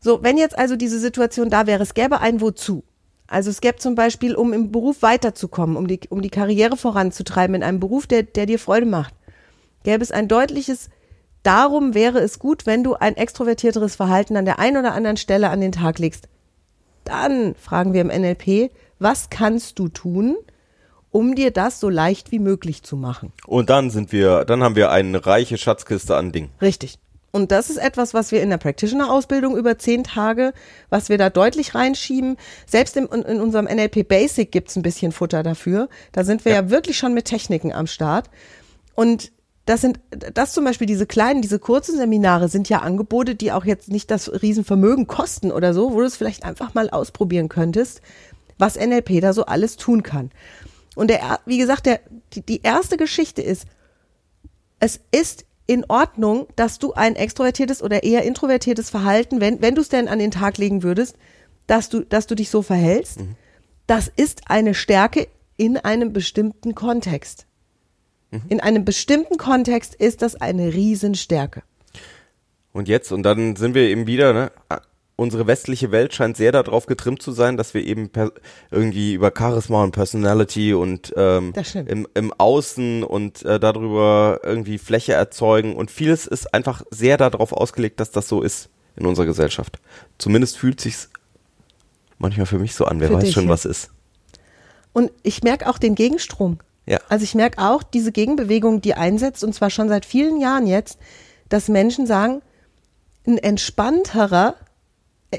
So, 0.01 0.23
wenn 0.23 0.38
jetzt 0.38 0.58
also 0.58 0.77
diese 0.77 0.99
Situation 0.99 1.49
da 1.49 1.67
wäre, 1.67 1.84
es 1.84 1.93
gäbe 1.93 2.21
ein 2.21 2.39
Wozu. 2.39 2.84
Also 3.30 3.52
es 3.52 3.62
gäbe 3.62 3.78
zum 3.78 3.94
Beispiel, 3.94 4.36
um 4.36 4.54
im 4.54 4.72
Beruf 4.72 5.04
weiterzukommen, 5.04 5.78
um 5.78 5.88
die, 5.88 6.00
um 6.10 6.22
die 6.22 6.32
Karriere 6.32 6.76
voranzutreiben, 6.76 7.56
in 7.56 7.63
einem 7.63 7.80
Beruf, 7.80 8.08
der, 8.08 8.24
der 8.24 8.48
dir 8.48 8.58
Freude 8.58 8.88
macht, 8.88 9.13
gäbe 9.84 10.04
es 10.04 10.12
ein 10.12 10.28
deutliches, 10.28 10.89
darum 11.44 11.94
wäre 11.94 12.20
es 12.20 12.39
gut, 12.39 12.65
wenn 12.65 12.84
du 12.84 12.96
ein 12.96 13.15
extrovertierteres 13.15 13.96
Verhalten 13.96 14.36
an 14.36 14.46
der 14.46 14.58
einen 14.58 14.78
oder 14.78 14.94
anderen 14.94 15.18
Stelle 15.18 15.50
an 15.50 15.62
den 15.62 15.72
Tag 15.72 16.00
legst. 16.00 16.28
Dann 17.04 17.54
fragen 17.56 17.94
wir 17.94 18.02
im 18.02 18.08
NLP, 18.08 18.72
was 18.98 19.30
kannst 19.30 19.78
du 19.78 19.89
tun, 19.89 20.36
um 21.12 21.36
dir 21.36 21.52
das 21.52 21.80
so 21.80 21.89
leicht 21.89 22.32
wie 22.32 22.39
möglich 22.39 22.82
zu 22.82 22.98
machen? 22.98 23.32
Und 23.46 23.70
dann 23.70 23.92
sind 23.92 24.12
wir, 24.12 24.44
dann 24.44 24.63
haben 24.63 24.76
wir 24.76 24.92
eine 24.92 25.26
reiche 25.26 25.58
Schatzkiste 25.60 26.15
an 26.15 26.32
Dingen. 26.32 26.50
Richtig. 26.62 26.98
Und 27.32 27.52
das 27.52 27.70
ist 27.70 27.78
etwas, 27.78 28.13
was 28.13 28.32
wir 28.32 28.42
in 28.42 28.50
der 28.50 28.58
Practitioner-Ausbildung 28.58 29.56
über 29.56 29.78
zehn 29.78 30.04
Tage, 30.04 30.54
was 30.89 31.10
wir 31.10 31.18
da 31.18 31.30
deutlich 31.30 31.76
reinschieben. 31.76 32.38
Selbst 32.65 32.98
in, 32.98 33.06
in 33.06 33.39
unserem 33.39 33.65
NLP 33.65 34.08
Basic 34.08 34.52
gibt's 34.52 34.76
ein 34.76 34.82
bisschen 34.82 35.12
Futter 35.12 35.44
dafür. 35.44 35.89
Da 36.12 36.24
sind 36.24 36.46
wir 36.46 36.54
ja. 36.54 36.70
wirklich 36.70 36.98
schon 36.98 37.13
mit 37.13 37.26
Techniken 37.26 37.72
am 37.72 37.88
Start. 37.88 38.30
Und 38.96 39.32
das 39.65 39.82
sind, 39.82 40.00
das 40.10 40.54
zum 40.54 40.65
Beispiel 40.65 40.88
diese 40.88 41.06
kleinen, 41.06 41.44
diese 41.44 41.60
kurzen 41.60 41.96
Seminare 41.96 42.50
sind 42.50 42.70
ja 42.70 42.80
Angebote, 42.80 43.36
die 43.36 43.52
auch 43.52 43.65
jetzt 43.65 43.89
nicht 43.89 44.10
das 44.10 44.42
Riesenvermögen 44.42 45.06
kosten 45.06 45.52
oder 45.52 45.76
so, 45.76 45.94
wo 45.94 46.00
du 46.00 46.08
es 46.08 46.18
vielleicht 46.18 46.44
einfach 46.44 46.74
mal 46.74 46.89
ausprobieren 46.89 47.50
könntest, 47.50 48.02
was 48.58 48.76
NLP 48.76 49.22
da 49.22 49.32
so 49.32 49.46
alles 49.46 49.78
tun 49.78 50.02
kann. 50.02 50.32
Und 50.96 51.12
der, 51.12 51.39
wie 51.46 51.60
gesagt, 51.60 51.86
der, 51.86 52.00
die, 52.34 52.42
die 52.42 52.62
erste 52.63 52.98
Geschichte 52.98 53.44
ist, 53.44 53.68
es 54.80 55.00
ist 55.12 55.46
in 55.69 55.86
Ordnung, 55.88 56.47
dass 56.55 56.79
du 56.79 56.93
ein 56.93 57.15
extrovertiertes 57.15 57.84
oder 57.84 58.01
eher 58.01 58.23
introvertiertes 58.23 58.89
Verhalten, 58.89 59.39
wenn, 59.39 59.62
wenn 59.62 59.75
du 59.75 59.82
es 59.82 59.89
denn 59.89 60.08
an 60.08 60.17
den 60.17 60.32
Tag 60.32 60.58
legen 60.58 60.82
würdest, 60.82 61.15
dass 61.67 61.89
du, 61.89 62.03
dass 62.03 62.25
du 62.25 62.34
dich 62.34 62.49
so 62.49 62.63
verhältst. 62.63 63.19
Das 63.86 64.08
ist 64.08 64.49
eine 64.49 64.73
Stärke 64.73 65.27
in 65.58 65.77
einem 65.77 66.12
bestimmten 66.12 66.73
Kontext. 66.73 67.45
In 68.49 68.62
einem 68.62 68.84
bestimmten 68.84 69.38
Kontext 69.38 69.93
ist 69.93 70.23
das 70.23 70.36
eine 70.36 70.73
Riesenstärke. 70.73 71.62
Und 72.71 72.88
jetzt, 72.88 73.12
und 73.12 73.21
dann 73.21 73.55
sind 73.55 73.75
wir 73.75 73.84
eben 73.89 74.08
wieder, 74.08 74.34
ne? 74.34 74.51
Unsere 75.19 75.47
westliche 75.47 75.91
Welt 75.91 76.13
scheint 76.13 76.38
sehr 76.38 76.53
darauf 76.53 76.86
getrimmt 76.86 77.21
zu 77.21 77.34
sein, 77.34 77.58
dass 77.58 77.73
wir 77.73 77.86
eben 77.86 78.10
irgendwie 78.71 79.15
über 79.15 79.34
Charisma 79.38 79.84
und 79.84 79.91
Personality 79.91 80.73
und 80.73 81.13
ähm, 81.17 81.53
im, 81.88 82.08
im 82.13 82.34
Außen 82.38 83.03
und 83.03 83.43
äh, 83.43 83.60
darüber 83.60 84.39
irgendwie 84.43 84.77
Fläche 84.77 85.12
erzeugen. 85.12 85.75
Und 85.75 85.91
vieles 85.91 86.25
ist 86.25 86.53
einfach 86.53 86.84
sehr 86.89 87.17
darauf 87.17 87.51
ausgelegt, 87.51 87.99
dass 87.99 88.12
das 88.12 88.29
so 88.29 88.41
ist 88.41 88.69
in 88.95 89.05
unserer 89.05 89.25
Gesellschaft. 89.25 89.79
Zumindest 90.19 90.58
fühlt 90.58 90.79
sich's 90.79 91.10
manchmal 92.17 92.45
für 92.45 92.58
mich 92.58 92.73
so 92.73 92.86
an. 92.86 93.01
Wer 93.01 93.10
Für 93.10 93.15
weiß 93.15 93.25
dich, 93.25 93.34
schon, 93.34 93.43
ja. 93.43 93.49
was 93.49 93.65
ist. 93.65 93.89
Und 94.93 95.12
ich 95.23 95.43
merke 95.43 95.67
auch 95.67 95.79
den 95.79 95.95
Gegenstrom. 95.95 96.60
Ja. 96.86 96.99
Also 97.10 97.25
ich 97.25 97.36
merke 97.36 97.62
auch 97.62 97.84
diese 97.84 98.13
Gegenbewegung, 98.13 98.79
die 98.79 98.93
einsetzt, 98.93 99.43
und 99.43 99.53
zwar 99.53 99.69
schon 99.69 99.89
seit 99.89 100.05
vielen 100.05 100.39
Jahren 100.39 100.65
jetzt, 100.65 100.97
dass 101.49 101.67
Menschen 101.67 102.08
sagen, 102.08 102.41
ein 103.27 103.38
entspannterer, 103.38 104.55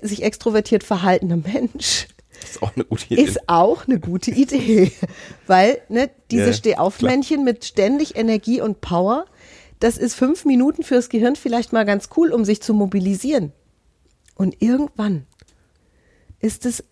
sich 0.02 0.22
extrovertiert 0.22 0.84
verhaltener 0.84 1.36
Mensch 1.36 2.06
ist 2.42 2.62
auch 2.62 2.74
eine 2.74 2.84
gute 2.84 3.06
Idee. 3.06 3.22
ist 3.22 3.48
auch 3.48 3.86
eine 3.86 4.00
gute 4.00 4.30
Idee. 4.30 4.92
Weil 5.46 5.80
ne, 5.88 6.10
diese 6.30 6.46
Ja, 6.46 6.52
Stehaufmännchen 6.52 7.44
mit 7.44 7.64
ständig 7.64 8.16
Energie 8.16 8.60
und 8.60 8.80
Power, 8.80 9.26
das 9.78 9.98
ist 9.98 10.14
fünf 10.14 10.44
Minuten 10.44 10.82
fürs 10.82 11.08
Gehirn 11.08 11.36
vielleicht 11.36 11.72
mal 11.72 11.84
ganz 11.84 12.08
cool, 12.16 12.32
um 12.32 12.44
sich 12.44 12.62
zu 12.62 12.74
mobilisieren. 12.74 13.52
Und 14.34 14.60
irgendwann 14.60 15.26
ist 16.40 16.66
es, 16.66 16.84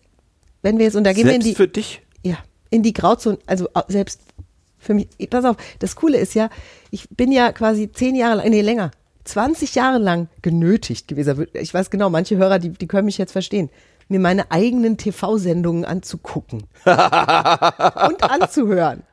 wenn 0.61 0.77
wir 0.77 0.85
jetzt, 0.85 0.95
und 0.95 1.03
da 1.03 1.13
gehen 1.13 1.25
wir 1.25 1.33
in 1.33 1.41
Selbst 1.41 1.47
die, 1.47 1.55
für 1.55 1.67
dich. 1.67 2.01
ja, 2.23 2.37
in 2.69 2.83
die 2.83 2.93
Grauzone, 2.93 3.39
also 3.45 3.69
selbst 3.87 4.21
für 4.77 4.93
mich, 4.93 5.07
pass 5.29 5.45
auf, 5.45 5.57
das 5.79 5.95
Coole 5.95 6.17
ist 6.17 6.35
ja, 6.35 6.49
ich 6.91 7.09
bin 7.09 7.31
ja 7.31 7.51
quasi 7.51 7.91
zehn 7.91 8.15
Jahre 8.15 8.37
lang, 8.37 8.49
nee, 8.49 8.61
länger, 8.61 8.91
20 9.29 9.75
Jahre 9.75 9.99
lang 9.99 10.27
genötigt 10.41 11.07
gewesen. 11.07 11.47
Ich 11.53 11.73
weiß 11.73 11.89
genau, 11.89 12.09
manche 12.09 12.37
Hörer, 12.37 12.59
die, 12.59 12.69
die 12.69 12.87
können 12.87 13.05
mich 13.05 13.17
jetzt 13.17 13.31
verstehen, 13.31 13.69
mir 14.07 14.19
meine 14.19 14.51
eigenen 14.51 14.97
TV-Sendungen 14.97 15.85
anzugucken 15.85 16.63
und 16.85 18.23
anzuhören. 18.23 19.03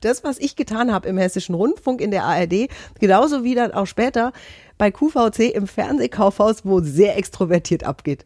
Das, 0.00 0.24
was 0.24 0.38
ich 0.38 0.56
getan 0.56 0.92
habe 0.92 1.08
im 1.08 1.18
Hessischen 1.18 1.54
Rundfunk, 1.54 2.00
in 2.00 2.10
der 2.10 2.24
ARD, 2.24 2.68
genauso 2.98 3.44
wie 3.44 3.54
dann 3.54 3.72
auch 3.72 3.86
später 3.86 4.32
bei 4.78 4.90
QVC 4.90 5.54
im 5.54 5.66
Fernsehkaufhaus, 5.66 6.64
wo 6.64 6.80
sehr 6.80 7.16
extrovertiert 7.16 7.84
abgeht. 7.84 8.24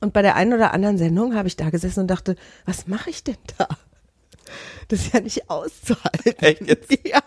Und 0.00 0.12
bei 0.12 0.22
der 0.22 0.36
einen 0.36 0.52
oder 0.52 0.72
anderen 0.74 0.98
Sendung 0.98 1.34
habe 1.34 1.48
ich 1.48 1.56
da 1.56 1.70
gesessen 1.70 2.00
und 2.00 2.08
dachte, 2.08 2.36
was 2.66 2.86
mache 2.86 3.10
ich 3.10 3.24
denn 3.24 3.38
da? 3.56 3.66
Das 4.88 5.00
ist 5.00 5.12
ja 5.14 5.20
nicht 5.20 5.48
auszuhalten. 5.50 6.34
Echt 6.40 6.62
jetzt? 6.66 6.90
Ja. 7.04 7.22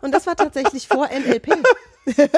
Und 0.00 0.12
das 0.12 0.26
war 0.26 0.36
tatsächlich 0.36 0.88
vor 0.88 1.08
NLP. 1.08 1.48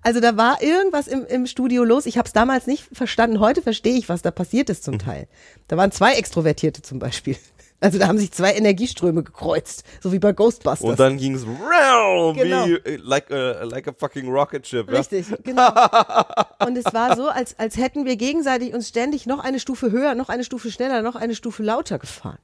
Also 0.00 0.20
da 0.20 0.36
war 0.36 0.62
irgendwas 0.62 1.08
im, 1.08 1.26
im 1.26 1.46
Studio 1.46 1.82
los. 1.84 2.06
Ich 2.06 2.18
habe 2.18 2.26
es 2.26 2.32
damals 2.32 2.66
nicht 2.66 2.84
verstanden. 2.92 3.40
Heute 3.40 3.60
verstehe 3.62 3.98
ich, 3.98 4.08
was 4.08 4.22
da 4.22 4.30
passiert 4.30 4.70
ist 4.70 4.84
zum 4.84 4.94
Mhm. 4.94 4.98
Teil. 5.00 5.28
Da 5.66 5.76
waren 5.76 5.90
zwei 5.92 6.14
Extrovertierte 6.14 6.82
zum 6.82 6.98
Beispiel. 7.00 7.36
Also 7.80 7.98
da 7.98 8.08
haben 8.08 8.18
sich 8.18 8.32
zwei 8.32 8.54
Energieströme 8.54 9.22
gekreuzt, 9.22 9.84
so 10.00 10.10
wie 10.12 10.18
bei 10.18 10.32
Ghostbusters. 10.32 10.80
Und 10.90 10.98
dann 10.98 11.16
ging 11.16 11.34
es 11.36 11.46
wow, 11.46 12.36
Genau. 12.36 12.66
wie 12.66 12.72
äh, 12.72 12.96
like 12.96 13.30
a, 13.30 13.62
like 13.62 13.86
a 13.86 13.92
fucking 13.96 14.28
rocket 14.28 14.66
ship. 14.66 14.90
Ja? 14.90 14.98
Richtig, 14.98 15.26
genau. 15.44 15.68
Und 16.66 16.76
es 16.76 16.92
war 16.92 17.14
so, 17.16 17.28
als, 17.28 17.56
als 17.58 17.76
hätten 17.76 18.04
wir 18.04 18.16
gegenseitig 18.16 18.74
uns 18.74 18.88
ständig 18.88 19.26
noch 19.26 19.38
eine 19.38 19.60
Stufe 19.60 19.92
höher, 19.92 20.16
noch 20.16 20.28
eine 20.28 20.42
Stufe 20.42 20.72
schneller, 20.72 21.02
noch 21.02 21.14
eine 21.14 21.36
Stufe 21.36 21.62
lauter 21.62 22.00
gefahren. 22.00 22.38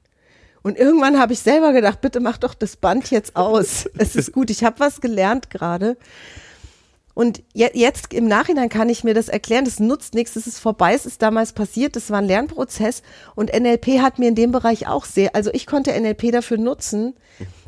Und 0.63 0.79
irgendwann 0.79 1.21
habe 1.21 1.33
ich 1.33 1.41
selber 1.41 1.73
gedacht, 1.73 2.01
bitte 2.01 2.21
mach 2.21 2.39
doch 2.39 2.55
das 2.55 2.77
Band 2.77 3.11
jetzt 3.11 3.35
aus. 3.37 3.87
Es 3.99 4.17
ist 4.17 4.33
gut, 4.33 4.51
ich 4.51 4.63
habe 4.65 4.79
was 4.81 5.01
gelernt 5.01 5.51
gerade. 5.51 5.97
Und 7.15 7.43
je, 7.53 7.71
jetzt 7.75 8.13
im 8.13 8.27
Nachhinein 8.27 8.69
kann 8.69 8.89
ich 8.89 9.05
mir 9.05 9.15
das 9.15 9.29
erklären, 9.29 9.65
das 9.65 9.79
nutzt 9.79 10.15
nichts, 10.15 10.35
das 10.35 10.47
ist 10.49 10.59
vorbei, 10.59 10.95
es 10.95 11.07
ist 11.07 11.23
damals 11.23 11.53
passiert, 11.53 11.95
das 11.95 12.11
war 12.11 12.19
ein 12.19 12.27
Lernprozess 12.27 13.03
und 13.37 13.53
NLP 13.53 14.01
hat 14.01 14.19
mir 14.19 14.29
in 14.29 14.35
dem 14.35 14.51
Bereich 14.51 14.89
auch 14.89 15.05
sehr, 15.05 15.35
also 15.37 15.51
ich 15.53 15.67
konnte 15.67 15.99
NLP 15.99 16.33
dafür 16.33 16.59
nutzen, 16.59 17.15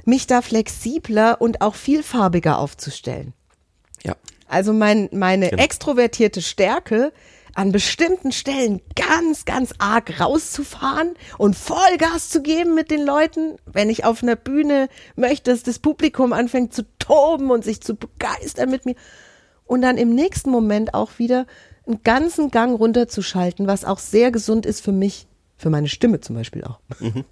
mich 0.05 0.27
da 0.27 0.43
flexibler 0.43 1.41
und 1.41 1.61
auch 1.61 1.77
vielfarbiger 1.77 2.59
aufzustellen. 2.59 3.33
ja. 4.03 4.17
Also 4.49 4.73
mein, 4.73 5.09
meine 5.13 5.51
Genau. 5.51 5.63
extrovertierte 5.63 6.41
Stärke 6.41 7.13
an 7.55 7.73
bestimmten 7.73 8.31
Stellen 8.33 8.81
ganz, 8.95 9.45
ganz 9.45 9.73
arg 9.79 10.21
rauszufahren 10.21 11.15
und 11.39 11.57
Vollgas 11.57 12.29
zu 12.29 12.43
geben 12.43 12.75
mit 12.75 12.91
den 12.93 13.05
Leuten, 13.05 13.57
wenn 13.65 13.91
ich 13.91 14.05
auf 14.05 14.23
einer 14.23 14.37
Bühne 14.37 14.89
möchte, 15.17 15.51
dass 15.51 15.63
das 15.65 15.79
Publikum 15.81 16.33
anfängt 16.33 16.75
zu 16.75 16.85
toben 17.01 17.51
und 17.51 17.65
sich 17.65 17.81
zu 17.81 17.97
begeistern 17.97 18.71
mit 18.71 18.87
mir. 18.87 18.95
Und 19.67 19.83
dann 19.83 19.99
im 19.99 20.15
nächsten 20.15 20.51
Moment 20.51 20.95
auch 20.95 21.19
wieder 21.19 21.47
einen 21.87 22.03
ganzen 22.03 22.51
Gang 22.51 22.79
runterzuschalten, 22.79 23.67
was 23.67 23.85
auch 23.85 23.99
sehr 23.99 24.31
gesund 24.31 24.67
ist 24.67 24.81
für 24.81 24.93
mich, 24.93 25.27
für 25.57 25.71
meine 25.71 25.89
Stimme 25.89 26.21
zum 26.21 26.37
Beispiel 26.37 26.65
auch. 26.65 26.81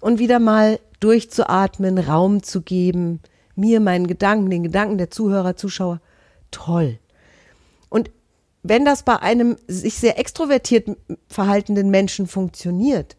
Und 0.00 0.18
wieder 0.18 0.38
mal 0.38 0.80
durchzuatmen, 1.00 1.98
Raum 1.98 2.42
zu 2.42 2.60
geben, 2.60 3.20
mir 3.56 3.80
meinen 3.80 4.06
Gedanken, 4.06 4.50
den 4.50 4.62
Gedanken 4.62 4.98
der 4.98 5.10
Zuhörer, 5.10 5.56
Zuschauer. 5.56 6.00
Toll. 6.50 6.98
Und 7.88 8.10
wenn 8.62 8.84
das 8.84 9.02
bei 9.02 9.16
einem 9.20 9.56
sich 9.66 9.94
sehr 9.94 10.18
extrovertiert 10.18 10.90
verhaltenden 11.28 11.90
Menschen 11.90 12.26
funktioniert, 12.26 13.16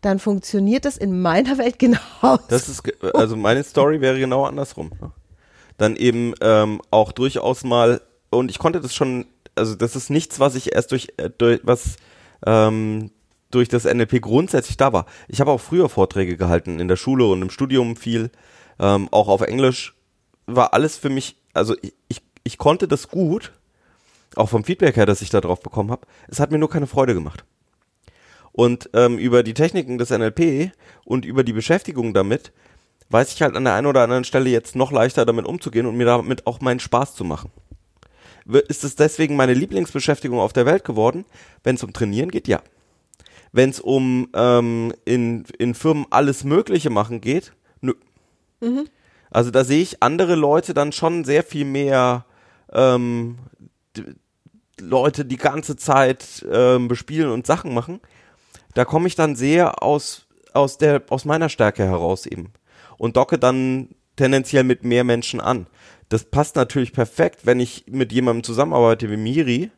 dann 0.00 0.18
funktioniert 0.18 0.84
das 0.84 0.96
in 0.96 1.20
meiner 1.20 1.58
Welt 1.58 1.78
genauso. 1.80 2.42
Das 2.48 2.68
ist, 2.68 2.82
also 3.14 3.36
meine 3.36 3.64
Story 3.64 4.00
wäre 4.00 4.18
genau 4.18 4.44
andersrum. 4.44 4.90
Dann 5.78 5.96
eben 5.96 6.34
ähm, 6.40 6.80
auch 6.90 7.12
durchaus 7.12 7.64
mal, 7.64 8.00
und 8.30 8.50
ich 8.50 8.58
konnte 8.58 8.80
das 8.80 8.94
schon, 8.94 9.26
also 9.54 9.74
das 9.74 9.96
ist 9.96 10.10
nichts, 10.10 10.40
was 10.40 10.54
ich 10.54 10.74
erst 10.74 10.92
durch, 10.92 11.08
äh, 11.16 11.30
durch 11.36 11.60
was 11.62 11.96
ähm, 12.46 13.10
durch 13.50 13.68
das 13.68 13.84
NLP 13.84 14.20
grundsätzlich 14.20 14.76
da 14.76 14.92
war. 14.92 15.06
Ich 15.28 15.40
habe 15.40 15.50
auch 15.50 15.60
früher 15.60 15.88
Vorträge 15.88 16.36
gehalten, 16.36 16.80
in 16.80 16.88
der 16.88 16.96
Schule 16.96 17.26
und 17.26 17.42
im 17.42 17.50
Studium 17.50 17.96
viel, 17.96 18.30
ähm, 18.78 19.08
auch 19.12 19.28
auf 19.28 19.40
Englisch, 19.40 19.94
war 20.46 20.74
alles 20.74 20.96
für 20.96 21.08
mich, 21.08 21.36
also 21.54 21.74
ich, 21.80 21.94
ich, 22.08 22.22
ich 22.44 22.58
konnte 22.58 22.88
das 22.88 23.08
gut, 23.08 23.52
auch 24.34 24.48
vom 24.48 24.64
Feedback 24.64 24.96
her, 24.96 25.06
das 25.06 25.22
ich 25.22 25.30
da 25.30 25.40
drauf 25.40 25.60
bekommen 25.60 25.90
habe. 25.90 26.06
Es 26.28 26.40
hat 26.40 26.50
mir 26.50 26.58
nur 26.58 26.70
keine 26.70 26.86
Freude 26.86 27.14
gemacht. 27.14 27.44
Und 28.52 28.90
ähm, 28.94 29.18
über 29.18 29.42
die 29.42 29.54
Techniken 29.54 29.98
des 29.98 30.10
NLP 30.10 30.72
und 31.04 31.24
über 31.24 31.44
die 31.44 31.52
Beschäftigung 31.52 32.14
damit 32.14 32.52
weiß 33.10 33.32
ich 33.32 33.42
halt 33.42 33.56
an 33.56 33.64
der 33.64 33.74
einen 33.74 33.86
oder 33.86 34.02
anderen 34.02 34.24
Stelle 34.24 34.50
jetzt 34.50 34.76
noch 34.76 34.92
leichter 34.92 35.24
damit 35.24 35.46
umzugehen 35.46 35.86
und 35.86 35.96
mir 35.96 36.06
damit 36.06 36.46
auch 36.46 36.60
meinen 36.60 36.80
Spaß 36.80 37.14
zu 37.14 37.24
machen. 37.24 37.50
Ist 38.68 38.84
es 38.84 38.94
deswegen 38.94 39.36
meine 39.36 39.54
Lieblingsbeschäftigung 39.54 40.38
auf 40.38 40.52
der 40.52 40.66
Welt 40.66 40.84
geworden? 40.84 41.24
Wenn 41.64 41.74
es 41.74 41.82
um 41.82 41.92
Trainieren 41.92 42.30
geht, 42.30 42.46
ja. 42.48 42.60
Wenn 43.52 43.70
es 43.70 43.80
um 43.80 44.28
ähm, 44.34 44.92
in, 45.04 45.44
in 45.58 45.74
Firmen 45.74 46.06
alles 46.10 46.44
Mögliche 46.44 46.90
machen 46.90 47.20
geht, 47.20 47.52
nö. 47.80 47.94
Also 49.30 49.50
da 49.50 49.64
sehe 49.64 49.82
ich 49.82 50.02
andere 50.02 50.34
Leute 50.34 50.74
dann 50.74 50.92
schon 50.92 51.24
sehr 51.24 51.42
viel 51.42 51.64
mehr 51.64 52.24
ähm, 52.72 53.38
Leute 54.80 55.24
die 55.24 55.36
ganze 55.36 55.76
Zeit 55.76 56.46
ähm, 56.50 56.88
bespielen 56.88 57.30
und 57.30 57.46
Sachen 57.46 57.74
machen. 57.74 58.00
Da 58.74 58.84
komme 58.84 59.08
ich 59.08 59.14
dann 59.14 59.34
sehr 59.36 59.82
aus, 59.82 60.26
aus, 60.52 60.78
der, 60.78 61.02
aus 61.08 61.24
meiner 61.24 61.48
Stärke 61.48 61.84
heraus 61.84 62.26
eben 62.26 62.52
und 62.98 63.16
docke 63.16 63.38
dann 63.38 63.88
tendenziell 64.16 64.64
mit 64.64 64.84
mehr 64.84 65.04
Menschen 65.04 65.40
an. 65.40 65.66
Das 66.08 66.24
passt 66.24 66.56
natürlich 66.56 66.92
perfekt, 66.92 67.40
wenn 67.44 67.60
ich 67.60 67.84
mit 67.88 68.12
jemandem 68.12 68.44
zusammenarbeite 68.44 69.10
wie 69.10 69.16
Miri 69.16 69.70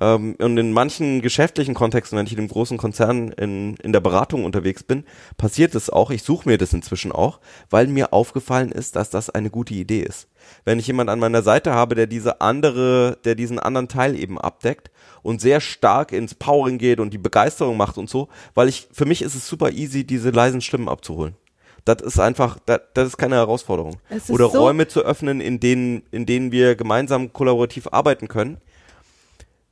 ähm, 0.00 0.36
und 0.40 0.56
in 0.56 0.72
manchen 0.72 1.20
geschäftlichen 1.20 1.74
Kontexten, 1.74 2.18
wenn 2.18 2.26
ich 2.26 2.32
in 2.32 2.38
einem 2.38 2.48
großen 2.48 2.78
Konzern 2.78 3.28
in, 3.32 3.76
in 3.76 3.92
der 3.92 4.00
Beratung 4.00 4.44
unterwegs 4.44 4.82
bin, 4.82 5.04
passiert 5.36 5.74
es 5.74 5.90
auch. 5.90 6.10
Ich 6.10 6.22
suche 6.22 6.48
mir 6.48 6.58
das 6.58 6.72
inzwischen 6.72 7.12
auch, 7.12 7.40
weil 7.70 7.86
mir 7.86 8.12
aufgefallen 8.12 8.72
ist, 8.72 8.96
dass 8.96 9.10
das 9.10 9.30
eine 9.30 9.50
gute 9.50 9.74
Idee 9.74 10.02
ist. 10.02 10.28
Wenn 10.64 10.78
ich 10.78 10.86
jemand 10.86 11.10
an 11.10 11.20
meiner 11.20 11.42
Seite 11.42 11.72
habe, 11.72 11.94
der 11.94 12.06
diese 12.06 12.40
andere, 12.40 13.18
der 13.24 13.34
diesen 13.34 13.58
anderen 13.58 13.88
Teil 13.88 14.18
eben 14.18 14.38
abdeckt 14.38 14.90
und 15.22 15.40
sehr 15.40 15.60
stark 15.60 16.12
ins 16.12 16.34
Powering 16.34 16.78
geht 16.78 17.00
und 17.00 17.12
die 17.12 17.18
Begeisterung 17.18 17.76
macht 17.76 17.96
und 17.96 18.10
so, 18.10 18.28
weil 18.54 18.68
ich, 18.68 18.88
für 18.92 19.06
mich 19.06 19.22
ist 19.22 19.34
es 19.34 19.48
super 19.48 19.70
easy, 19.70 20.04
diese 20.04 20.30
leisen 20.30 20.60
Stimmen 20.60 20.88
abzuholen. 20.88 21.36
Das 21.84 22.00
ist 22.02 22.18
einfach, 22.18 22.58
das, 22.64 22.80
das 22.94 23.08
ist 23.08 23.16
keine 23.18 23.36
Herausforderung. 23.36 23.96
Ist 24.10 24.30
Oder 24.30 24.48
so- 24.48 24.60
Räume 24.60 24.88
zu 24.88 25.02
öffnen, 25.02 25.40
in 25.40 25.60
denen, 25.60 26.02
in 26.10 26.24
denen 26.26 26.50
wir 26.50 26.76
gemeinsam 26.76 27.32
kollaborativ 27.32 27.88
arbeiten 27.92 28.28
können. 28.28 28.58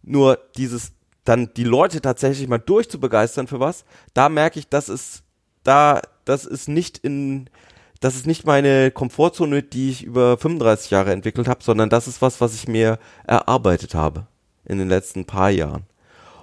Nur 0.03 0.39
dieses, 0.57 0.93
dann 1.25 1.55
die 1.55 1.65
Leute 1.65 2.01
tatsächlich 2.01 2.49
mal 2.49 2.59
durchzubegeistern 2.59 3.47
für 3.47 3.61
was, 3.61 3.85
da 4.15 4.29
merke 4.29 4.59
ich, 4.59 4.69
das 4.69 4.89
ist, 4.89 5.23
da, 5.63 6.01
das 6.25 6.45
ist 6.45 6.69
nicht 6.69 6.99
in, 6.99 7.49
das 8.01 8.17
ist 8.17 8.27
nicht 8.27 8.45
meine 8.45 8.91
Komfortzone, 8.91 9.63
die 9.63 9.91
ich 9.91 10.03
über 10.03 10.37
35 10.37 10.91
Jahre 10.91 11.13
entwickelt 11.13 11.47
habe, 11.47 11.63
sondern 11.63 11.89
das 11.89 12.09
ist 12.09 12.21
was, 12.21 12.41
was 12.41 12.55
ich 12.55 12.67
mir 12.67 12.99
erarbeitet 13.27 13.95
habe 13.95 14.27
in 14.65 14.79
den 14.79 14.89
letzten 14.89 15.25
paar 15.25 15.51
Jahren. 15.51 15.85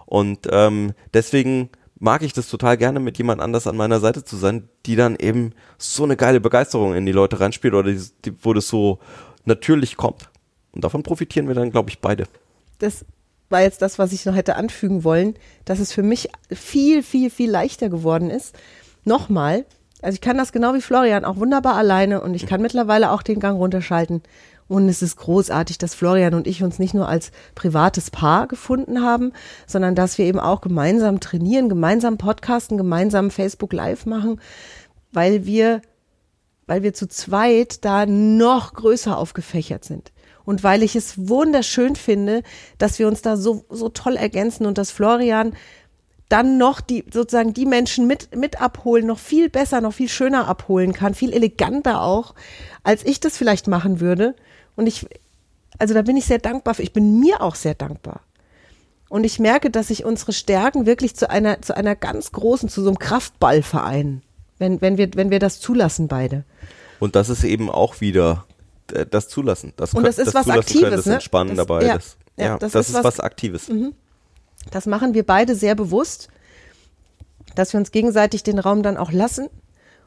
Und 0.05 0.47
ähm, 0.51 0.93
deswegen 1.13 1.69
mag 1.99 2.23
ich 2.23 2.33
das 2.33 2.47
total 2.47 2.77
gerne, 2.77 2.99
mit 2.99 3.17
jemand 3.17 3.41
anders 3.41 3.67
an 3.67 3.77
meiner 3.77 3.99
Seite 3.99 4.23
zu 4.23 4.37
sein, 4.37 4.69
die 4.85 4.95
dann 4.95 5.15
eben 5.17 5.53
so 5.77 6.03
eine 6.03 6.15
geile 6.15 6.39
Begeisterung 6.39 6.95
in 6.95 7.05
die 7.05 7.11
Leute 7.11 7.39
reinspielt 7.39 7.73
oder 7.73 7.91
die, 7.91 8.01
die, 8.25 8.33
wo 8.43 8.53
das 8.53 8.67
so 8.67 8.99
natürlich 9.45 9.97
kommt. 9.97 10.29
Und 10.71 10.83
davon 10.83 11.03
profitieren 11.03 11.47
wir 11.47 11.55
dann, 11.55 11.71
glaube 11.71 11.89
ich, 11.89 11.99
beide. 11.99 12.25
Das 12.79 13.05
war 13.49 13.61
jetzt 13.61 13.81
das, 13.81 13.99
was 13.99 14.13
ich 14.13 14.25
noch 14.25 14.35
hätte 14.35 14.55
anfügen 14.55 15.03
wollen, 15.03 15.35
dass 15.65 15.79
es 15.79 15.91
für 15.91 16.03
mich 16.03 16.29
viel, 16.51 17.03
viel, 17.03 17.29
viel 17.29 17.49
leichter 17.49 17.89
geworden 17.89 18.29
ist. 18.29 18.55
Nochmal, 19.03 19.65
also 20.01 20.15
ich 20.15 20.21
kann 20.21 20.37
das 20.37 20.51
genau 20.51 20.73
wie 20.73 20.81
Florian 20.81 21.25
auch 21.25 21.37
wunderbar 21.37 21.75
alleine 21.75 22.21
und 22.21 22.33
ich 22.33 22.45
kann 22.45 22.61
mittlerweile 22.61 23.11
auch 23.11 23.23
den 23.23 23.39
Gang 23.39 23.57
runterschalten. 23.57 24.21
Und 24.69 24.87
es 24.87 25.01
ist 25.01 25.17
großartig, 25.17 25.79
dass 25.79 25.95
Florian 25.95 26.35
und 26.35 26.45
ich 26.45 26.61
uns 26.61 26.77
nicht 26.77 26.93
nur 26.93 27.09
als 27.09 27.31
privates 27.55 28.11
Paar 28.11 28.47
gefunden 28.47 29.01
haben, 29.01 29.33
sondern 29.65 29.95
dass 29.95 30.19
wir 30.19 30.25
eben 30.25 30.39
auch 30.39 30.61
gemeinsam 30.61 31.19
trainieren, 31.19 31.69
gemeinsam 31.69 32.19
podcasten, 32.19 32.77
gemeinsam 32.77 33.31
Facebook 33.31 33.73
Live 33.73 34.05
machen, 34.05 34.39
weil 35.11 35.47
wir, 35.47 35.81
weil 36.67 36.83
wir 36.83 36.93
zu 36.93 37.07
zweit 37.07 37.83
da 37.83 38.05
noch 38.05 38.73
größer 38.73 39.17
aufgefächert 39.17 39.83
sind. 39.83 40.11
Und 40.45 40.63
weil 40.63 40.83
ich 40.83 40.95
es 40.95 41.27
wunderschön 41.27 41.95
finde, 41.95 42.43
dass 42.77 42.99
wir 42.99 43.07
uns 43.07 43.23
da 43.23 43.37
so, 43.37 43.65
so 43.69 43.89
toll 43.89 44.17
ergänzen 44.17 44.67
und 44.67 44.77
dass 44.77 44.91
Florian 44.91 45.53
dann 46.29 46.59
noch 46.59 46.79
die 46.79 47.05
sozusagen 47.11 47.55
die 47.55 47.65
Menschen 47.65 48.05
mit 48.05 48.35
mit 48.35 48.61
abholen, 48.61 49.07
noch 49.07 49.17
viel 49.17 49.49
besser, 49.49 49.81
noch 49.81 49.93
viel 49.93 50.09
schöner 50.09 50.47
abholen 50.47 50.93
kann, 50.93 51.15
viel 51.15 51.33
eleganter 51.33 52.03
auch, 52.03 52.35
als 52.83 53.03
ich 53.03 53.19
das 53.19 53.35
vielleicht 53.35 53.67
machen 53.67 53.99
würde. 53.99 54.35
Und 54.75 54.87
ich, 54.87 55.05
also 55.77 55.93
da 55.93 56.01
bin 56.01 56.17
ich 56.17 56.25
sehr 56.25 56.39
dankbar 56.39 56.73
für. 56.75 56.83
Ich 56.83 56.93
bin 56.93 57.19
mir 57.19 57.41
auch 57.41 57.55
sehr 57.55 57.75
dankbar. 57.75 58.21
Und 59.09 59.23
ich 59.23 59.39
merke, 59.39 59.69
dass 59.71 59.87
sich 59.87 60.05
unsere 60.05 60.33
Stärken 60.33 60.85
wirklich 60.85 61.15
zu 61.15 61.29
einer, 61.29 61.61
zu 61.61 61.75
einer 61.75 61.95
ganz 61.95 62.31
großen, 62.31 62.69
zu 62.69 62.81
so 62.83 62.89
einem 62.89 62.99
Kraftball 62.99 63.63
vereinen, 63.63 64.21
wenn, 64.59 64.81
wenn 64.81 64.97
wir, 64.97 65.09
wenn 65.15 65.31
wir 65.31 65.39
das 65.39 65.59
zulassen 65.59 66.07
beide. 66.07 66.43
Und 66.99 67.15
das 67.15 67.29
ist 67.29 67.43
eben 67.43 67.69
auch 67.71 68.01
wieder 68.01 68.45
äh, 68.93 69.05
das 69.07 69.27
Zulassen. 69.27 69.73
Das, 69.77 69.93
Und 69.95 70.03
das 70.03 70.19
ist 70.19 70.33
was 70.35 70.43
Zulassen 70.45 70.59
Aktives, 70.59 70.81
können, 70.81 70.95
das 70.95 71.05
ne? 71.07 71.13
Entspannen 71.15 71.55
Das- 71.55 71.65
dabei. 71.67 71.85
ja, 71.85 71.95
das, 71.95 72.17
ja, 72.37 72.45
ja, 72.45 72.57
das 72.59 72.71
das, 72.73 72.89
ist 72.89 72.95
was- 72.95 73.03
was, 73.03 73.19
Aktives. 73.19 73.71
Das 74.71 74.85
machen 74.85 75.13
wir 75.15 75.25
beide 75.25 75.55
sehr 75.55 75.73
bewusst, 75.73 76.27
dass 77.55 77.73
wir 77.73 77.79
uns 77.79 77.91
gegenseitig 77.91 78.43
den 78.43 78.59
Raum 78.59 78.83
dann 78.83 78.97
auch 78.97 79.11
lassen 79.11 79.47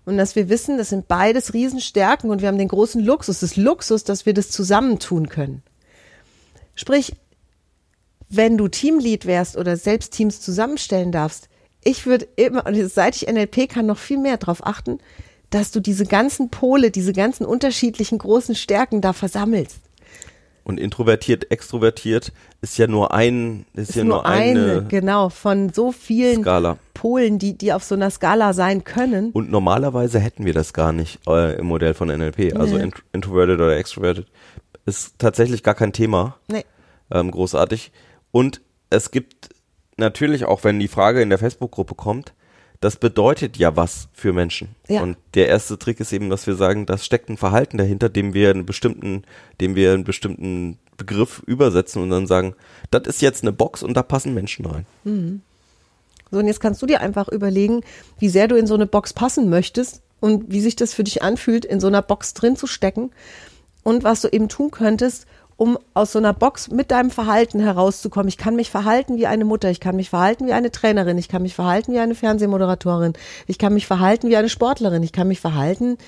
und 0.05 0.17
dass 0.17 0.37
wir 0.37 0.49
wissen, 0.49 0.79
das 0.79 0.89
sind 0.89 1.09
beides 1.09 1.55
Riesenstärken 1.55 2.31
und 2.31 2.41
wir 2.41 2.49
haben 2.49 2.59
den 2.59 2.69
großen 2.69 3.03
Luxus, 3.03 3.41
das 3.41 3.57
Luxus, 3.57 4.05
dass 4.05 4.27
wir 4.27 4.35
das 4.35 4.51
zusammentun 4.51 5.29
können. 5.29 5.63
Sprich, 6.75 7.15
wenn 8.29 8.57
du 8.57 8.69
Teamlead 8.69 9.27
wärst 9.27 9.57
oder 9.57 9.77
selbst 9.77 10.13
Teams 10.13 10.41
zusammenstellen 10.41 11.13
darfst, 11.13 11.49
ich 11.85 12.07
würde 12.07 12.27
immer, 12.37 12.67
und 12.67 12.75
seit 12.91 13.17
ich 13.17 13.29
NLP 13.29 13.69
kann, 13.69 13.87
noch 13.87 13.99
viel 13.99 14.19
mehr 14.19 14.39
darauf 14.39 14.65
achten, 14.67 14.99
dass 15.51 15.71
du 15.71 15.81
diese 15.81 16.07
ganzen 16.07 16.49
Pole, 16.49 16.91
diese 16.91 17.13
ganzen 17.13 17.45
unterschiedlichen 17.45 18.19
großen 18.19 18.55
Stärken 18.55 19.01
da 19.01 19.13
versammelst. 19.13 19.81
Und 20.65 20.79
introvertiert, 20.79 21.51
extrovertiert 21.51 22.33
ist 22.61 22.79
ja 22.79 22.87
nur 22.87 23.13
ein, 23.13 23.67
ist, 23.75 23.91
Ist 23.91 23.97
ja 23.97 24.05
nur 24.05 24.15
nur 24.17 24.27
eine, 24.27 24.61
eine, 24.73 24.85
genau, 24.85 25.29
von 25.29 25.73
so 25.73 25.91
vielen 25.91 26.43
Skala. 26.43 26.79
Polen, 26.95 27.39
die, 27.41 27.59
die 27.59 27.73
auf 27.73 27.83
so 27.83 27.97
einer 27.97 28.11
Skala 28.11 28.53
sein 28.53 28.85
können. 28.85 29.31
Und 29.33 29.51
normalerweise 29.51 30.21
hätten 30.21 30.45
wir 30.45 30.55
das 30.55 30.73
gar 30.73 30.93
nicht 30.93 31.19
äh, 31.27 31.57
im 31.59 31.67
Modell 31.67 31.95
von 31.95 32.09
NLP. 32.09 32.55
Also 32.57 32.77
Nee. 32.77 32.85
int 32.85 33.03
introverted 33.13 33.57
oder 33.57 33.77
extroverted 33.77 34.27
ist 34.87 35.19
tatsächlich 35.19 35.63
gar 35.65 35.75
kein 35.75 35.93
Thema. 35.93 36.37
Nee. 36.49 36.65
ähm, 37.11 37.31
großartig. 37.33 37.91
Und 38.31 38.61
es 38.91 39.11
gibt 39.11 39.49
natürlich 39.97 40.45
auch, 40.45 40.65
wenn 40.65 40.79
die 40.79 40.89
Frage 40.89 41.23
in 41.23 41.29
der 41.29 41.39
Facebook-Gruppe 41.39 41.95
kommt, 41.95 42.35
das 42.83 42.97
bedeutet 42.97 43.57
ja 43.57 43.77
was 43.77 44.09
für 44.13 44.33
Menschen. 44.33 44.75
Ja. 44.89 45.03
Und 45.03 45.17
der 45.35 45.47
erste 45.47 45.79
Trick 45.79 46.01
ist 46.01 46.13
eben, 46.13 46.31
dass 46.31 46.49
wir 46.49 46.57
sagen, 46.57 46.85
das 46.85 47.07
steckt 47.07 47.29
ein 47.29 47.37
Verhalten 47.37 47.79
dahinter, 47.79 48.09
dem 48.09 48.35
wir 48.35 48.51
einen 48.51 48.67
bestimmten, 48.67 49.23
dem 49.61 49.77
wir 49.77 49.93
einen 49.93 50.03
bestimmten 50.03 50.79
Begriff 50.97 51.43
übersetzen 51.47 52.03
und 52.03 52.11
dann 52.11 52.27
sagen, 52.27 52.55
das 52.91 53.07
ist 53.07 53.23
jetzt 53.23 53.45
eine 53.45 53.53
Box 53.53 53.85
und 53.85 53.95
da 53.95 54.03
passen 54.03 54.35
Menschen 54.35 54.67
rein. 54.67 54.85
So, 56.33 56.39
und 56.39 56.47
jetzt 56.49 56.61
kannst 56.61 56.83
du 56.83 56.87
dir 56.87 57.01
einfach 57.01 57.29
überlegen, 57.29 57.83
wie 58.19 58.29
sehr 58.29 58.49
du 58.49 58.57
in 58.57 58.67
so 58.67 58.75
eine 58.75 58.87
Box 58.87 59.13
passen 59.13 59.49
möchtest 59.49 60.03
und 60.19 60.51
wie 60.51 60.61
sich 60.61 60.75
das 60.75 60.93
für 60.93 61.05
dich 61.05 61.23
anfühlt, 61.23 61.65
in 61.65 61.79
so 61.79 61.87
einer 61.87 62.03
Box 62.03 62.35
drin 62.35 62.57
zu 62.57 62.67
stecken 62.67 63.13
und 63.85 64.03
was 64.03 64.23
du 64.23 64.29
eben 64.29 64.49
tun 64.49 64.73
könntest, 64.73 65.27
um 65.63 65.79
aus 65.95 66.11
so 66.11 66.19
einer 66.19 66.33
Box 66.33 66.73
mit 66.73 66.91
deinem 66.91 67.13
Verhalten 67.13 67.61
herauszukommen. 67.61 68.27
Ich 68.27 68.37
kann 68.37 68.57
mich 68.57 68.69
verhalten 68.69 69.17
wie 69.17 69.29
eine 69.29 69.45
Mutter, 69.45 69.71
ich 69.71 69.79
kann 69.79 69.95
mich 69.95 70.11
verhalten 70.11 70.49
wie 70.49 70.53
eine 70.55 70.73
Trainerin, 70.73 71.19
ich 71.19 71.29
kann 71.29 71.43
mich 71.43 71.55
verhalten 71.55 71.93
wie 71.93 72.01
eine 72.01 72.17
Fernsehmoderatorin, 72.17 73.13
ich 73.47 73.59
kann 73.59 73.73
mich 73.73 73.87
verhalten 73.87 74.29
wie 74.29 74.37
eine 74.37 74.49
Sportlerin, 74.49 75.05
ich 75.05 75.13
kann 75.13 75.29
mich 75.29 75.39
verhalten 75.39 75.99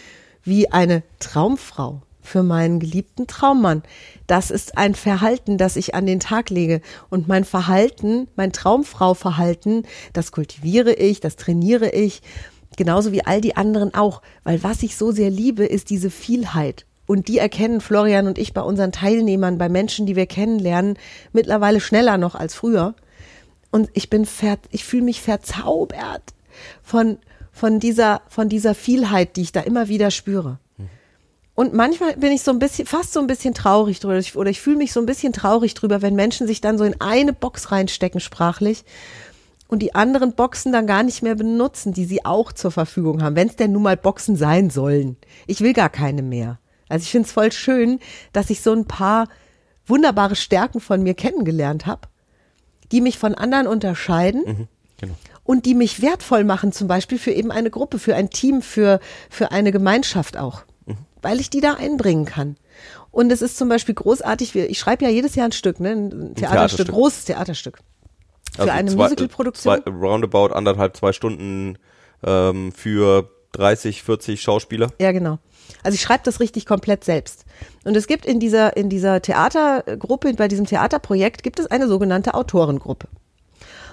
wie 0.43 0.73
eine 0.73 1.05
Traumfrau 1.21 2.03
für 2.21 2.43
meinen 2.43 2.81
geliebten 2.81 3.29
Traummann. 3.29 3.85
Das 4.27 4.51
ist 4.51 4.77
ein 4.77 4.97
Verhalten, 4.97 5.57
das 5.57 5.77
ich 5.77 5.95
an 5.95 6.07
den 6.07 6.19
Tag 6.19 6.51
lege. 6.51 6.81
Und 7.09 7.29
mein 7.29 7.45
Verhalten, 7.45 8.27
mein 8.35 8.51
Traumfrau-Verhalten, 8.51 9.85
das 10.13 10.33
kultiviere 10.33 10.95
ich, 10.95 11.21
das 11.21 11.37
trainiere 11.37 11.91
ich, 11.91 12.23
genauso 12.77 13.13
wie 13.13 13.25
all 13.25 13.41
die 13.41 13.57
anderen 13.57 13.95
auch. 13.95 14.21
Weil 14.43 14.65
was 14.65 14.83
ich 14.83 14.97
so 14.97 15.13
sehr 15.13 15.31
liebe, 15.31 15.65
ist 15.65 15.91
diese 15.91 16.11
Vielheit. 16.11 16.87
Und 17.07 17.29
die 17.29 17.39
erkennen 17.39 17.81
Florian 17.81 18.27
und 18.27 18.39
ich 18.39 18.55
bei 18.55 18.63
unseren 18.63 18.93
Teilnehmern, 18.93 19.59
bei 19.59 19.69
Menschen, 19.69 20.07
die 20.07 20.17
wir 20.17 20.27
kennenlernen, 20.27 20.99
mittlerweile 21.33 21.81
schneller 21.81 22.17
noch 22.17 22.35
als 22.35 22.55
früher. 22.55 22.95
Und 23.71 23.91
ich 23.93 24.09
bin 24.09 24.25
ver 24.25 24.59
ich 24.71 24.85
fühle 24.85 25.03
mich 25.03 25.21
verzaubert 25.21 26.23
von, 26.83 27.19
von 27.53 27.81
dieser, 27.81 28.23
von 28.29 28.49
dieser 28.49 28.75
Vielheit, 28.75 29.37
die 29.37 29.43
ich 29.43 29.53
da 29.53 29.61
immer 29.61 29.89
wieder 29.89 30.11
spüre. 30.11 30.59
Und 31.55 31.73
manchmal 31.73 32.17
bin 32.17 32.33
ich 32.33 32.43
so 32.43 32.51
ein 32.51 32.59
bisschen, 32.59 32.87
fast 32.87 33.13
so 33.13 33.21
ein 33.21 33.29
bisschen 33.29 33.55
traurig 33.55 34.01
drüber, 34.01 34.21
oder 34.35 34.51
ich 34.51 34.61
fühle 34.61 34.77
mich 34.77 34.93
so 34.93 34.99
ein 34.99 35.07
bisschen 35.07 35.33
traurig 35.33 35.75
drüber, 35.75 36.03
wenn 36.03 36.17
Menschen 36.17 36.49
sich 36.49 36.61
dann 36.61 36.79
so 36.79 36.85
in 36.85 37.01
eine 37.01 37.33
Box 37.33 37.71
reinstecken 37.71 38.21
sprachlich 38.21 38.85
und 39.69 39.81
die 39.81 39.95
anderen 39.95 40.33
Boxen 40.33 40.73
dann 40.73 40.89
gar 40.89 41.05
nicht 41.05 41.23
mehr 41.23 41.37
benutzen, 41.37 41.93
die 41.93 42.07
sie 42.07 42.25
auch 42.25 42.53
zur 42.53 42.73
Verfügung 42.73 43.23
haben, 43.23 43.37
wenn 43.37 43.49
es 43.49 43.57
denn 43.57 43.71
nun 43.71 43.83
mal 43.83 43.97
Boxen 43.97 44.37
sein 44.37 44.69
sollen. 44.71 45.17
Ich 45.47 45.61
will 45.61 45.75
gar 45.75 45.91
keine 45.91 46.23
mehr. 46.23 46.59
Also 46.89 47.05
ich 47.05 47.11
finde 47.11 47.27
es 47.27 47.33
voll 47.33 47.51
schön, 47.53 48.01
dass 48.33 48.51
ich 48.51 48.61
so 48.61 48.73
ein 48.73 48.85
paar 48.87 49.29
wunderbare 49.87 50.37
Stärken 50.37 50.81
von 50.81 51.03
mir 51.03 51.15
kennengelernt 51.15 51.87
habe, 51.87 52.03
die 52.93 53.01
mich 53.01 53.19
von 53.19 53.35
anderen 53.35 53.67
unterscheiden 53.67 54.69
Genau. 54.99 55.15
und 55.43 55.67
die 55.67 55.75
mich 55.75 56.01
wertvoll 56.03 56.45
machen, 56.45 56.73
zum 56.73 56.89
Beispiel 56.89 57.19
für 57.19 57.33
eben 57.33 57.51
eine 57.51 57.71
Gruppe, 57.71 57.99
für 57.99 58.15
ein 58.15 58.31
Team, 58.31 58.63
für, 58.63 59.01
für 59.29 59.51
eine 59.51 59.73
Gemeinschaft 59.73 60.37
auch, 60.37 60.63
weil 61.23 61.41
ich 61.41 61.51
die 61.51 61.61
da 61.61 61.75
einbringen 61.75 62.25
kann. 62.27 62.57
Und 63.11 63.31
es 63.33 63.43
ist 63.43 63.57
zum 63.57 63.69
Beispiel 63.69 63.95
großartig, 63.95 64.55
ich 64.57 64.79
schreibe 64.79 65.05
ja 65.05 65.11
jedes 65.11 65.35
Jahr 65.37 65.47
ein 65.49 65.53
Stück, 65.53 65.81
ne? 65.81 65.91
ein 65.91 66.11
Theaterstück, 66.11 66.37
Theaterstück. 66.37 66.89
großes 66.89 67.25
Theaterstück. 67.27 67.79
Für 68.55 68.63
Also 68.63 68.73
eine 68.73 68.91
zwei- 68.91 69.03
Musicalproduktion. 69.05 69.83
Zwei, 69.83 69.91
roundabout 69.91 70.53
anderthalb, 70.55 70.97
zwei 70.97 71.13
Stunden 71.13 71.79
ähm, 72.25 72.73
für 72.73 73.31
30, 73.53 74.03
40 74.03 74.41
Schauspieler. 74.43 74.91
Ja, 75.01 75.13
genau. 75.13 75.39
Also 75.83 75.95
ich 75.97 76.01
schreibe 76.01 76.23
das 76.25 76.41
richtig 76.41 76.67
komplett 76.67 77.05
selbst. 77.05 77.45
Und 77.85 77.97
es 77.97 78.07
gibt 78.07 78.27
in 78.27 78.41
dieser, 78.41 78.77
in 78.77 78.89
dieser 78.89 79.21
Theatergruppe, 79.21 80.33
bei 80.35 80.49
diesem 80.49 80.67
Theaterprojekt, 80.67 81.43
gibt 81.43 81.59
es 81.59 81.67
eine 81.67 81.89
sogenannte 81.89 82.35
Autorengruppe. 82.35 83.09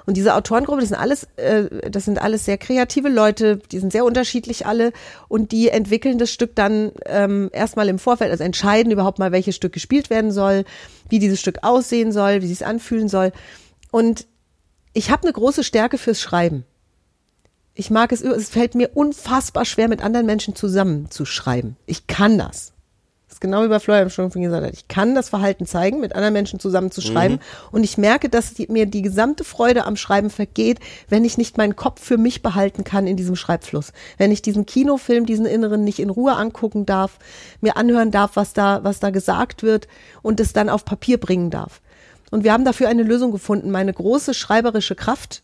Und 0.06 0.18
diese 0.18 0.34
Autorengruppe, 0.36 0.82
das 0.82 0.90
sind 0.90 0.98
alles, 0.98 1.28
äh, 1.36 1.90
das 1.90 2.06
sind 2.06 2.20
alles 2.20 2.46
sehr 2.46 2.58
kreative 2.58 3.10
Leute, 3.10 3.58
die 3.72 3.80
sind 3.80 3.92
sehr 3.92 4.06
unterschiedlich 4.06 4.66
alle 4.66 4.94
und 5.28 5.52
die 5.52 5.70
entwickeln 5.70 6.18
das 6.18 6.32
Stück 6.32 6.56
dann 6.56 6.92
ähm, 7.06 7.50
erstmal 7.54 7.88
im 7.90 8.00
Vorfeld, 8.00 8.32
also 8.32 8.44
entscheiden 8.44 8.92
überhaupt 8.92 9.20
mal, 9.20 9.32
welches 9.32 9.56
Stück 9.56 9.74
gespielt 9.74 10.10
werden 10.10 10.32
soll, 10.32 10.64
wie 11.10 11.20
dieses 11.20 11.40
Stück 11.40 11.60
aussehen 11.62 12.12
soll, 12.12 12.42
wie 12.42 12.48
sich 12.48 12.66
anfühlen 12.66 13.10
soll. 13.10 13.32
Und 13.92 14.26
ich 14.94 15.12
habe 15.12 15.24
eine 15.24 15.34
große 15.34 15.64
Stärke 15.64 15.98
fürs 15.98 16.20
Schreiben. 16.20 16.66
Ich 17.82 17.90
mag 17.90 18.12
es, 18.12 18.22
es 18.22 18.50
fällt 18.50 18.76
mir 18.76 18.92
unfassbar 18.94 19.66
schwer, 19.66 19.88
mit 19.88 20.04
anderen 20.04 20.28
Menschen 20.28 20.56
zusammenzuschreiben. 20.56 21.78
Ich 21.88 22.06
kann 22.06 22.38
das. 22.38 22.74
Das 23.28 23.38
ist 23.38 23.42
genau 23.42 23.64
wie 23.64 23.70
bei 23.70 23.80
Florian 23.80 24.12
schon 24.12 24.30
gesagt 24.30 24.68
hat. 24.68 24.74
Ich 24.74 24.88
kann 24.88 25.16
das 25.16 25.30
Verhalten 25.30 25.66
zeigen, 25.66 26.00
mit 26.00 26.14
anderen 26.14 26.34
Menschen 26.34 26.60
zusammen 26.60 26.92
zu 26.92 27.02
schreiben. 27.02 27.40
Und 27.72 27.84
ich 27.84 27.98
merke, 27.98 28.30
dass 28.30 28.54
die, 28.54 28.68
mir 28.68 28.86
die 28.86 29.02
gesamte 29.02 29.44
Freude 29.44 29.86
am 29.86 29.96
Schreiben 29.96 30.30
vergeht, 30.30 30.78
wenn 31.10 31.26
ich 31.26 31.40
nicht 31.40 31.58
meinen 31.58 31.76
Kopf 31.76 32.04
für 32.04 32.20
mich 32.20 32.44
behalten 32.44 32.84
kann 32.84 33.08
in 33.08 33.18
diesem 33.18 33.36
Schreibfluss. 33.36 33.94
Wenn 34.20 34.32
ich 34.32 34.44
diesen 34.44 34.68
Kinofilm, 34.68 35.26
diesen 35.26 35.48
inneren 35.48 35.84
nicht 35.84 35.98
in 35.98 36.12
Ruhe 36.12 36.36
angucken 36.36 36.86
darf, 36.86 37.18
mir 37.62 37.78
anhören 37.78 38.12
darf, 38.12 38.36
was 38.36 38.54
da, 38.54 38.84
was 38.84 39.00
da 39.00 39.10
gesagt 39.10 39.64
wird 39.64 39.88
und 40.22 40.40
es 40.40 40.54
dann 40.54 40.70
auf 40.70 40.86
Papier 40.86 41.20
bringen 41.20 41.50
darf. 41.50 41.82
Und 42.30 42.44
wir 42.44 42.54
haben 42.54 42.64
dafür 42.64 42.90
eine 42.90 43.02
Lösung 43.02 43.32
gefunden, 43.32 43.72
meine 43.72 43.92
große 43.92 44.36
schreiberische 44.36 44.94
Kraft 44.94 45.42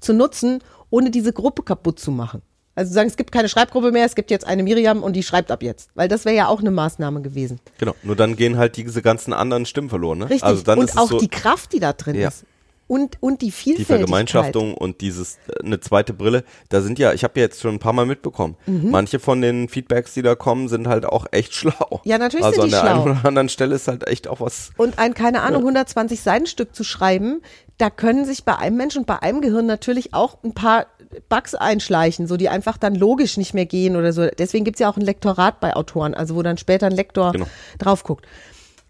zu 0.00 0.14
nutzen, 0.14 0.60
ohne 0.90 1.10
diese 1.10 1.32
Gruppe 1.32 1.62
kaputt 1.62 1.98
zu 1.98 2.10
machen. 2.10 2.42
Also 2.74 2.92
sagen, 2.94 3.08
es 3.08 3.16
gibt 3.16 3.32
keine 3.32 3.48
Schreibgruppe 3.48 3.90
mehr, 3.90 4.06
es 4.06 4.14
gibt 4.14 4.30
jetzt 4.30 4.46
eine 4.46 4.62
Miriam 4.62 5.02
und 5.02 5.14
die 5.14 5.24
schreibt 5.24 5.50
ab 5.50 5.64
jetzt. 5.64 5.90
Weil 5.96 6.06
das 6.08 6.24
wäre 6.24 6.36
ja 6.36 6.46
auch 6.46 6.60
eine 6.60 6.70
Maßnahme 6.70 7.22
gewesen. 7.22 7.58
Genau. 7.78 7.94
Nur 8.04 8.14
dann 8.14 8.36
gehen 8.36 8.56
halt 8.56 8.76
diese 8.76 9.02
ganzen 9.02 9.32
anderen 9.32 9.66
Stimmen 9.66 9.88
verloren. 9.88 10.18
Ne? 10.18 10.24
Richtig. 10.30 10.44
Also 10.44 10.62
dann 10.62 10.78
und 10.78 10.96
auch 10.96 11.08
so, 11.08 11.18
die 11.18 11.26
Kraft, 11.28 11.72
die 11.72 11.80
da 11.80 11.92
drin 11.92 12.14
Ja. 12.14 12.28
ist. 12.28 12.44
Und, 12.86 13.18
und 13.20 13.42
die 13.42 13.46
die 13.46 13.50
Vielfältigkeit. 13.52 13.98
Vergemeinschaftung 13.98 14.74
und 14.74 15.02
dieses 15.02 15.36
äh, 15.48 15.62
eine 15.62 15.78
zweite 15.78 16.14
Brille, 16.14 16.42
da 16.70 16.80
sind 16.80 16.98
ja, 16.98 17.12
ich 17.12 17.22
habe 17.22 17.38
ja 17.38 17.44
jetzt 17.44 17.60
schon 17.60 17.74
ein 17.74 17.78
paar 17.80 17.92
Mal 17.92 18.06
mitbekommen, 18.06 18.56
Mhm. 18.64 18.90
manche 18.90 19.18
von 19.18 19.42
den 19.42 19.68
Feedbacks, 19.68 20.14
die 20.14 20.22
da 20.22 20.34
kommen, 20.36 20.68
sind 20.68 20.86
halt 20.88 21.04
auch 21.04 21.26
echt 21.32 21.52
schlau. 21.54 22.00
Ja, 22.04 22.16
natürlich 22.16 22.46
also 22.46 22.62
sind 22.62 22.70
die 22.72 22.76
an 22.76 22.84
der 22.86 22.92
schlau. 22.94 23.02
einen 23.02 23.12
oder 23.18 23.28
anderen 23.28 23.48
Stelle 23.50 23.74
ist 23.74 23.88
halt 23.88 24.06
echt 24.08 24.26
auch 24.26 24.40
was. 24.40 24.70
Und 24.78 24.98
ein, 24.98 25.12
keine 25.12 25.42
Ahnung, 25.42 25.62
120 25.62 26.22
Seitenstück 26.22 26.74
zu 26.74 26.82
schreiben, 26.82 27.42
da 27.78 27.90
können 27.90 28.24
sich 28.24 28.44
bei 28.44 28.56
einem 28.56 28.76
Menschen 28.76 29.00
und 29.00 29.06
bei 29.06 29.20
einem 29.22 29.40
Gehirn 29.40 29.66
natürlich 29.66 30.12
auch 30.12 30.38
ein 30.42 30.52
paar 30.52 30.86
Bugs 31.28 31.54
einschleichen, 31.54 32.26
so 32.26 32.36
die 32.36 32.48
einfach 32.48 32.76
dann 32.76 32.94
logisch 32.94 33.36
nicht 33.36 33.54
mehr 33.54 33.66
gehen 33.66 33.96
oder 33.96 34.12
so. 34.12 34.26
Deswegen 34.38 34.64
gibt's 34.64 34.80
ja 34.80 34.90
auch 34.90 34.96
ein 34.96 35.04
Lektorat 35.04 35.60
bei 35.60 35.74
Autoren, 35.74 36.14
also 36.14 36.34
wo 36.34 36.42
dann 36.42 36.58
später 36.58 36.86
ein 36.86 36.92
Lektor 36.92 37.32
Genau. 37.32 37.46
drauf 37.78 38.02
guckt. 38.02 38.26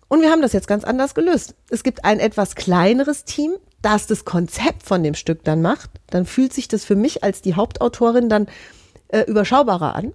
Und 0.08 0.22
wir 0.22 0.30
haben 0.30 0.40
das 0.42 0.54
jetzt 0.54 0.66
ganz 0.68 0.84
anders 0.84 1.14
gelöst. 1.14 1.54
Es 1.70 1.82
gibt 1.82 2.04
ein 2.04 2.18
etwas 2.18 2.54
kleineres 2.54 3.24
Team, 3.24 3.52
das 3.82 4.06
das 4.06 4.24
Konzept 4.24 4.82
von 4.84 5.02
dem 5.02 5.14
Stück 5.14 5.44
dann 5.44 5.60
macht. 5.60 5.90
Dann 6.08 6.24
fühlt 6.24 6.52
sich 6.54 6.66
das 6.66 6.84
für 6.84 6.96
mich 6.96 7.22
als 7.22 7.42
die 7.42 7.54
Hauptautorin 7.54 8.28
dann 8.30 8.46
äh, 9.08 9.20
überschaubarer 9.20 9.94
an. 9.94 10.14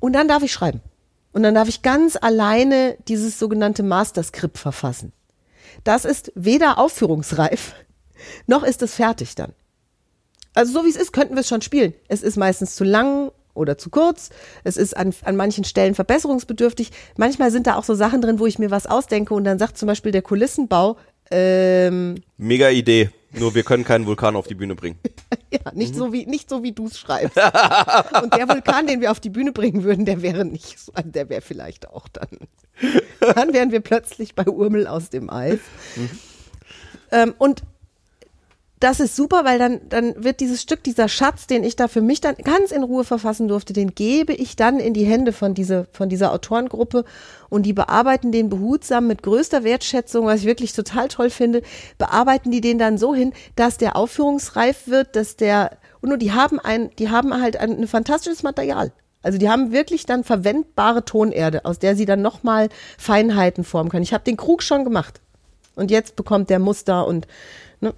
Und 0.00 0.14
dann 0.14 0.26
darf 0.26 0.42
ich 0.42 0.52
schreiben. 0.52 0.80
Und 1.32 1.42
dann 1.42 1.54
darf 1.54 1.68
ich 1.68 1.82
ganz 1.82 2.16
alleine 2.20 2.96
dieses 3.06 3.38
sogenannte 3.38 3.82
Masterskript 3.82 4.56
verfassen. 4.58 5.12
Das 5.84 6.04
ist 6.04 6.32
weder 6.34 6.78
aufführungsreif, 6.78 7.74
noch 8.46 8.62
ist 8.62 8.82
es 8.82 8.94
fertig 8.94 9.34
dann. 9.34 9.52
Also 10.54 10.72
so 10.72 10.84
wie 10.84 10.90
es 10.90 10.96
ist, 10.96 11.12
könnten 11.12 11.34
wir 11.34 11.40
es 11.40 11.48
schon 11.48 11.62
spielen. 11.62 11.94
Es 12.08 12.22
ist 12.22 12.36
meistens 12.36 12.74
zu 12.74 12.84
lang 12.84 13.30
oder 13.54 13.78
zu 13.78 13.90
kurz. 13.90 14.30
Es 14.64 14.76
ist 14.76 14.96
an, 14.96 15.14
an 15.24 15.36
manchen 15.36 15.64
Stellen 15.64 15.94
verbesserungsbedürftig. 15.94 16.90
Manchmal 17.16 17.50
sind 17.50 17.66
da 17.66 17.76
auch 17.76 17.84
so 17.84 17.94
Sachen 17.94 18.20
drin, 18.22 18.38
wo 18.38 18.46
ich 18.46 18.58
mir 18.58 18.70
was 18.70 18.86
ausdenke 18.86 19.34
und 19.34 19.44
dann 19.44 19.58
sagt 19.58 19.78
zum 19.78 19.86
Beispiel 19.86 20.12
der 20.12 20.22
Kulissenbau, 20.22 20.96
ähm, 21.30 22.16
Mega 22.38 22.70
Idee. 22.70 23.10
Nur 23.32 23.54
wir 23.54 23.62
können 23.62 23.84
keinen 23.84 24.06
Vulkan 24.06 24.36
auf 24.36 24.46
die 24.46 24.54
Bühne 24.54 24.74
bringen. 24.74 24.98
ja, 25.50 25.72
nicht 25.72 25.94
so 25.94 26.12
wie 26.12 26.26
nicht 26.26 26.48
so 26.48 26.62
wie 26.62 26.72
du 26.72 26.86
es 26.86 26.98
schreibst. 26.98 27.36
und 28.22 28.34
der 28.34 28.48
Vulkan, 28.48 28.86
den 28.86 29.00
wir 29.00 29.10
auf 29.10 29.20
die 29.20 29.30
Bühne 29.30 29.52
bringen 29.52 29.84
würden, 29.84 30.04
der 30.04 30.22
wäre 30.22 30.44
nicht 30.44 30.78
so, 30.78 30.92
also 30.94 31.10
der 31.10 31.28
wäre 31.28 31.42
vielleicht 31.42 31.88
auch 31.88 32.08
dann. 32.08 32.28
Dann 33.20 33.52
wären 33.52 33.70
wir 33.70 33.80
plötzlich 33.80 34.34
bei 34.34 34.46
Urmel 34.46 34.86
aus 34.86 35.10
dem 35.10 35.30
Eis. 35.30 35.58
Ähm, 37.10 37.34
und 37.38 37.62
das 38.80 39.00
ist 39.00 39.16
super, 39.16 39.44
weil 39.44 39.58
dann, 39.58 39.80
dann 39.88 40.22
wird 40.22 40.40
dieses 40.40 40.62
Stück, 40.62 40.84
dieser 40.84 41.08
Schatz, 41.08 41.46
den 41.46 41.64
ich 41.64 41.74
da 41.74 41.88
für 41.88 42.00
mich 42.00 42.20
dann 42.20 42.36
ganz 42.36 42.70
in 42.70 42.82
Ruhe 42.82 43.04
verfassen 43.04 43.48
durfte, 43.48 43.72
den 43.72 43.94
gebe 43.94 44.32
ich 44.32 44.56
dann 44.56 44.78
in 44.78 44.94
die 44.94 45.04
Hände 45.04 45.32
von, 45.32 45.54
diese, 45.54 45.86
von 45.92 46.08
dieser 46.08 46.32
Autorengruppe 46.32 47.04
und 47.48 47.64
die 47.64 47.72
bearbeiten 47.72 48.30
den 48.30 48.48
behutsam 48.48 49.06
mit 49.06 49.22
größter 49.22 49.64
Wertschätzung, 49.64 50.26
was 50.26 50.40
ich 50.40 50.46
wirklich 50.46 50.72
total 50.72 51.08
toll 51.08 51.30
finde, 51.30 51.62
bearbeiten 51.98 52.50
die 52.50 52.60
den 52.60 52.78
dann 52.78 52.98
so 52.98 53.14
hin, 53.14 53.32
dass 53.56 53.78
der 53.78 53.96
aufführungsreif 53.96 54.86
wird, 54.86 55.16
dass 55.16 55.36
der, 55.36 55.78
und 56.00 56.10
nur 56.10 56.18
die 56.18 56.32
haben 56.32 56.60
ein, 56.60 56.90
die 56.98 57.10
haben 57.10 57.40
halt 57.40 57.56
ein, 57.56 57.78
ein 57.78 57.88
fantastisches 57.88 58.42
Material. 58.42 58.92
Also 59.22 59.38
die 59.38 59.50
haben 59.50 59.72
wirklich 59.72 60.06
dann 60.06 60.22
verwendbare 60.22 61.04
Tonerde, 61.04 61.64
aus 61.64 61.80
der 61.80 61.96
sie 61.96 62.06
dann 62.06 62.22
nochmal 62.22 62.68
Feinheiten 62.96 63.64
formen 63.64 63.90
können. 63.90 64.04
Ich 64.04 64.14
habe 64.14 64.24
den 64.24 64.36
Krug 64.36 64.62
schon 64.62 64.84
gemacht. 64.84 65.20
Und 65.74 65.90
jetzt 65.90 66.16
bekommt 66.16 66.50
der 66.50 66.58
Muster 66.58 67.06
und 67.06 67.26
ne? 67.80 67.94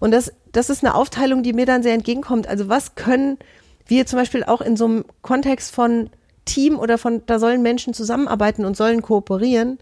und 0.00 0.10
das, 0.10 0.32
das 0.52 0.70
ist 0.70 0.84
eine 0.84 0.94
Aufteilung, 0.94 1.42
die 1.42 1.52
mir 1.52 1.66
dann 1.66 1.82
sehr 1.82 1.94
entgegenkommt. 1.94 2.46
Also 2.46 2.68
was 2.68 2.94
können 2.94 3.38
wir 3.86 4.06
zum 4.06 4.18
Beispiel 4.18 4.44
auch 4.44 4.60
in 4.60 4.76
so 4.76 4.84
einem 4.84 5.04
Kontext 5.22 5.74
von 5.74 6.10
Team 6.44 6.78
oder 6.78 6.98
von, 6.98 7.22
da 7.26 7.38
sollen 7.38 7.62
Menschen 7.62 7.94
zusammenarbeiten 7.94 8.64
und 8.64 8.76
sollen 8.76 9.02
kooperieren. 9.02 9.78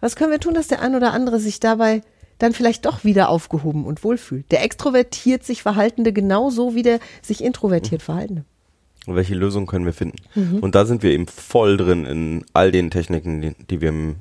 Was 0.00 0.16
können 0.16 0.30
wir 0.30 0.40
tun, 0.40 0.54
dass 0.54 0.68
der 0.68 0.82
ein 0.82 0.94
oder 0.94 1.12
andere 1.12 1.40
sich 1.40 1.60
dabei 1.60 2.02
dann 2.38 2.52
vielleicht 2.52 2.86
doch 2.86 3.04
wieder 3.04 3.28
aufgehoben 3.28 3.84
und 3.84 4.04
wohlfühlt? 4.04 4.50
Der 4.50 4.62
extrovertiert 4.62 5.44
sich 5.44 5.62
Verhaltende 5.62 6.12
genauso 6.12 6.74
wie 6.74 6.82
der 6.82 7.00
sich 7.22 7.42
introvertiert 7.42 8.02
Verhaltende. 8.02 8.44
Und 9.06 9.16
welche 9.16 9.34
Lösung 9.34 9.66
können 9.66 9.86
wir 9.86 9.94
finden? 9.94 10.18
Mhm. 10.34 10.58
Und 10.58 10.74
da 10.74 10.84
sind 10.84 11.02
wir 11.02 11.10
eben 11.10 11.26
voll 11.26 11.76
drin 11.76 12.04
in 12.04 12.44
all 12.52 12.70
den 12.70 12.90
Techniken, 12.90 13.40
die, 13.40 13.54
die 13.54 13.80
wir 13.80 13.88
im, 13.88 14.16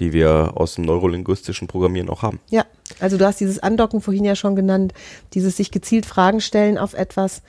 die 0.00 0.12
wir 0.12 0.52
aus 0.54 0.74
dem 0.74 0.84
neurolinguistischen 0.84 1.68
Programmieren 1.68 2.08
auch 2.08 2.22
haben. 2.22 2.40
Ja, 2.50 2.64
also 3.00 3.16
du 3.18 3.26
hast 3.26 3.40
dieses 3.40 3.58
Andocken 3.58 4.00
vorhin 4.00 4.24
ja 4.24 4.36
schon 4.36 4.56
genannt, 4.56 4.92
dieses 5.34 5.56
sich 5.56 5.70
gezielt 5.70 6.06
Fragen 6.06 6.40
stellen 6.40 6.78
auf 6.78 6.94
etwas, 6.94 7.42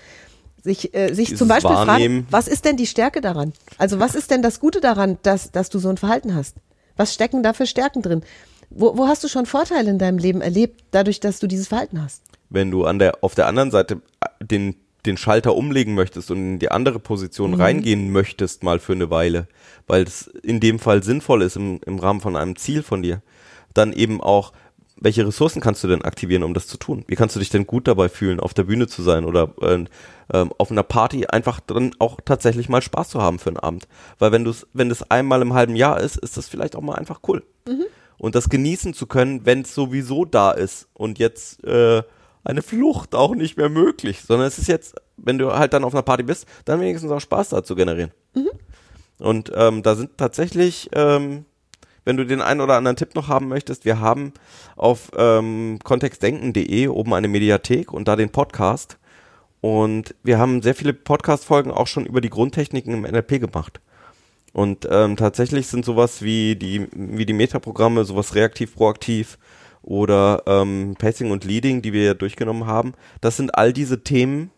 sich, 0.63 0.95
äh, 0.95 1.13
sich 1.13 1.27
Dieses 1.27 1.39
zum 1.39 1.47
Beispiel 1.47 1.71
Wahrnehmen. 1.71 2.23
fragen, 2.23 2.27
was 2.31 2.47
ist 2.47 2.65
denn 2.65 2.77
die 2.77 2.87
Stärke 2.87 3.21
daran? 3.21 3.53
Also 3.77 3.99
was 3.99 4.15
ist 4.15 4.31
denn 4.31 4.41
das 4.41 4.59
Gute 4.59 4.81
daran, 4.81 5.17
dass, 5.23 5.51
dass 5.51 5.69
du 5.69 5.79
so 5.79 5.89
ein 5.89 5.97
Verhalten 5.97 6.35
hast? 6.35 6.55
Was 6.95 7.13
stecken 7.13 7.43
da 7.43 7.53
für 7.53 7.65
Stärken 7.65 8.01
drin? 8.01 8.23
Wo, 8.69 8.97
wo 8.97 9.07
hast 9.07 9.23
du 9.23 9.27
schon 9.27 9.45
Vorteile 9.45 9.89
in 9.89 9.99
deinem 9.99 10.17
Leben 10.17 10.41
erlebt, 10.41 10.83
dadurch, 10.91 11.19
dass 11.19 11.39
du 11.39 11.47
dieses 11.47 11.67
Verhalten 11.67 12.01
hast? 12.01 12.23
Wenn 12.49 12.71
du 12.71 12.85
an 12.85 12.99
der, 12.99 13.23
auf 13.23 13.35
der 13.35 13.47
anderen 13.47 13.71
Seite 13.71 14.01
den, 14.41 14.75
den 15.05 15.17
Schalter 15.17 15.55
umlegen 15.55 15.95
möchtest 15.95 16.31
und 16.31 16.37
in 16.37 16.59
die 16.59 16.71
andere 16.71 16.99
Position 16.99 17.53
reingehen 17.53 18.11
möchtest, 18.11 18.63
mal 18.63 18.79
für 18.79 18.93
eine 18.93 19.09
Weile, 19.09 19.47
weil 19.87 20.03
es 20.03 20.27
in 20.27 20.59
dem 20.59 20.79
Fall 20.79 21.03
sinnvoll 21.03 21.41
ist 21.41 21.55
im, 21.55 21.79
im 21.85 21.99
Rahmen 21.99 22.21
von 22.21 22.35
einem 22.35 22.55
Ziel 22.55 22.83
von 22.83 23.01
dir, 23.01 23.21
dann 23.73 23.93
eben 23.93 24.21
auch, 24.21 24.53
welche 24.95 25.27
Ressourcen 25.27 25.61
kannst 25.61 25.83
du 25.83 25.87
denn 25.87 26.03
aktivieren, 26.03 26.43
um 26.43 26.53
das 26.53 26.67
zu 26.67 26.77
tun? 26.77 27.03
Wie 27.07 27.15
kannst 27.15 27.35
du 27.35 27.39
dich 27.39 27.49
denn 27.49 27.67
gut 27.67 27.87
dabei 27.87 28.07
fühlen, 28.07 28.39
auf 28.39 28.53
der 28.53 28.63
Bühne 28.63 28.87
zu 28.87 29.01
sein 29.01 29.25
oder 29.25 29.53
äh, 29.61 29.85
auf 30.57 30.71
einer 30.71 30.83
Party 30.83 31.25
einfach 31.25 31.59
dann 31.59 31.91
auch 31.99 32.19
tatsächlich 32.23 32.69
mal 32.69 32.81
Spaß 32.81 33.09
zu 33.09 33.21
haben 33.21 33.39
für 33.39 33.49
einen 33.49 33.57
Abend? 33.57 33.87
Weil 34.19 34.31
wenn 34.31 34.45
du 34.45 34.51
es, 34.51 34.67
wenn 34.71 34.89
das 34.89 35.09
einmal 35.11 35.41
im 35.41 35.53
halben 35.53 35.75
Jahr 35.75 35.99
ist, 35.99 36.17
ist 36.17 36.37
das 36.37 36.47
vielleicht 36.47 36.75
auch 36.75 36.81
mal 36.81 36.95
einfach 36.95 37.19
cool. 37.27 37.43
Und 38.17 38.35
das 38.35 38.47
genießen 38.47 38.93
zu 38.93 39.07
können, 39.07 39.45
wenn 39.45 39.61
es 39.61 39.75
sowieso 39.75 40.23
da 40.23 40.51
ist 40.51 40.87
und 40.93 41.19
jetzt 41.19 41.61
äh, 41.65 42.03
eine 42.43 42.61
Flucht 42.61 43.15
auch 43.15 43.35
nicht 43.35 43.57
mehr 43.57 43.69
möglich, 43.69 44.21
sondern 44.21 44.47
es 44.47 44.57
ist 44.57 44.67
jetzt, 44.67 44.95
wenn 45.17 45.37
du 45.37 45.53
halt 45.53 45.73
dann 45.73 45.83
auf 45.83 45.93
einer 45.93 46.03
Party 46.03 46.23
bist, 46.23 46.45
dann 46.65 46.81
wenigstens 46.81 47.11
auch 47.11 47.21
Spaß 47.21 47.49
da 47.49 47.63
zu 47.63 47.75
generieren. 47.75 48.11
Und 49.19 49.51
ähm, 49.55 49.83
da 49.83 49.95
sind 49.95 50.17
tatsächlich, 50.17 50.89
ähm, 50.93 51.45
wenn 52.03 52.17
du 52.17 52.25
den 52.25 52.41
einen 52.41 52.61
oder 52.61 52.75
anderen 52.75 52.97
Tipp 52.97 53.15
noch 53.15 53.29
haben 53.29 53.47
möchtest, 53.47 53.85
wir 53.85 53.99
haben 53.99 54.33
auf 54.75 55.11
ähm, 55.15 55.79
kontextdenken.de 55.83 56.87
oben 56.89 57.13
eine 57.13 57.29
Mediathek 57.29 57.93
und 57.93 58.07
da 58.07 58.15
den 58.15 58.29
Podcast. 58.29 58.97
Und 59.61 60.13
wir 60.23 60.39
haben 60.39 60.61
sehr 60.61 60.75
viele 60.75 60.93
Podcast-Folgen 60.93 61.71
auch 61.71 61.87
schon 61.87 62.05
über 62.05 62.19
die 62.19 62.29
Grundtechniken 62.29 62.93
im 62.93 63.03
NLP 63.03 63.39
gemacht. 63.39 63.79
Und 64.51 64.87
ähm, 64.91 65.15
tatsächlich 65.15 65.67
sind 65.67 65.85
sowas 65.85 66.21
wie 66.21 66.57
die, 66.57 66.87
wie 66.91 67.25
die 67.25 67.33
Metaprogramme, 67.33 68.03
sowas 68.03 68.35
reaktiv, 68.35 68.75
proaktiv 68.75 69.37
oder 69.83 70.43
ähm, 70.47 70.95
Pacing 70.97 71.29
und 71.29 71.43
Leading, 71.43 71.81
die 71.81 71.93
wir 71.93 72.03
ja 72.03 72.13
durchgenommen 72.13 72.65
haben, 72.65 72.93
das 73.21 73.37
sind 73.37 73.55
all 73.55 73.73
diese 73.73 74.03
Themen, 74.03 74.49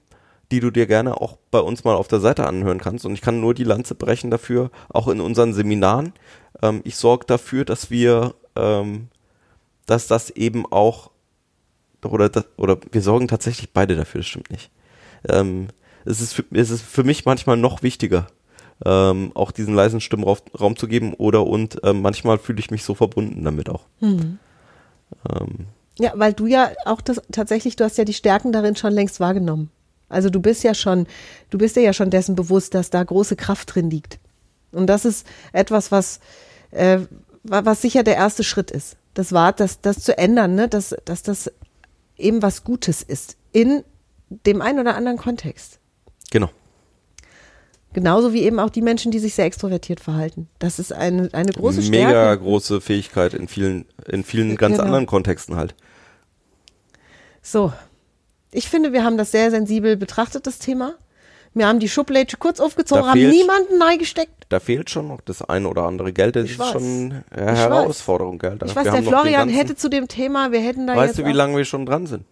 die 0.52 0.60
du 0.60 0.70
dir 0.70 0.86
gerne 0.86 1.20
auch 1.20 1.38
bei 1.52 1.60
uns 1.60 1.84
mal 1.84 1.96
auf 1.96 2.08
der 2.08 2.20
Seite 2.20 2.46
anhören 2.46 2.80
kannst. 2.80 3.06
Und 3.06 3.14
ich 3.14 3.22
kann 3.22 3.42
nur 3.42 3.54
die 3.54 3.64
Lanze 3.64 3.96
brechen 3.96 4.30
dafür, 4.30 4.70
auch 4.90 5.08
in 5.08 5.20
unseren 5.20 5.54
Seminaren. 5.54 6.14
Ähm, 6.62 6.82
ich 6.84 6.96
sorge 6.96 7.26
dafür, 7.26 7.66
dass 7.66 7.90
wir, 7.90 8.36
ähm, 8.56 9.08
dass 9.88 10.08
das 10.08 10.30
eben 10.30 10.66
auch, 10.72 11.10
oder, 12.04 12.30
oder 12.58 12.78
wir 12.92 13.02
sorgen 13.02 13.28
tatsächlich 13.28 13.72
beide 13.74 13.96
dafür, 13.96 14.20
das 14.20 14.28
stimmt 14.28 14.52
nicht. 14.52 14.70
Ähm, 15.28 15.68
es, 16.06 16.22
ist 16.22 16.34
für, 16.34 16.46
es 16.52 16.70
ist 16.70 16.84
für 16.84 17.04
mich 17.04 17.26
manchmal 17.26 17.58
noch 17.58 17.82
wichtiger, 17.82 18.28
ähm, 18.86 19.32
auch 19.34 19.52
diesen 19.52 19.74
leisen 19.74 20.02
Stimmen 20.02 20.24
Raum, 20.24 20.76
zu 20.76 20.88
geben 20.88 21.16
oder 21.16 21.48
und 21.48 21.80
ähm, 21.84 22.02
manchmal 22.02 22.38
fühle 22.38 22.60
ich 22.60 22.70
mich 22.70 22.84
so 22.84 22.94
verbunden 22.94 23.44
damit 23.44 23.70
auch. 23.70 23.86
Ähm, 25.30 25.68
Ja, 26.00 26.12
weil 26.16 26.34
du 26.34 26.46
ja 26.48 26.72
auch 26.86 27.02
das 27.02 27.22
tatsächlich, 27.32 27.76
du 27.76 27.84
hast 27.84 27.98
ja 27.98 28.06
die 28.06 28.14
Stärken 28.14 28.52
darin 28.52 28.76
schon 28.76 28.94
längst 28.94 29.20
wahrgenommen. 29.20 29.70
Also 30.10 30.30
du 30.30 30.40
bist 30.40 30.64
ja 30.64 30.74
schon, 30.74 31.08
du 31.50 31.58
bist 31.58 31.76
dir 31.76 31.82
ja 31.84 31.94
schon 31.94 32.10
dessen 32.10 32.36
bewusst, 32.36 32.74
dass 32.76 32.90
da 32.90 33.04
große 33.04 33.36
Kraft 33.36 33.74
drin 33.76 33.90
liegt. 33.90 34.20
Und 34.72 34.88
das 34.88 35.06
ist 35.06 35.26
etwas, 35.54 35.92
was, 35.92 36.20
äh, 36.72 37.00
wa- 37.44 37.66
was 37.66 37.82
sicher 37.82 38.04
der 38.04 38.16
erste 38.16 38.44
Schritt 38.44 38.72
ist. 38.72 38.98
Das 39.14 39.32
war, 39.32 39.54
das, 39.54 39.82
das 39.82 40.00
zu 40.00 40.18
ändern, 40.18 40.56
ne? 40.56 40.68
dass, 40.68 40.96
dass 41.06 41.24
das 41.24 41.52
eben 42.18 42.42
was 42.42 42.64
Gutes 42.64 43.02
ist 43.02 43.38
in 43.52 43.84
dem 44.30 44.62
einen 44.62 44.80
oder 44.80 44.96
anderen 44.96 45.18
Kontext. 45.18 45.80
genau. 46.32 46.50
Genauso 47.96 48.34
wie 48.34 48.42
eben 48.44 48.60
auch 48.60 48.70
die 48.70 48.82
Menschen, 48.82 49.10
die 49.14 49.20
sich 49.20 49.36
sehr 49.36 49.46
extrovertiert 49.46 50.02
verhalten. 50.02 50.50
Das 50.60 50.80
ist 50.80 50.92
eine, 50.92 51.30
eine 51.32 51.54
große 51.54 51.80
Mega 51.90 52.10
Stärke. 52.10 52.44
große 52.44 52.82
Fähigkeit 52.82 53.34
in 53.34 53.48
vielen, 53.48 53.86
in 54.06 54.26
vielen 54.26 54.58
ganz 54.58 54.74
Genau. 54.74 54.84
anderen 54.84 55.06
Kontexten 55.06 55.56
halt. 55.56 55.76
So. 57.42 57.72
Ich 58.52 58.68
finde, 58.70 58.92
wir 58.92 59.06
haben 59.06 59.18
das 59.18 59.32
sehr 59.32 59.50
sensibel 59.50 59.96
betrachtet, 59.96 60.46
das 60.46 60.60
Thema. 60.60 60.96
Wir 61.54 61.68
haben 61.68 61.80
die 61.80 61.88
Schublade 61.88 62.36
kurz 62.38 62.60
aufgezogen, 62.60 63.04
Da 63.06 63.10
haben 63.12 63.18
fehlt- 63.18 63.34
niemanden 63.34 63.78
neigesteckt. 63.78 64.44
Da 64.50 64.60
fehlt 64.60 64.90
schon 64.90 65.08
noch 65.08 65.22
das 65.22 65.42
eine 65.42 65.70
oder 65.70 65.84
andere 65.84 66.12
Geld. 66.12 66.36
Das 66.36 66.44
Ich 66.46 66.52
ist 66.52 66.60
weiß. 66.60 66.72
schon 66.74 67.24
eine. 67.32 67.56
Herausforderung, 67.58 68.40
gell? 68.40 68.58
Ich 68.66 68.76
weiß, 68.76 68.84
der 68.92 69.04
Florian 69.04 69.48
hätte 69.48 69.78
zu 69.78 69.90
dem 69.90 70.10
Thema, 70.10 70.52
wir 70.52 70.60
hätten 70.60 70.86
da 70.86 70.98
Weißt 70.98 71.16
jetzt 71.18 71.26
du, 71.26 71.30
wie 71.30 71.34
lange 71.34 71.56
wir 71.56 71.64
schon 71.64 71.86
dran 71.86 72.08
sind? 72.08 72.26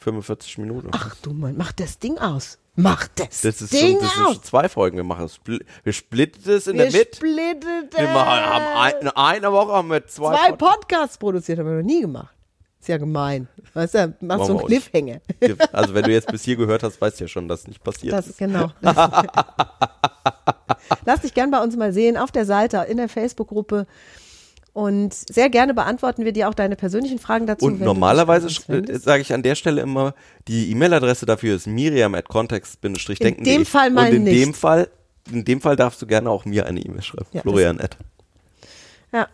45 0.00 0.58
Minuten. 0.58 0.88
Ach 0.92 1.14
du 1.22 1.32
Mann, 1.32 1.56
mach 1.56 1.72
das 1.72 1.98
Ding 1.98 2.18
aus. 2.18 2.58
Mach 2.76 3.08
das, 3.16 3.42
das 3.42 3.60
ist, 3.60 3.72
Ding 3.72 3.98
schon, 3.98 4.00
das 4.00 4.26
aus. 4.26 4.32
ist 4.36 4.46
zwei 4.46 4.68
Folgen. 4.68 4.96
Wir 4.96 5.04
machen 5.04 5.26
es. 5.26 5.36
spl- 5.38 5.62
Wir 5.84 5.92
splitten 5.92 6.50
es 6.52 6.66
in 6.66 6.78
Wir 6.78 6.84
der 6.88 6.92
Mitte. 6.92 7.16
splitten 7.16 7.88
Wir 7.94 8.08
machen, 8.08 8.44
haben 8.46 8.64
ein, 8.80 8.92
in 9.02 9.08
einer 9.08 9.52
Woche 9.52 9.72
haben 9.72 9.90
wir 9.90 10.06
zwei, 10.06 10.34
zwei 10.36 10.52
Pod- 10.52 10.58
Podcasts 10.70 11.18
produziert, 11.18 11.58
haben 11.58 11.66
wir 11.66 11.74
noch 11.76 11.82
nie 11.82 12.00
gemacht. 12.00 12.34
Ist 12.80 12.88
ja 12.88 12.96
gemein. 12.96 13.46
Weißt 13.74 13.94
du, 13.94 14.14
machst 14.20 14.46
so 14.46 14.56
einen. 14.56 14.66
Cliffhanger. 14.66 15.20
Also 15.72 15.92
wenn 15.92 16.04
du 16.04 16.12
jetzt 16.12 16.28
bis 16.28 16.42
hier 16.44 16.56
gehört 16.56 16.82
hast, 16.82 16.98
weißt 16.98 17.20
du 17.20 17.24
ja 17.24 17.28
schon, 17.28 17.46
dass 17.46 17.66
nicht 17.68 17.84
passiert 17.84 18.14
Das 18.14 18.26
ist. 18.28 18.38
genau. 18.38 18.70
Das, 18.80 18.96
lass 21.04 21.20
dich 21.20 21.34
gern 21.34 21.50
bei 21.50 21.62
uns 21.62 21.76
mal 21.76 21.92
sehen 21.92 22.16
auf 22.16 22.30
der 22.32 22.46
Seite, 22.46 22.78
in 22.88 22.96
der 22.96 23.08
Facebook-Gruppe. 23.08 23.86
Und 24.80 25.12
sehr 25.12 25.50
gerne 25.50 25.74
beantworten 25.74 26.24
wir 26.24 26.32
dir 26.32 26.48
auch 26.48 26.54
deine 26.54 26.74
persönlichen 26.74 27.18
Fragen 27.18 27.46
dazu. 27.46 27.66
Und 27.66 27.82
normalerweise 27.82 28.48
sage 28.48 29.20
ich 29.20 29.30
an 29.34 29.42
der 29.42 29.54
Stelle 29.54 29.82
immer, 29.82 30.14
die 30.48 30.70
E-Mail-Adresse 30.70 31.26
dafür 31.26 31.54
ist 31.54 31.66
miriam 31.66 32.14
at 32.14 32.28
context-denken. 32.28 33.44
In 33.44 33.44
dem 33.44 33.66
Fall 33.66 33.90
mal 33.90 34.08
Und 34.08 34.16
in 34.16 34.24
nicht. 34.24 34.40
dem 34.40 34.54
Fall, 34.54 34.88
in 35.30 35.44
dem 35.44 35.60
Fall 35.60 35.76
darfst 35.76 36.00
du 36.00 36.06
gerne 36.06 36.30
auch 36.30 36.46
mir 36.46 36.64
eine 36.64 36.80
E-Mail 36.80 37.02
schreiben. 37.02 37.26
Ja, 37.32 37.42
Florian 37.42 37.78
at. 37.78 37.98
Ja. 39.12 39.28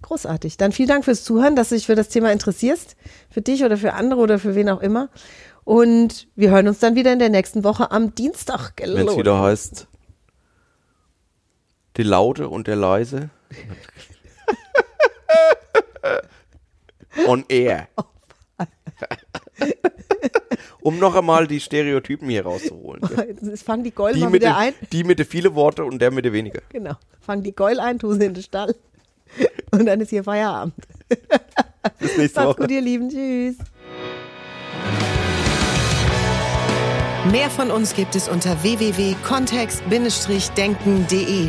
Großartig. 0.00 0.56
Dann 0.56 0.72
vielen 0.72 0.88
Dank 0.88 1.04
fürs 1.04 1.22
Zuhören, 1.22 1.54
dass 1.54 1.68
du 1.68 1.74
dich 1.74 1.84
für 1.84 1.94
das 1.94 2.08
Thema 2.08 2.32
interessierst. 2.32 2.96
Für 3.28 3.42
dich 3.42 3.62
oder 3.62 3.76
für 3.76 3.92
andere 3.92 4.20
oder 4.20 4.38
für 4.38 4.54
wen 4.54 4.70
auch 4.70 4.80
immer. 4.80 5.10
Und 5.64 6.28
wir 6.34 6.48
hören 6.48 6.66
uns 6.66 6.78
dann 6.78 6.94
wieder 6.94 7.12
in 7.12 7.18
der 7.18 7.28
nächsten 7.28 7.62
Woche 7.62 7.90
am 7.90 8.14
Dienstag. 8.14 8.72
Wenn 8.78 9.06
es 9.06 9.18
wieder 9.18 9.38
heißt, 9.38 9.86
die 11.98 12.04
Laute 12.04 12.48
und 12.48 12.68
der 12.68 12.76
Leise. 12.76 13.28
On 17.26 17.44
air. 17.48 17.88
um 20.80 20.98
noch 20.98 21.14
einmal 21.16 21.46
die 21.46 21.60
Stereotypen 21.60 22.28
hier 22.28 22.44
rauszuholen. 22.44 23.02
Jetzt 23.42 23.64
fangen 23.64 23.84
die 23.84 23.90
Geul 23.90 24.12
Die 24.12 24.20
mal 24.20 24.30
mit, 24.30 24.42
wieder 24.42 24.52
den, 24.52 24.56
ein. 24.56 24.74
die 24.92 25.04
mit 25.04 25.18
den 25.18 25.26
viele 25.26 25.54
Worte 25.54 25.84
und 25.84 25.98
der 26.00 26.10
mit 26.10 26.24
den 26.24 26.32
weniger. 26.32 26.60
Genau. 26.68 26.94
Fangen 27.20 27.42
die 27.42 27.54
Geul 27.54 27.80
ein, 27.80 27.98
tu 27.98 28.12
sie 28.14 28.26
in 28.26 28.34
den 28.34 28.42
Stall. 28.42 28.74
Und 29.72 29.86
dann 29.86 30.00
ist 30.00 30.10
hier 30.10 30.22
Feierabend. 30.24 30.74
Bis 31.98 32.16
nächste 32.16 32.40
Macht's 32.40 32.58
Woche. 32.58 32.62
gut, 32.62 32.70
ihr 32.70 32.80
Lieben. 32.80 33.08
Tschüss. 33.08 33.56
Mehr 37.32 37.50
von 37.50 37.70
uns 37.72 37.94
gibt 37.94 38.14
es 38.14 38.28
unter 38.28 38.62
www.kontext-denken.de. 38.62 41.48